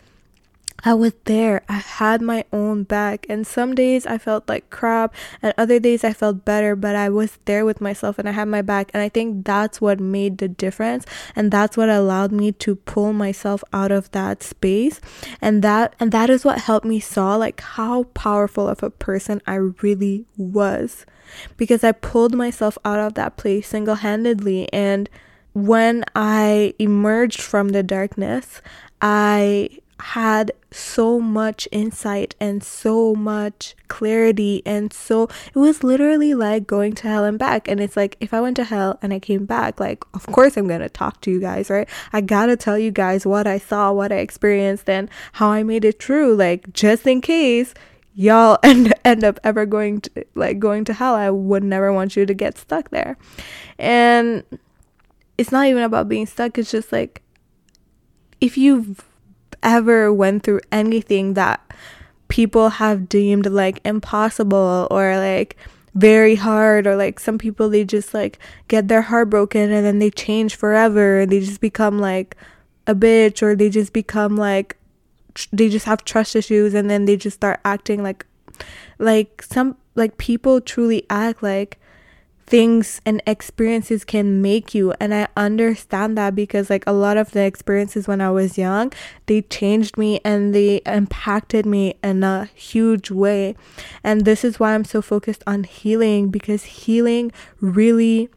I 0.83 0.93
was 0.93 1.13
there. 1.25 1.63
I 1.67 1.77
had 1.77 2.21
my 2.21 2.45
own 2.53 2.83
back. 2.83 3.25
And 3.29 3.47
some 3.47 3.73
days 3.73 4.05
I 4.05 4.17
felt 4.17 4.47
like 4.47 4.69
crap, 4.69 5.15
and 5.41 5.53
other 5.57 5.79
days 5.79 6.03
I 6.03 6.13
felt 6.13 6.45
better, 6.45 6.75
but 6.75 6.95
I 6.95 7.09
was 7.09 7.39
there 7.45 7.65
with 7.65 7.81
myself 7.81 8.19
and 8.19 8.29
I 8.29 8.33
had 8.33 8.47
my 8.47 8.61
back. 8.61 8.91
And 8.93 9.01
I 9.01 9.09
think 9.09 9.45
that's 9.45 9.81
what 9.81 9.99
made 9.99 10.37
the 10.37 10.47
difference. 10.47 11.05
And 11.35 11.51
that's 11.51 11.77
what 11.77 11.89
allowed 11.89 12.31
me 12.31 12.51
to 12.53 12.75
pull 12.75 13.13
myself 13.13 13.63
out 13.73 13.91
of 13.91 14.11
that 14.11 14.43
space. 14.43 15.01
And 15.41 15.63
that 15.63 15.95
and 15.99 16.11
that 16.11 16.29
is 16.29 16.45
what 16.45 16.59
helped 16.59 16.85
me 16.85 16.99
saw 16.99 17.35
like 17.35 17.61
how 17.61 18.03
powerful 18.13 18.67
of 18.67 18.83
a 18.83 18.89
person 18.89 19.41
I 19.47 19.55
really 19.55 20.25
was. 20.37 21.05
Because 21.57 21.83
I 21.83 21.91
pulled 21.91 22.35
myself 22.35 22.77
out 22.85 22.99
of 22.99 23.15
that 23.15 23.35
place 23.37 23.67
single-handedly 23.67 24.71
and 24.71 25.09
when 25.53 26.03
I 26.13 26.73
emerged 26.79 27.41
from 27.41 27.69
the 27.69 27.81
darkness, 27.81 28.61
I 29.01 29.69
had 29.99 30.51
so 30.71 31.19
much 31.21 31.67
insight 31.71 32.35
and 32.39 32.61
so 32.61 33.15
much 33.15 33.75
clarity 33.87 34.61
and 34.65 34.91
so 34.91 35.23
it 35.23 35.55
was 35.55 35.83
literally 35.83 36.33
like 36.33 36.67
going 36.67 36.93
to 36.93 37.07
hell 37.07 37.23
and 37.23 37.39
back. 37.39 37.67
And 37.67 37.79
it's 37.79 37.95
like 37.95 38.17
if 38.19 38.33
i 38.33 38.41
went 38.41 38.57
to 38.57 38.65
hell 38.65 38.99
and 39.01 39.13
i 39.13 39.19
came 39.19 39.45
back 39.45 39.79
like 39.79 40.03
of 40.13 40.25
course 40.27 40.57
i'm 40.57 40.67
gonna 40.67 40.89
talk 40.89 41.21
to 41.21 41.31
you 41.31 41.39
guys 41.39 41.69
right? 41.69 41.87
I 42.11 42.21
gotta 42.21 42.57
tell 42.57 42.77
you 42.77 42.91
guys 42.91 43.25
what 43.25 43.47
i 43.47 43.57
saw 43.57 43.91
what 43.93 44.11
i 44.11 44.17
experienced 44.17 44.89
and 44.89 45.09
how 45.33 45.49
i 45.49 45.63
made 45.63 45.85
it 45.85 45.99
true. 45.99 46.35
Like 46.35 46.73
just 46.73 47.07
in 47.07 47.21
case 47.21 47.73
y'all 48.13 48.59
end 48.63 48.93
end 49.05 49.23
up 49.23 49.39
ever 49.43 49.65
going 49.65 50.01
to 50.01 50.25
like 50.35 50.59
going 50.59 50.85
to 50.85 50.93
hell 50.93 51.15
i 51.15 51.29
would 51.29 51.63
never 51.63 51.91
want 51.93 52.15
you 52.17 52.25
to 52.25 52.33
get 52.33 52.57
stuck 52.57 52.89
there. 52.89 53.17
And 53.79 54.43
it's 55.37 55.51
not 55.51 55.67
even 55.67 55.83
about 55.83 56.09
being 56.09 56.25
stuck. 56.25 56.57
It's 56.57 56.71
just 56.71 56.91
like 56.91 57.21
if 58.41 58.57
you've 58.57 59.03
ever 59.65 60.13
went 60.13 60.43
through 60.43 60.61
anything 60.71 61.33
that 61.33 61.59
people 62.29 62.69
have 62.69 63.09
deemed 63.09 63.47
like 63.47 63.81
impossible 63.83 64.87
or 64.89 65.17
like 65.17 65.57
very 65.93 66.35
hard 66.35 66.85
or 66.85 66.95
like 66.95 67.19
some 67.19 67.37
people 67.37 67.69
they 67.69 67.83
just 67.83 68.13
like 68.13 68.39
get 68.67 68.87
their 68.87 69.01
heart 69.01 69.29
broken 69.29 69.71
and 69.71 69.85
then 69.85 69.99
they 69.99 70.09
change 70.09 70.55
forever 70.55 71.21
and 71.21 71.31
they 71.31 71.39
just 71.39 71.61
become 71.61 71.99
like 71.99 72.35
a 72.87 72.93
bitch 72.93 73.41
or 73.41 73.55
they 73.55 73.69
just 73.69 73.93
become 73.93 74.37
like 74.37 74.77
tr- 75.33 75.47
they 75.53 75.69
just 75.69 75.85
have 75.85 76.03
trust 76.03 76.35
issues 76.35 76.73
and 76.73 76.89
then 76.89 77.05
they 77.05 77.15
just 77.17 77.35
start 77.35 77.59
acting 77.65 78.03
like 78.03 78.25
like 78.99 79.41
some 79.41 79.75
like 79.95 80.17
people 80.17 80.59
truly 80.61 81.05
act 81.09 81.41
like 81.41 81.79
things 82.47 83.01
and 83.05 83.21
experiences 83.25 84.03
can 84.05 84.41
make 84.41 84.75
you 84.75 84.93
and 84.99 85.13
i 85.13 85.27
understand 85.35 86.17
that 86.17 86.35
because 86.35 86.69
like 86.69 86.83
a 86.85 86.93
lot 86.93 87.17
of 87.17 87.31
the 87.31 87.41
experiences 87.41 88.07
when 88.07 88.21
i 88.21 88.29
was 88.29 88.57
young 88.57 88.91
they 89.25 89.41
changed 89.43 89.97
me 89.97 90.19
and 90.23 90.53
they 90.53 90.77
impacted 90.85 91.65
me 91.65 91.95
in 92.03 92.23
a 92.23 92.45
huge 92.53 93.11
way. 93.11 93.55
And 94.03 94.25
this 94.25 94.43
is 94.43 94.59
why 94.59 94.73
i'm 94.73 94.85
so 94.85 95.01
focused 95.01 95.43
on 95.47 95.63
healing 95.63 96.29
because 96.29 96.63
healing 96.63 97.31
really 97.59 98.29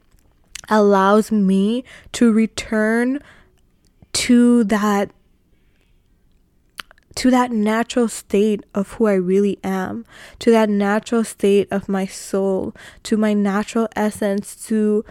allows 0.69 1.31
me 1.31 1.85
to 2.13 2.33
return 2.33 3.21
to 4.13 4.65
that 4.65 5.11
to 7.17 7.31
that 7.31 7.51
natural 7.51 8.09
state 8.09 8.65
of 8.75 8.93
who 8.93 9.07
I 9.07 9.15
really 9.15 9.59
am, 9.65 10.05
to 10.39 10.51
that 10.51 10.69
natural 10.69 11.25
state 11.25 11.69
of 11.71 11.89
my 11.89 12.07
soul, 12.07 12.75
to 13.05 13.17
my 13.17 13.33
natural 13.33 13.89
essence, 13.97 14.55
to 14.67 15.05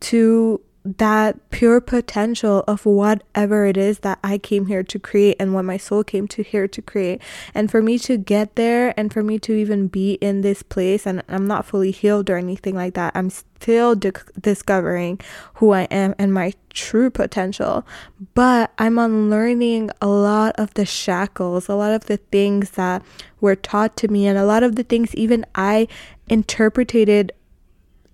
to 0.00 0.60
that 0.84 1.50
pure 1.50 1.80
potential 1.80 2.64
of 2.66 2.86
whatever 2.86 3.66
it 3.66 3.76
is 3.76 3.98
that 3.98 4.18
I 4.24 4.38
came 4.38 4.66
here 4.66 4.82
to 4.82 4.98
create 4.98 5.36
and 5.38 5.52
what 5.52 5.64
my 5.64 5.76
soul 5.76 6.02
came 6.02 6.26
to 6.28 6.42
here 6.42 6.66
to 6.68 6.80
create. 6.80 7.20
And 7.54 7.70
for 7.70 7.82
me 7.82 7.98
to 8.00 8.16
get 8.16 8.56
there 8.56 8.94
and 8.98 9.12
for 9.12 9.22
me 9.22 9.38
to 9.40 9.52
even 9.52 9.88
be 9.88 10.14
in 10.14 10.40
this 10.40 10.62
place, 10.62 11.06
and 11.06 11.22
I'm 11.28 11.46
not 11.46 11.66
fully 11.66 11.90
healed 11.90 12.30
or 12.30 12.38
anything 12.38 12.74
like 12.74 12.94
that, 12.94 13.12
I'm 13.14 13.28
still 13.28 13.94
di- 13.94 14.12
discovering 14.40 15.20
who 15.54 15.72
I 15.72 15.82
am 15.84 16.14
and 16.18 16.32
my 16.32 16.54
true 16.70 17.10
potential. 17.10 17.86
But 18.34 18.72
I'm 18.78 18.98
unlearning 18.98 19.90
a 20.00 20.06
lot 20.06 20.54
of 20.58 20.72
the 20.74 20.86
shackles, 20.86 21.68
a 21.68 21.74
lot 21.74 21.92
of 21.92 22.06
the 22.06 22.16
things 22.16 22.70
that 22.70 23.02
were 23.40 23.56
taught 23.56 23.98
to 23.98 24.08
me, 24.08 24.26
and 24.26 24.38
a 24.38 24.46
lot 24.46 24.62
of 24.62 24.76
the 24.76 24.82
things 24.82 25.14
even 25.14 25.44
I 25.54 25.88
interpreted 26.28 27.32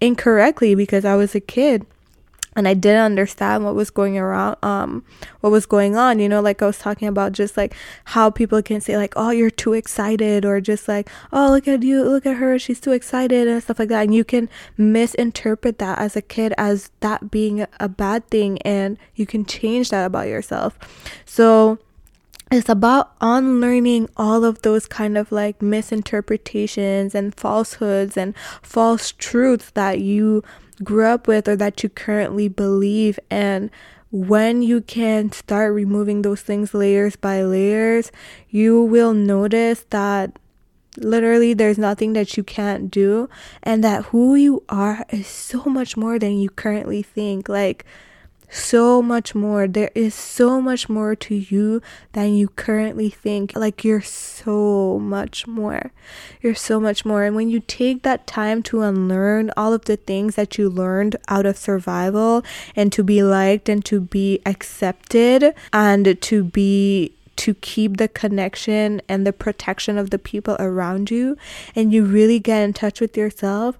incorrectly 0.00 0.74
because 0.74 1.04
I 1.04 1.14
was 1.14 1.34
a 1.34 1.40
kid 1.40 1.86
and 2.56 2.66
I 2.66 2.74
didn't 2.74 3.02
understand 3.02 3.64
what 3.64 3.74
was 3.74 3.90
going 3.90 4.18
around 4.18 4.56
um 4.62 5.04
what 5.40 5.50
was 5.50 5.66
going 5.66 5.94
on 5.94 6.18
you 6.18 6.28
know 6.28 6.40
like 6.40 6.62
I 6.62 6.66
was 6.66 6.78
talking 6.78 7.06
about 7.06 7.32
just 7.32 7.56
like 7.56 7.74
how 8.06 8.30
people 8.30 8.60
can 8.62 8.80
say 8.80 8.96
like 8.96 9.12
oh 9.14 9.30
you're 9.30 9.50
too 9.50 9.74
excited 9.74 10.44
or 10.44 10.60
just 10.60 10.88
like 10.88 11.08
oh 11.32 11.50
look 11.50 11.68
at 11.68 11.82
you 11.82 12.02
look 12.02 12.26
at 12.26 12.36
her 12.36 12.58
she's 12.58 12.80
too 12.80 12.92
excited 12.92 13.46
and 13.46 13.62
stuff 13.62 13.78
like 13.78 13.90
that 13.90 14.02
and 14.02 14.14
you 14.14 14.24
can 14.24 14.48
misinterpret 14.76 15.78
that 15.78 15.98
as 15.98 16.16
a 16.16 16.22
kid 16.22 16.54
as 16.58 16.90
that 17.00 17.30
being 17.30 17.66
a 17.78 17.88
bad 17.88 18.26
thing 18.28 18.60
and 18.62 18.98
you 19.14 19.26
can 19.26 19.44
change 19.44 19.90
that 19.90 20.06
about 20.06 20.28
yourself. 20.28 20.78
So 21.24 21.78
it's 22.50 22.68
about 22.68 23.12
unlearning 23.20 24.08
all 24.16 24.44
of 24.44 24.62
those 24.62 24.86
kind 24.86 25.18
of 25.18 25.32
like 25.32 25.60
misinterpretations 25.60 27.14
and 27.14 27.34
falsehoods 27.34 28.16
and 28.16 28.36
false 28.62 29.12
truths 29.12 29.70
that 29.72 30.00
you 30.00 30.42
grew 30.82 31.06
up 31.06 31.26
with 31.26 31.48
or 31.48 31.56
that 31.56 31.82
you 31.82 31.88
currently 31.88 32.48
believe 32.48 33.18
and 33.30 33.70
when 34.12 34.62
you 34.62 34.80
can 34.80 35.32
start 35.32 35.74
removing 35.74 36.22
those 36.22 36.40
things 36.40 36.72
layers 36.74 37.16
by 37.16 37.42
layers 37.42 38.12
you 38.48 38.82
will 38.82 39.12
notice 39.12 39.84
that 39.90 40.38
literally 40.98 41.54
there's 41.54 41.78
nothing 41.78 42.12
that 42.14 42.36
you 42.36 42.42
can't 42.42 42.90
do 42.90 43.28
and 43.62 43.82
that 43.84 44.06
who 44.06 44.34
you 44.34 44.62
are 44.68 45.04
is 45.10 45.26
so 45.26 45.64
much 45.64 45.96
more 45.96 46.18
than 46.18 46.38
you 46.38 46.50
currently 46.50 47.02
think. 47.02 47.48
Like 47.48 47.84
so 48.48 49.02
much 49.02 49.34
more. 49.34 49.66
There 49.66 49.90
is 49.94 50.14
so 50.14 50.60
much 50.60 50.88
more 50.88 51.14
to 51.16 51.34
you 51.34 51.82
than 52.12 52.34
you 52.34 52.48
currently 52.48 53.10
think. 53.10 53.54
Like 53.56 53.84
you're 53.84 54.02
so 54.02 54.98
much 54.98 55.46
more. 55.46 55.92
You're 56.40 56.54
so 56.54 56.80
much 56.80 57.04
more. 57.04 57.24
And 57.24 57.36
when 57.36 57.48
you 57.50 57.60
take 57.60 58.02
that 58.02 58.26
time 58.26 58.62
to 58.64 58.82
unlearn 58.82 59.50
all 59.56 59.72
of 59.72 59.84
the 59.86 59.96
things 59.96 60.34
that 60.36 60.58
you 60.58 60.68
learned 60.68 61.16
out 61.28 61.46
of 61.46 61.56
survival 61.56 62.44
and 62.74 62.92
to 62.92 63.02
be 63.02 63.22
liked 63.22 63.68
and 63.68 63.84
to 63.86 64.00
be 64.00 64.40
accepted 64.46 65.54
and 65.72 66.20
to 66.22 66.44
be 66.44 67.12
to 67.36 67.54
keep 67.54 67.98
the 67.98 68.08
connection 68.08 69.02
and 69.08 69.26
the 69.26 69.32
protection 69.32 69.98
of 69.98 70.08
the 70.08 70.18
people 70.18 70.56
around 70.58 71.10
you 71.10 71.36
and 71.74 71.92
you 71.92 72.02
really 72.04 72.38
get 72.38 72.62
in 72.62 72.72
touch 72.72 72.98
with 72.98 73.14
yourself, 73.14 73.78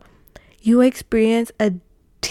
you 0.61 0.83
experience 0.83 1.51
a 1.59 1.73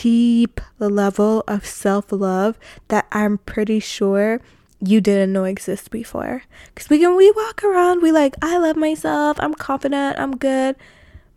deep 0.02 0.60
level 0.78 1.44
of 1.48 1.66
self 1.66 2.12
love 2.12 2.60
that 2.90 3.08
I'm 3.12 3.38
pretty 3.40 3.80
sure 3.80 4.42
you 4.82 5.00
didn't 5.00 5.32
know 5.32 5.46
exist 5.46 5.90
before. 5.90 6.44
Because 6.74 6.90
we 6.90 7.00
can, 7.00 7.16
we 7.16 7.32
walk 7.32 7.64
around, 7.64 8.02
we 8.02 8.12
like, 8.12 8.36
I 8.42 8.58
love 8.58 8.76
myself, 8.76 9.38
I'm 9.40 9.54
confident, 9.54 10.20
I'm 10.20 10.36
good. 10.36 10.76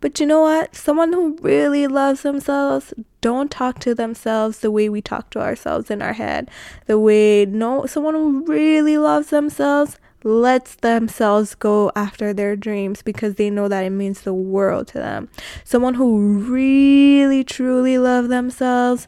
But 0.01 0.19
you 0.19 0.25
know 0.25 0.41
what? 0.41 0.75
Someone 0.75 1.11
who 1.11 1.37
really 1.41 1.87
loves 1.87 2.21
themselves 2.21 2.93
don't 3.21 3.51
talk 3.51 3.79
to 3.79 3.95
themselves 3.95 4.59
the 4.59 4.71
way 4.71 4.87
we 4.87 5.01
talk 5.01 5.29
to 5.31 5.39
ourselves 5.39 5.89
in 5.89 6.01
our 6.01 6.13
head. 6.13 6.49
The 6.85 6.99
way 6.99 7.45
no 7.45 7.85
someone 7.85 8.13
who 8.13 8.45
really 8.45 8.97
loves 8.97 9.29
themselves 9.29 9.97
lets 10.23 10.75
themselves 10.75 11.55
go 11.55 11.91
after 11.95 12.33
their 12.33 12.55
dreams 12.55 13.01
because 13.01 13.35
they 13.35 13.49
know 13.49 13.67
that 13.67 13.83
it 13.83 13.91
means 13.91 14.21
the 14.21 14.33
world 14.33 14.87
to 14.87 14.97
them. 14.97 15.29
Someone 15.63 15.93
who 15.95 16.39
really 16.39 17.43
truly 17.43 17.97
love 17.97 18.27
themselves 18.27 19.07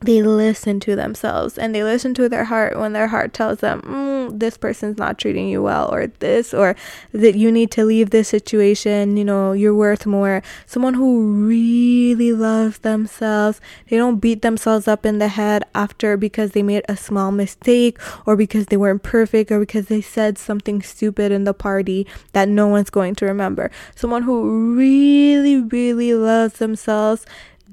they 0.00 0.22
listen 0.22 0.78
to 0.78 0.94
themselves 0.94 1.58
and 1.58 1.74
they 1.74 1.82
listen 1.82 2.14
to 2.14 2.28
their 2.28 2.44
heart 2.44 2.78
when 2.78 2.92
their 2.92 3.08
heart 3.08 3.32
tells 3.32 3.58
them 3.58 3.82
mm, 3.82 4.38
this 4.38 4.56
person's 4.56 4.96
not 4.96 5.18
treating 5.18 5.48
you 5.48 5.60
well 5.60 5.92
or 5.92 6.06
this 6.20 6.54
or 6.54 6.76
that 7.12 7.34
you 7.34 7.50
need 7.50 7.70
to 7.70 7.84
leave 7.84 8.10
this 8.10 8.28
situation 8.28 9.16
you 9.16 9.24
know 9.24 9.52
you're 9.52 9.74
worth 9.74 10.06
more. 10.06 10.42
Someone 10.66 10.94
who 10.94 11.46
really 11.46 12.32
loves 12.32 12.78
themselves 12.78 13.60
they 13.88 13.96
don't 13.96 14.20
beat 14.20 14.42
themselves 14.42 14.86
up 14.86 15.04
in 15.04 15.18
the 15.18 15.28
head 15.28 15.64
after 15.74 16.16
because 16.16 16.52
they 16.52 16.62
made 16.62 16.84
a 16.88 16.96
small 16.96 17.32
mistake 17.32 17.98
or 18.24 18.36
because 18.36 18.66
they 18.66 18.76
weren't 18.76 19.02
perfect 19.02 19.50
or 19.50 19.58
because 19.58 19.86
they 19.86 20.00
said 20.00 20.38
something 20.38 20.80
stupid 20.80 21.32
in 21.32 21.42
the 21.42 21.54
party 21.54 22.06
that 22.32 22.48
no 22.48 22.68
one's 22.68 22.90
going 22.90 23.16
to 23.16 23.26
remember. 23.26 23.70
Someone 23.96 24.22
who 24.22 24.76
really 24.76 25.60
really 25.60 26.14
loves 26.14 26.58
themselves 26.58 27.26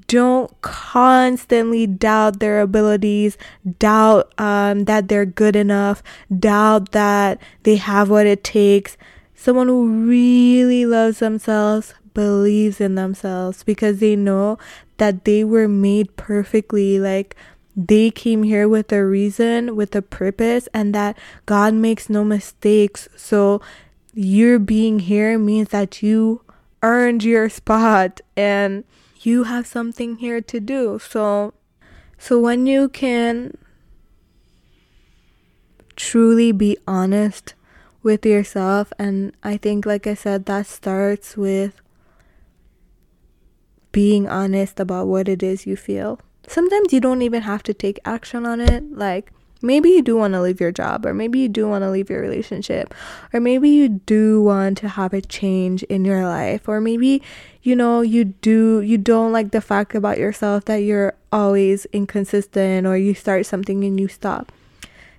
don't 0.06 0.60
constantly 0.60 1.86
doubt 1.86 2.40
their 2.40 2.60
abilities, 2.60 3.36
doubt 3.78 4.32
um, 4.38 4.84
that 4.84 5.08
they're 5.08 5.26
good 5.26 5.56
enough, 5.56 6.02
doubt 6.36 6.92
that 6.92 7.40
they 7.64 7.76
have 7.76 8.08
what 8.10 8.26
it 8.26 8.44
takes. 8.44 8.96
Someone 9.34 9.68
who 9.68 10.06
really 10.08 10.86
loves 10.86 11.18
themselves 11.18 11.94
believes 12.14 12.80
in 12.80 12.94
themselves 12.94 13.62
because 13.62 14.00
they 14.00 14.16
know 14.16 14.58
that 14.96 15.24
they 15.24 15.44
were 15.44 15.68
made 15.68 16.16
perfectly. 16.16 16.98
Like 16.98 17.36
they 17.76 18.10
came 18.10 18.42
here 18.42 18.68
with 18.68 18.90
a 18.92 19.04
reason, 19.04 19.76
with 19.76 19.94
a 19.94 20.02
purpose, 20.02 20.68
and 20.72 20.94
that 20.94 21.18
God 21.44 21.74
makes 21.74 22.08
no 22.08 22.24
mistakes. 22.24 23.08
So, 23.16 23.60
your 24.14 24.58
being 24.58 25.00
here 25.00 25.38
means 25.38 25.68
that 25.68 26.02
you 26.02 26.40
earned 26.82 27.22
your 27.22 27.48
spot 27.60 28.22
and 28.36 28.84
you 29.26 29.42
have 29.42 29.66
something 29.66 30.18
here 30.18 30.40
to 30.40 30.60
do. 30.60 31.00
So 31.00 31.52
so 32.16 32.38
when 32.38 32.66
you 32.66 32.88
can 32.88 33.58
truly 35.96 36.52
be 36.52 36.78
honest 36.86 37.54
with 38.04 38.24
yourself 38.24 38.92
and 38.98 39.34
I 39.42 39.56
think 39.56 39.84
like 39.84 40.06
I 40.06 40.14
said 40.14 40.46
that 40.46 40.66
starts 40.66 41.36
with 41.36 41.80
being 43.90 44.28
honest 44.28 44.78
about 44.78 45.08
what 45.08 45.28
it 45.28 45.42
is 45.42 45.66
you 45.66 45.74
feel. 45.74 46.20
Sometimes 46.46 46.92
you 46.92 47.00
don't 47.00 47.22
even 47.22 47.42
have 47.42 47.64
to 47.64 47.74
take 47.74 47.98
action 48.04 48.46
on 48.46 48.60
it. 48.60 48.92
Like 48.92 49.32
maybe 49.62 49.90
you 49.90 50.02
do 50.02 50.16
want 50.16 50.34
to 50.34 50.42
leave 50.42 50.60
your 50.60 50.72
job 50.72 51.06
or 51.06 51.14
maybe 51.14 51.38
you 51.38 51.48
do 51.48 51.68
want 51.68 51.82
to 51.82 51.90
leave 51.90 52.10
your 52.10 52.20
relationship 52.20 52.94
or 53.32 53.40
maybe 53.40 53.68
you 53.68 53.88
do 53.88 54.42
want 54.42 54.78
to 54.78 54.88
have 54.88 55.12
a 55.12 55.20
change 55.20 55.82
in 55.84 56.04
your 56.04 56.26
life 56.26 56.68
or 56.68 56.80
maybe 56.80 57.22
you 57.62 57.74
know 57.74 58.00
you 58.00 58.24
do 58.24 58.80
you 58.80 58.98
don't 58.98 59.32
like 59.32 59.50
the 59.50 59.60
fact 59.60 59.94
about 59.94 60.18
yourself 60.18 60.64
that 60.66 60.76
you're 60.76 61.14
always 61.36 61.84
inconsistent 61.86 62.86
or 62.86 62.96
you 62.96 63.14
start 63.14 63.44
something 63.44 63.84
and 63.84 64.00
you 64.00 64.08
stop. 64.08 64.50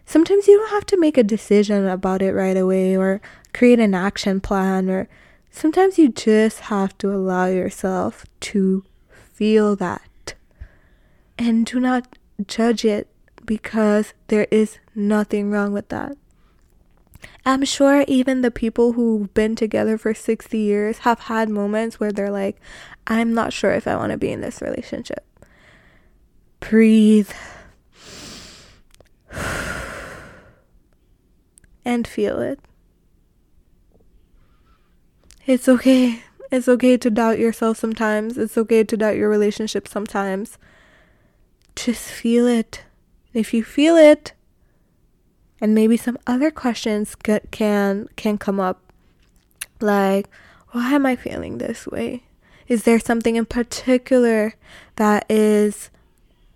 Sometimes 0.05 0.47
you 0.47 0.57
don't 0.57 0.71
have 0.71 0.85
to 0.87 0.99
make 0.99 1.17
a 1.17 1.23
decision 1.23 1.85
about 1.87 2.21
it 2.21 2.33
right 2.33 2.57
away 2.57 2.97
or 2.97 3.21
create 3.53 3.79
an 3.79 3.93
action 3.93 4.39
plan 4.39 4.89
or 4.89 5.07
sometimes 5.51 5.99
you 5.99 6.09
just 6.09 6.61
have 6.71 6.97
to 6.97 7.13
allow 7.13 7.45
yourself 7.45 8.25
to 8.39 8.83
feel 9.33 9.75
that. 9.75 10.33
And 11.37 11.65
do 11.65 11.79
not 11.79 12.17
judge 12.47 12.83
it 12.85 13.07
because 13.47 14.13
there 14.27 14.45
is 14.51 14.77
nothing 14.93 15.49
wrong 15.49 15.73
with 15.73 15.89
that. 15.89 16.15
I'm 17.43 17.65
sure 17.65 18.05
even 18.07 18.41
the 18.41 18.51
people 18.51 18.93
who've 18.93 19.33
been 19.33 19.55
together 19.55 19.97
for 19.97 20.13
60 20.13 20.55
years 20.55 20.99
have 20.99 21.21
had 21.21 21.49
moments 21.49 21.99
where 21.99 22.11
they're 22.11 22.29
like, 22.29 22.59
I'm 23.07 23.33
not 23.33 23.53
sure 23.53 23.71
if 23.71 23.87
I 23.87 23.95
want 23.95 24.11
to 24.11 24.17
be 24.17 24.31
in 24.31 24.41
this 24.41 24.61
relationship. 24.61 25.25
Breathe. 26.59 27.31
and 31.85 32.05
feel 32.05 32.39
it. 32.41 32.59
It's 35.45 35.69
okay. 35.69 36.21
It's 36.51 36.67
okay 36.67 36.97
to 36.97 37.09
doubt 37.09 37.39
yourself 37.39 37.77
sometimes. 37.77 38.37
It's 38.37 38.57
okay 38.57 38.83
to 38.83 38.97
doubt 38.97 39.15
your 39.15 39.29
relationship 39.29 39.87
sometimes. 39.87 40.57
Just 41.75 42.09
feel 42.09 42.45
it. 42.45 42.83
If 43.37 43.53
you 43.53 43.63
feel 43.63 43.95
it, 43.95 44.33
and 45.61 45.75
maybe 45.75 45.97
some 45.97 46.17
other 46.25 46.51
questions 46.51 47.15
can 47.15 48.09
can 48.15 48.37
come 48.37 48.59
up 48.59 48.79
like 49.79 50.27
why 50.71 50.93
am 50.93 51.05
I 51.05 51.15
feeling 51.15 51.57
this 51.57 51.87
way? 51.87 52.23
Is 52.67 52.83
there 52.83 52.99
something 52.99 53.35
in 53.35 53.45
particular 53.45 54.55
that 54.95 55.25
is 55.29 55.89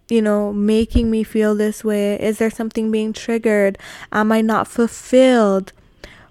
you 0.10 0.22
know, 0.22 0.52
making 0.52 1.10
me 1.10 1.24
feel 1.24 1.56
this 1.56 1.86
way? 1.86 2.20
Is 2.20 2.38
there 2.38 2.50
something 2.50 2.92
being 2.92 3.14
triggered? 3.14 3.78
Am 4.12 4.30
I 4.32 4.42
not 4.42 4.68
fulfilled? 4.68 5.72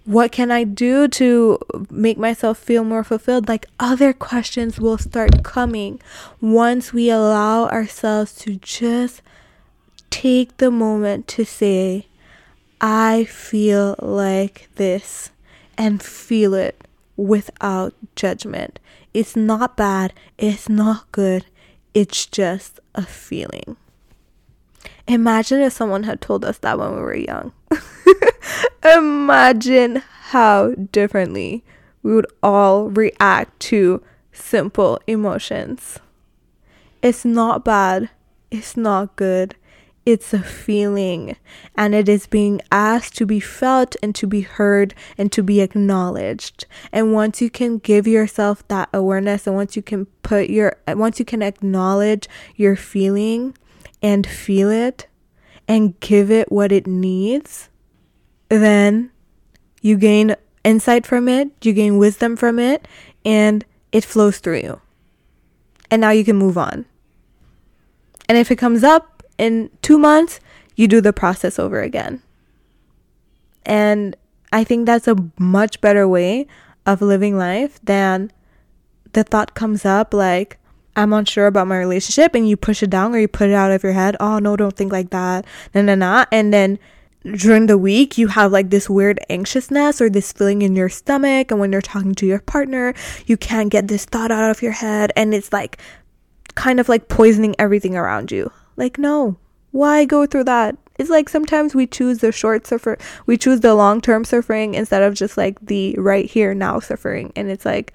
what 0.04 0.32
can 0.32 0.50
I 0.50 0.64
do 0.64 1.06
to 1.08 1.58
make 1.88 2.18
myself 2.18 2.58
feel 2.58 2.84
more 2.84 3.04
fulfilled? 3.04 3.48
Like 3.48 3.66
other 3.78 4.12
questions 4.12 4.80
will 4.80 4.98
start 4.98 5.44
coming 5.44 6.00
once 6.40 6.92
we 6.92 7.10
allow 7.10 7.68
ourselves 7.68 8.34
to 8.36 8.56
just 8.56 9.22
take 10.10 10.56
the 10.58 10.70
moment 10.70 11.26
to 11.28 11.44
say, 11.44 12.06
I 12.80 13.24
feel 13.24 13.94
like 13.98 14.68
this 14.76 15.30
and 15.76 16.02
feel 16.02 16.54
it 16.54 16.86
without 17.16 17.94
judgment. 18.16 18.78
It's 19.12 19.36
not 19.36 19.76
bad, 19.76 20.12
it's 20.38 20.68
not 20.68 21.10
good, 21.12 21.46
it's 21.94 22.26
just 22.26 22.80
a 22.94 23.02
feeling. 23.02 23.76
Imagine 25.06 25.60
if 25.60 25.72
someone 25.72 26.04
had 26.04 26.20
told 26.20 26.44
us 26.44 26.58
that 26.58 26.78
when 26.78 26.94
we 26.94 27.00
were 27.00 27.16
young. 27.16 27.52
Imagine 28.84 30.02
how 30.30 30.74
differently 30.92 31.64
we 32.02 32.14
would 32.14 32.26
all 32.42 32.88
react 32.90 33.58
to 33.60 34.02
simple 34.32 35.00
emotions. 35.06 35.98
It's 37.02 37.24
not 37.24 37.64
bad, 37.64 38.10
it's 38.50 38.76
not 38.76 39.16
good, 39.16 39.56
it's 40.06 40.32
a 40.32 40.42
feeling, 40.42 41.36
and 41.76 41.94
it 41.94 42.08
is 42.08 42.26
being 42.26 42.60
asked 42.72 43.16
to 43.18 43.26
be 43.26 43.38
felt 43.38 43.96
and 44.02 44.14
to 44.14 44.26
be 44.26 44.40
heard 44.40 44.94
and 45.18 45.30
to 45.32 45.42
be 45.42 45.60
acknowledged. 45.60 46.66
And 46.90 47.12
once 47.12 47.42
you 47.42 47.50
can 47.50 47.78
give 47.78 48.06
yourself 48.06 48.66
that 48.68 48.88
awareness, 48.92 49.46
and 49.46 49.54
once 49.54 49.76
you 49.76 49.82
can 49.82 50.06
put 50.22 50.48
your, 50.48 50.76
once 50.88 51.18
you 51.18 51.24
can 51.24 51.42
acknowledge 51.42 52.28
your 52.56 52.76
feeling 52.76 53.56
and 54.02 54.26
feel 54.26 54.70
it 54.70 55.06
and 55.68 55.98
give 56.00 56.30
it 56.30 56.50
what 56.50 56.72
it 56.72 56.86
needs, 56.86 57.68
then 58.48 59.10
you 59.82 59.96
gain 59.96 60.34
insight 60.64 61.06
from 61.06 61.28
it, 61.28 61.50
you 61.62 61.72
gain 61.72 61.98
wisdom 61.98 62.36
from 62.36 62.58
it, 62.58 62.88
and 63.24 63.64
it 63.92 64.04
flows 64.04 64.38
through 64.38 64.60
you. 64.60 64.80
And 65.90 66.00
now 66.00 66.10
you 66.10 66.24
can 66.24 66.36
move 66.36 66.56
on. 66.56 66.86
And 68.28 68.38
if 68.38 68.50
it 68.50 68.56
comes 68.56 68.82
up 68.82 69.19
in 69.40 69.70
two 69.80 69.98
months, 69.98 70.38
you 70.76 70.86
do 70.86 71.00
the 71.00 71.12
process 71.12 71.58
over 71.58 71.80
again. 71.80 72.22
And 73.64 74.14
I 74.52 74.64
think 74.64 74.86
that's 74.86 75.08
a 75.08 75.16
much 75.38 75.80
better 75.80 76.06
way 76.06 76.46
of 76.84 77.00
living 77.00 77.38
life 77.38 77.80
than 77.82 78.30
the 79.12 79.24
thought 79.24 79.54
comes 79.54 79.84
up 79.84 80.12
like, 80.12 80.58
I'm 80.94 81.12
unsure 81.12 81.46
about 81.46 81.68
my 81.68 81.78
relationship, 81.78 82.34
and 82.34 82.48
you 82.48 82.56
push 82.56 82.82
it 82.82 82.90
down 82.90 83.14
or 83.14 83.18
you 83.18 83.28
put 83.28 83.48
it 83.48 83.54
out 83.54 83.70
of 83.70 83.82
your 83.82 83.92
head. 83.92 84.16
Oh, 84.20 84.38
no, 84.40 84.56
don't 84.56 84.76
think 84.76 84.92
like 84.92 85.10
that. 85.10 85.46
Nah, 85.72 85.82
nah, 85.82 85.94
nah. 85.94 86.24
And 86.30 86.52
then 86.52 86.78
during 87.24 87.66
the 87.66 87.78
week 87.78 88.16
you 88.16 88.28
have 88.28 88.50
like 88.50 88.70
this 88.70 88.88
weird 88.88 89.20
anxiousness 89.28 90.00
or 90.00 90.08
this 90.08 90.32
feeling 90.32 90.62
in 90.62 90.74
your 90.74 90.88
stomach 90.88 91.50
and 91.50 91.60
when 91.60 91.70
you're 91.70 91.82
talking 91.82 92.14
to 92.14 92.24
your 92.24 92.40
partner 92.40 92.94
you 93.26 93.36
can't 93.36 93.68
get 93.68 93.88
this 93.88 94.06
thought 94.06 94.30
out 94.30 94.50
of 94.50 94.62
your 94.62 94.72
head 94.72 95.12
and 95.16 95.34
it's 95.34 95.52
like 95.52 95.76
kind 96.54 96.80
of 96.80 96.88
like 96.88 97.08
poisoning 97.08 97.54
everything 97.58 97.94
around 97.94 98.32
you 98.32 98.50
like 98.80 98.98
no. 98.98 99.36
Why 99.70 100.04
go 100.04 100.26
through 100.26 100.44
that? 100.44 100.76
It's 100.98 101.10
like 101.10 101.28
sometimes 101.28 101.74
we 101.74 101.86
choose 101.86 102.18
the 102.18 102.32
short 102.32 102.66
suffer 102.66 102.98
we 103.24 103.38
choose 103.38 103.60
the 103.60 103.74
long 103.74 104.00
term 104.00 104.24
suffering 104.24 104.74
instead 104.74 105.02
of 105.02 105.14
just 105.14 105.38
like 105.38 105.58
the 105.64 105.94
right 105.96 106.26
here 106.26 106.52
now 106.52 106.78
suffering 106.80 107.32
and 107.36 107.48
it's 107.50 107.64
like 107.64 107.94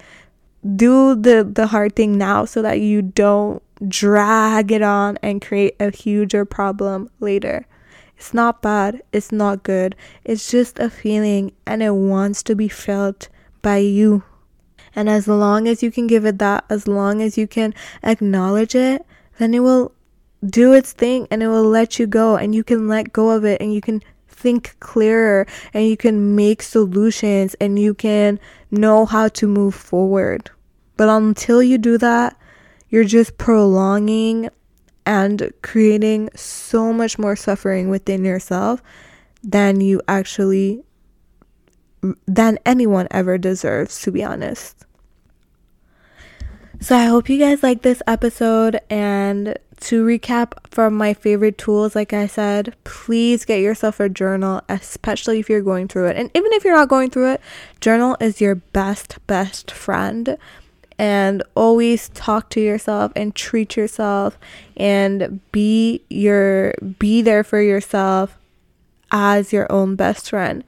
do 0.75 1.13
the 1.13 1.43
the 1.43 1.67
hard 1.67 1.95
thing 1.95 2.17
now 2.17 2.45
so 2.45 2.63
that 2.63 2.79
you 2.79 3.03
don't 3.03 3.61
drag 3.87 4.71
it 4.71 4.81
on 4.81 5.19
and 5.21 5.41
create 5.41 5.75
a 5.79 5.91
huger 5.91 6.45
problem 6.45 7.09
later. 7.19 7.67
It's 8.17 8.33
not 8.33 8.61
bad, 8.61 9.03
it's 9.11 9.31
not 9.31 9.63
good. 9.63 9.95
It's 10.23 10.49
just 10.49 10.79
a 10.79 10.89
feeling 10.89 11.51
and 11.67 11.83
it 11.83 11.91
wants 11.93 12.41
to 12.43 12.55
be 12.55 12.69
felt 12.69 13.27
by 13.61 13.77
you. 13.77 14.23
And 14.95 15.09
as 15.09 15.27
long 15.27 15.67
as 15.67 15.83
you 15.83 15.91
can 15.91 16.07
give 16.07 16.25
it 16.25 16.39
that, 16.39 16.63
as 16.69 16.87
long 16.87 17.21
as 17.21 17.37
you 17.37 17.47
can 17.47 17.73
acknowledge 18.01 18.73
it, 18.73 19.05
then 19.37 19.53
it 19.53 19.59
will 19.59 19.91
do 20.49 20.73
its 20.73 20.93
thing 20.93 21.27
and 21.31 21.41
it 21.41 21.47
will 21.47 21.67
let 21.67 21.99
you 21.99 22.07
go 22.07 22.35
and 22.35 22.53
you 22.53 22.63
can 22.63 22.87
let 22.87 23.13
go 23.13 23.29
of 23.29 23.45
it 23.45 23.61
and 23.61 23.73
you 23.73 23.81
can 23.81 24.01
think 24.27 24.75
clearer 24.79 25.47
and 25.73 25.87
you 25.87 25.97
can 25.97 26.35
make 26.35 26.61
solutions 26.61 27.55
and 27.55 27.79
you 27.79 27.93
can 27.93 28.39
know 28.71 29.05
how 29.05 29.27
to 29.29 29.47
move 29.47 29.73
forward. 29.73 30.51
But 30.97 31.09
until 31.09 31.63
you 31.63 31.77
do 31.77 31.97
that, 31.97 32.37
you're 32.89 33.03
just 33.03 33.37
prolonging 33.37 34.49
and 35.05 35.51
creating 35.61 36.29
so 36.35 36.91
much 36.91 37.19
more 37.19 37.35
suffering 37.35 37.89
within 37.89 38.23
yourself 38.23 38.81
than 39.43 39.81
you 39.81 40.01
actually 40.07 40.83
than 42.27 42.59
anyone 42.65 43.07
ever 43.11 43.37
deserves 43.37 44.01
to 44.01 44.11
be 44.11 44.23
honest. 44.23 44.85
So 46.79 46.95
I 46.95 47.05
hope 47.05 47.29
you 47.29 47.39
guys 47.39 47.63
like 47.63 47.81
this 47.81 48.01
episode 48.05 48.79
and 48.89 49.57
to 49.81 50.05
recap 50.05 50.53
from 50.69 50.95
my 50.95 51.13
favorite 51.13 51.57
tools 51.57 51.95
like 51.95 52.13
I 52.13 52.27
said, 52.27 52.75
please 52.83 53.45
get 53.45 53.61
yourself 53.61 53.99
a 53.99 54.09
journal 54.09 54.61
especially 54.69 55.39
if 55.39 55.49
you're 55.49 55.61
going 55.61 55.87
through 55.87 56.07
it. 56.07 56.17
And 56.17 56.31
even 56.33 56.51
if 56.53 56.63
you're 56.63 56.75
not 56.75 56.89
going 56.89 57.09
through 57.09 57.33
it, 57.33 57.41
journal 57.81 58.17
is 58.19 58.41
your 58.41 58.55
best 58.55 59.17
best 59.27 59.71
friend 59.71 60.37
and 60.97 61.43
always 61.55 62.09
talk 62.09 62.49
to 62.51 62.61
yourself 62.61 63.11
and 63.15 63.35
treat 63.35 63.75
yourself 63.75 64.37
and 64.77 65.39
be 65.51 66.01
your 66.09 66.73
be 66.99 67.21
there 67.21 67.43
for 67.43 67.61
yourself 67.61 68.37
as 69.11 69.51
your 69.51 69.69
own 69.71 69.95
best 69.95 70.29
friend 70.29 70.63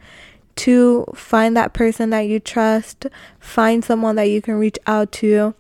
to 0.56 1.06
find 1.14 1.56
that 1.56 1.74
person 1.74 2.10
that 2.10 2.22
you 2.22 2.40
trust 2.40 3.08
find 3.40 3.86
someone 3.86 4.16
that 4.16 4.30
you 4.30 4.42
can 4.42 4.56
reach 4.56 4.78
out 4.86 5.12
to 5.12 5.54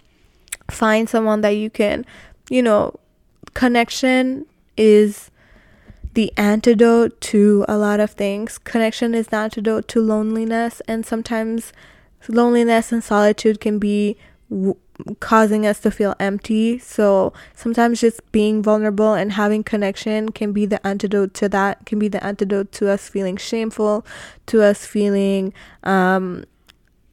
find 0.69 1.07
someone 1.07 1.41
that 1.41 1.51
you 1.51 1.69
can 1.69 2.05
you 2.49 2.61
know 2.61 2.93
connection 3.57 4.45
is 4.77 5.31
the 6.13 6.31
antidote 6.37 7.19
to 7.19 7.65
a 7.67 7.75
lot 7.75 7.99
of 7.99 8.11
things 8.11 8.57
connection 8.59 9.15
is 9.15 9.27
the 9.27 9.35
antidote 9.35 9.87
to 9.87 9.99
loneliness 9.99 10.81
and 10.87 11.05
sometimes 11.05 11.73
loneliness 12.27 12.91
and 12.91 13.03
solitude 13.03 13.59
can 13.59 13.79
be 13.79 14.15
w- 14.49 14.75
causing 15.19 15.65
us 15.65 15.79
to 15.79 15.91
feel 15.91 16.15
empty. 16.19 16.79
So 16.79 17.33
sometimes 17.55 18.01
just 18.01 18.19
being 18.31 18.63
vulnerable 18.63 19.13
and 19.13 19.31
having 19.33 19.63
connection 19.63 20.29
can 20.29 20.53
be 20.53 20.65
the 20.65 20.85
antidote 20.85 21.33
to 21.35 21.49
that, 21.49 21.85
can 21.85 21.99
be 21.99 22.07
the 22.07 22.23
antidote 22.23 22.71
to 22.73 22.89
us 22.89 23.09
feeling 23.09 23.37
shameful, 23.37 24.05
to 24.47 24.63
us 24.63 24.85
feeling 24.85 25.53
um 25.83 26.45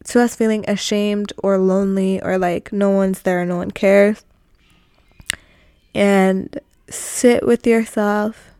to 0.04 0.20
us 0.20 0.36
feeling 0.36 0.64
ashamed 0.68 1.32
or 1.38 1.56
lonely 1.56 2.20
or 2.20 2.36
like 2.36 2.70
no 2.70 2.90
one's 2.90 3.22
there, 3.22 3.46
no 3.46 3.56
one 3.56 3.70
cares. 3.70 4.22
And 5.94 6.58
sit 6.88 7.46
with 7.46 7.66
yourself. 7.66 8.50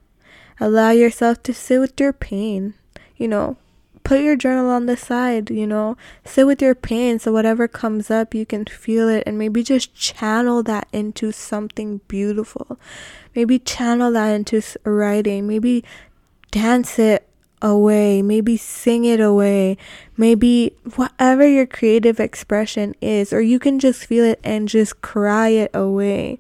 Allow 0.60 0.90
yourself 0.90 1.42
to 1.44 1.54
sit 1.54 1.80
with 1.80 1.98
your 2.00 2.12
pain. 2.12 2.74
You 3.16 3.28
know, 3.28 3.56
put 4.04 4.20
your 4.20 4.36
journal 4.36 4.70
on 4.70 4.86
the 4.86 4.96
side, 4.96 5.50
you 5.50 5.66
know, 5.66 5.96
sit 6.24 6.46
with 6.46 6.60
your 6.60 6.74
pain 6.74 7.18
so 7.18 7.32
whatever 7.32 7.66
comes 7.66 8.10
up, 8.10 8.34
you 8.34 8.44
can 8.44 8.66
feel 8.66 9.08
it 9.08 9.24
and 9.26 9.38
maybe 9.38 9.62
just 9.62 9.94
channel 9.94 10.62
that 10.62 10.86
into 10.92 11.32
something 11.32 12.00
beautiful. 12.06 12.78
Maybe 13.34 13.58
channel 13.58 14.12
that 14.12 14.28
into 14.28 14.62
writing, 14.84 15.48
maybe 15.48 15.84
dance 16.50 16.98
it 16.98 17.26
away, 17.62 18.20
maybe 18.20 18.58
sing 18.58 19.06
it 19.06 19.20
away, 19.20 19.78
maybe 20.18 20.76
whatever 20.96 21.48
your 21.48 21.66
creative 21.66 22.20
expression 22.20 22.94
is, 23.00 23.32
or 23.32 23.40
you 23.40 23.58
can 23.58 23.78
just 23.78 24.04
feel 24.04 24.24
it 24.24 24.38
and 24.44 24.68
just 24.68 25.00
cry 25.00 25.48
it 25.48 25.70
away. 25.72 26.38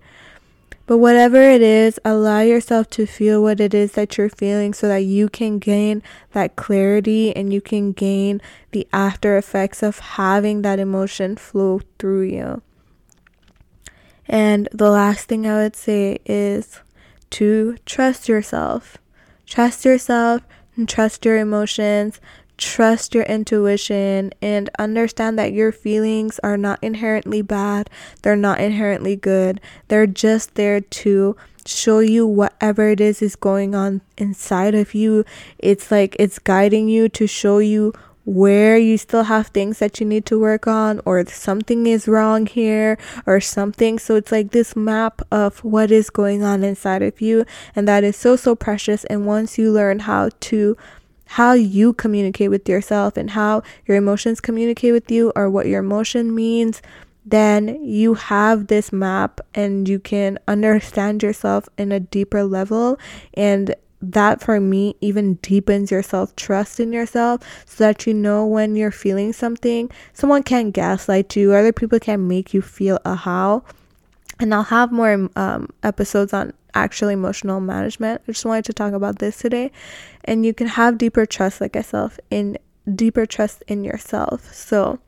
But 0.86 0.98
whatever 0.98 1.40
it 1.40 1.62
is, 1.62 1.98
allow 2.04 2.40
yourself 2.40 2.90
to 2.90 3.06
feel 3.06 3.42
what 3.42 3.58
it 3.58 3.72
is 3.72 3.92
that 3.92 4.18
you're 4.18 4.28
feeling 4.28 4.74
so 4.74 4.86
that 4.88 5.04
you 5.04 5.30
can 5.30 5.58
gain 5.58 6.02
that 6.32 6.56
clarity 6.56 7.34
and 7.34 7.52
you 7.52 7.62
can 7.62 7.92
gain 7.92 8.42
the 8.72 8.86
after 8.92 9.38
effects 9.38 9.82
of 9.82 9.98
having 9.98 10.60
that 10.62 10.78
emotion 10.78 11.36
flow 11.36 11.80
through 11.98 12.22
you. 12.22 12.62
And 14.26 14.68
the 14.72 14.90
last 14.90 15.26
thing 15.26 15.46
I 15.46 15.56
would 15.56 15.76
say 15.76 16.18
is 16.26 16.80
to 17.30 17.76
trust 17.86 18.28
yourself. 18.28 18.98
Trust 19.46 19.84
yourself 19.84 20.42
and 20.76 20.88
trust 20.88 21.24
your 21.24 21.38
emotions 21.38 22.20
trust 22.56 23.14
your 23.14 23.24
intuition 23.24 24.32
and 24.40 24.70
understand 24.78 25.38
that 25.38 25.52
your 25.52 25.72
feelings 25.72 26.38
are 26.42 26.56
not 26.56 26.78
inherently 26.82 27.42
bad, 27.42 27.90
they're 28.22 28.36
not 28.36 28.60
inherently 28.60 29.16
good. 29.16 29.60
They're 29.88 30.06
just 30.06 30.54
there 30.54 30.80
to 30.80 31.36
show 31.66 32.00
you 32.00 32.26
whatever 32.26 32.90
it 32.90 33.00
is 33.00 33.22
is 33.22 33.36
going 33.36 33.74
on 33.74 34.02
inside 34.16 34.74
of 34.74 34.94
you. 34.94 35.24
It's 35.58 35.90
like 35.90 36.14
it's 36.18 36.38
guiding 36.38 36.88
you 36.88 37.08
to 37.10 37.26
show 37.26 37.58
you 37.58 37.92
where 38.24 38.78
you 38.78 38.96
still 38.96 39.24
have 39.24 39.48
things 39.48 39.78
that 39.78 40.00
you 40.00 40.06
need 40.06 40.24
to 40.26 40.38
work 40.38 40.66
on 40.66 41.00
or 41.04 41.24
something 41.26 41.86
is 41.86 42.08
wrong 42.08 42.46
here 42.46 42.96
or 43.26 43.38
something 43.38 43.98
so 43.98 44.14
it's 44.14 44.32
like 44.32 44.50
this 44.50 44.74
map 44.74 45.20
of 45.30 45.62
what 45.62 45.90
is 45.90 46.08
going 46.08 46.42
on 46.42 46.64
inside 46.64 47.02
of 47.02 47.20
you 47.20 47.44
and 47.76 47.86
that 47.86 48.02
is 48.02 48.16
so 48.16 48.34
so 48.34 48.54
precious 48.54 49.04
and 49.04 49.26
once 49.26 49.58
you 49.58 49.70
learn 49.70 49.98
how 50.00 50.30
to 50.40 50.74
how 51.26 51.52
you 51.52 51.92
communicate 51.92 52.50
with 52.50 52.68
yourself 52.68 53.16
and 53.16 53.30
how 53.30 53.62
your 53.86 53.96
emotions 53.96 54.40
communicate 54.40 54.92
with 54.92 55.10
you 55.10 55.32
or 55.34 55.50
what 55.50 55.66
your 55.66 55.80
emotion 55.80 56.34
means, 56.34 56.82
then 57.24 57.82
you 57.82 58.14
have 58.14 58.66
this 58.66 58.92
map 58.92 59.40
and 59.54 59.88
you 59.88 59.98
can 59.98 60.38
understand 60.46 61.22
yourself 61.22 61.68
in 61.78 61.90
a 61.90 62.00
deeper 62.00 62.44
level. 62.44 62.98
And 63.34 63.74
that 64.12 64.42
for 64.42 64.60
me 64.60 64.94
even 65.00 65.34
deepens 65.34 65.90
your 65.90 66.02
self 66.02 66.36
trust 66.36 66.78
in 66.78 66.92
yourself 66.92 67.40
so 67.64 67.84
that 67.84 68.06
you 68.06 68.12
know 68.12 68.46
when 68.46 68.76
you're 68.76 68.90
feeling 68.90 69.32
something, 69.32 69.90
someone 70.12 70.42
can't 70.42 70.74
gaslight 70.74 71.34
you, 71.36 71.54
other 71.54 71.72
people 71.72 71.98
can 71.98 72.28
make 72.28 72.52
you 72.52 72.60
feel 72.60 72.98
a 73.04 73.14
how. 73.14 73.64
And 74.40 74.54
I'll 74.54 74.64
have 74.64 74.90
more 74.92 75.28
um, 75.36 75.68
episodes 75.82 76.32
on 76.32 76.52
actual 76.74 77.08
emotional 77.08 77.60
management. 77.60 78.22
I 78.26 78.32
just 78.32 78.44
wanted 78.44 78.64
to 78.66 78.72
talk 78.72 78.92
about 78.92 79.18
this 79.18 79.38
today. 79.38 79.70
And 80.24 80.44
you 80.44 80.52
can 80.52 80.66
have 80.66 80.98
deeper 80.98 81.26
trust, 81.26 81.60
like 81.60 81.76
I 81.76 81.82
said, 81.82 82.10
in 82.30 82.58
deeper 82.92 83.26
trust 83.26 83.62
in 83.68 83.84
yourself. 83.84 84.52
So, 84.52 84.98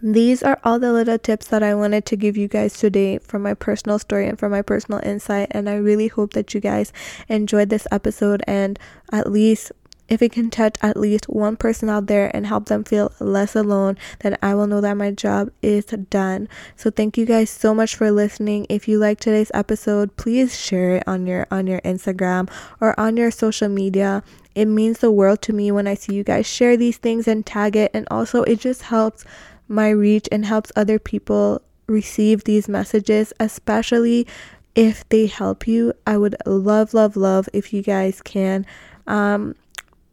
these 0.00 0.44
are 0.44 0.60
all 0.62 0.78
the 0.78 0.92
little 0.92 1.18
tips 1.18 1.48
that 1.48 1.62
I 1.64 1.74
wanted 1.74 2.06
to 2.06 2.16
give 2.16 2.36
you 2.36 2.46
guys 2.46 2.78
today 2.78 3.18
from 3.18 3.42
my 3.42 3.54
personal 3.54 3.98
story 3.98 4.28
and 4.28 4.38
from 4.38 4.52
my 4.52 4.62
personal 4.62 5.00
insight. 5.02 5.48
And 5.50 5.68
I 5.68 5.74
really 5.74 6.06
hope 6.06 6.34
that 6.34 6.54
you 6.54 6.60
guys 6.60 6.92
enjoyed 7.28 7.68
this 7.68 7.86
episode 7.90 8.44
and 8.46 8.78
at 9.10 9.30
least 9.30 9.72
if 10.08 10.22
it 10.22 10.32
can 10.32 10.50
touch 10.50 10.76
at 10.80 10.96
least 10.96 11.28
one 11.28 11.56
person 11.56 11.88
out 11.88 12.06
there 12.06 12.34
and 12.34 12.46
help 12.46 12.66
them 12.66 12.84
feel 12.84 13.12
less 13.20 13.54
alone, 13.54 13.96
then 14.20 14.36
I 14.42 14.54
will 14.54 14.66
know 14.66 14.80
that 14.80 14.96
my 14.96 15.10
job 15.10 15.50
is 15.62 15.84
done. 15.84 16.48
So 16.76 16.90
thank 16.90 17.18
you 17.18 17.26
guys 17.26 17.50
so 17.50 17.74
much 17.74 17.94
for 17.94 18.10
listening. 18.10 18.66
If 18.68 18.88
you 18.88 18.98
like 18.98 19.20
today's 19.20 19.50
episode, 19.52 20.16
please 20.16 20.58
share 20.58 20.96
it 20.96 21.04
on 21.06 21.26
your 21.26 21.46
on 21.50 21.66
your 21.66 21.80
Instagram 21.82 22.50
or 22.80 22.98
on 22.98 23.16
your 23.16 23.30
social 23.30 23.68
media. 23.68 24.22
It 24.54 24.66
means 24.66 24.98
the 24.98 25.12
world 25.12 25.42
to 25.42 25.52
me 25.52 25.70
when 25.70 25.86
I 25.86 25.94
see 25.94 26.14
you 26.14 26.24
guys 26.24 26.46
share 26.46 26.76
these 26.76 26.96
things 26.96 27.28
and 27.28 27.44
tag 27.44 27.76
it 27.76 27.90
and 27.94 28.08
also 28.10 28.42
it 28.42 28.60
just 28.60 28.82
helps 28.82 29.24
my 29.68 29.90
reach 29.90 30.28
and 30.32 30.46
helps 30.46 30.72
other 30.74 30.98
people 30.98 31.60
receive 31.86 32.44
these 32.44 32.68
messages, 32.68 33.32
especially 33.38 34.26
if 34.74 35.06
they 35.10 35.26
help 35.26 35.68
you. 35.68 35.92
I 36.06 36.16
would 36.16 36.36
love 36.46 36.94
love 36.94 37.16
love 37.16 37.48
if 37.52 37.72
you 37.72 37.82
guys 37.82 38.22
can 38.22 38.64
um 39.06 39.54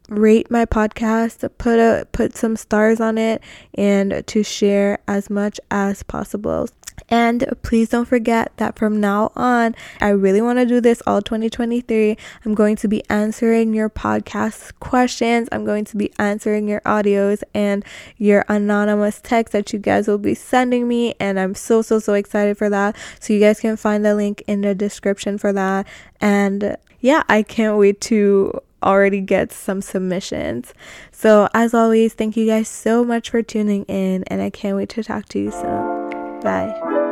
rate 0.08 0.50
my 0.50 0.64
podcast, 0.64 1.48
put 1.58 1.78
a 1.78 2.06
put 2.12 2.36
some 2.36 2.56
stars 2.56 3.00
on 3.00 3.18
it 3.18 3.42
and 3.74 4.24
to 4.26 4.42
share 4.42 4.98
as 5.08 5.30
much 5.30 5.60
as 5.70 6.02
possible. 6.02 6.68
And 7.08 7.46
please 7.62 7.90
don't 7.90 8.06
forget 8.06 8.52
that 8.56 8.78
from 8.78 9.00
now 9.00 9.30
on, 9.36 9.74
I 10.00 10.08
really 10.08 10.40
want 10.40 10.58
to 10.58 10.66
do 10.66 10.80
this 10.80 11.02
all 11.06 11.22
2023. 11.22 12.16
I'm 12.44 12.54
going 12.54 12.76
to 12.76 12.88
be 12.88 13.02
answering 13.08 13.74
your 13.74 13.88
podcast 13.88 14.72
questions. 14.80 15.48
I'm 15.52 15.64
going 15.64 15.84
to 15.86 15.96
be 15.96 16.12
answering 16.18 16.68
your 16.68 16.80
audios 16.80 17.42
and 17.54 17.84
your 18.16 18.44
anonymous 18.48 19.20
text 19.22 19.52
that 19.52 19.72
you 19.72 19.78
guys 19.78 20.08
will 20.08 20.18
be 20.18 20.34
sending 20.34 20.88
me. 20.88 21.14
And 21.20 21.38
I'm 21.38 21.54
so, 21.54 21.82
so, 21.82 21.98
so 21.98 22.14
excited 22.14 22.58
for 22.58 22.70
that. 22.70 22.96
So 23.20 23.32
you 23.32 23.40
guys 23.40 23.60
can 23.60 23.76
find 23.76 24.04
the 24.04 24.14
link 24.14 24.42
in 24.46 24.62
the 24.62 24.74
description 24.74 25.38
for 25.38 25.52
that. 25.52 25.86
And 26.20 26.76
yeah, 27.00 27.22
I 27.28 27.42
can't 27.42 27.78
wait 27.78 28.00
to 28.02 28.60
already 28.82 29.20
get 29.20 29.52
some 29.52 29.80
submissions. 29.80 30.74
So, 31.12 31.48
as 31.54 31.74
always, 31.74 32.14
thank 32.14 32.36
you 32.36 32.46
guys 32.46 32.68
so 32.68 33.04
much 33.04 33.30
for 33.30 33.42
tuning 33.42 33.84
in, 33.84 34.24
and 34.24 34.42
I 34.42 34.50
can't 34.50 34.76
wait 34.76 34.90
to 34.90 35.02
talk 35.02 35.26
to 35.30 35.38
you 35.38 35.50
soon. 35.50 36.40
Bye. 36.40 37.05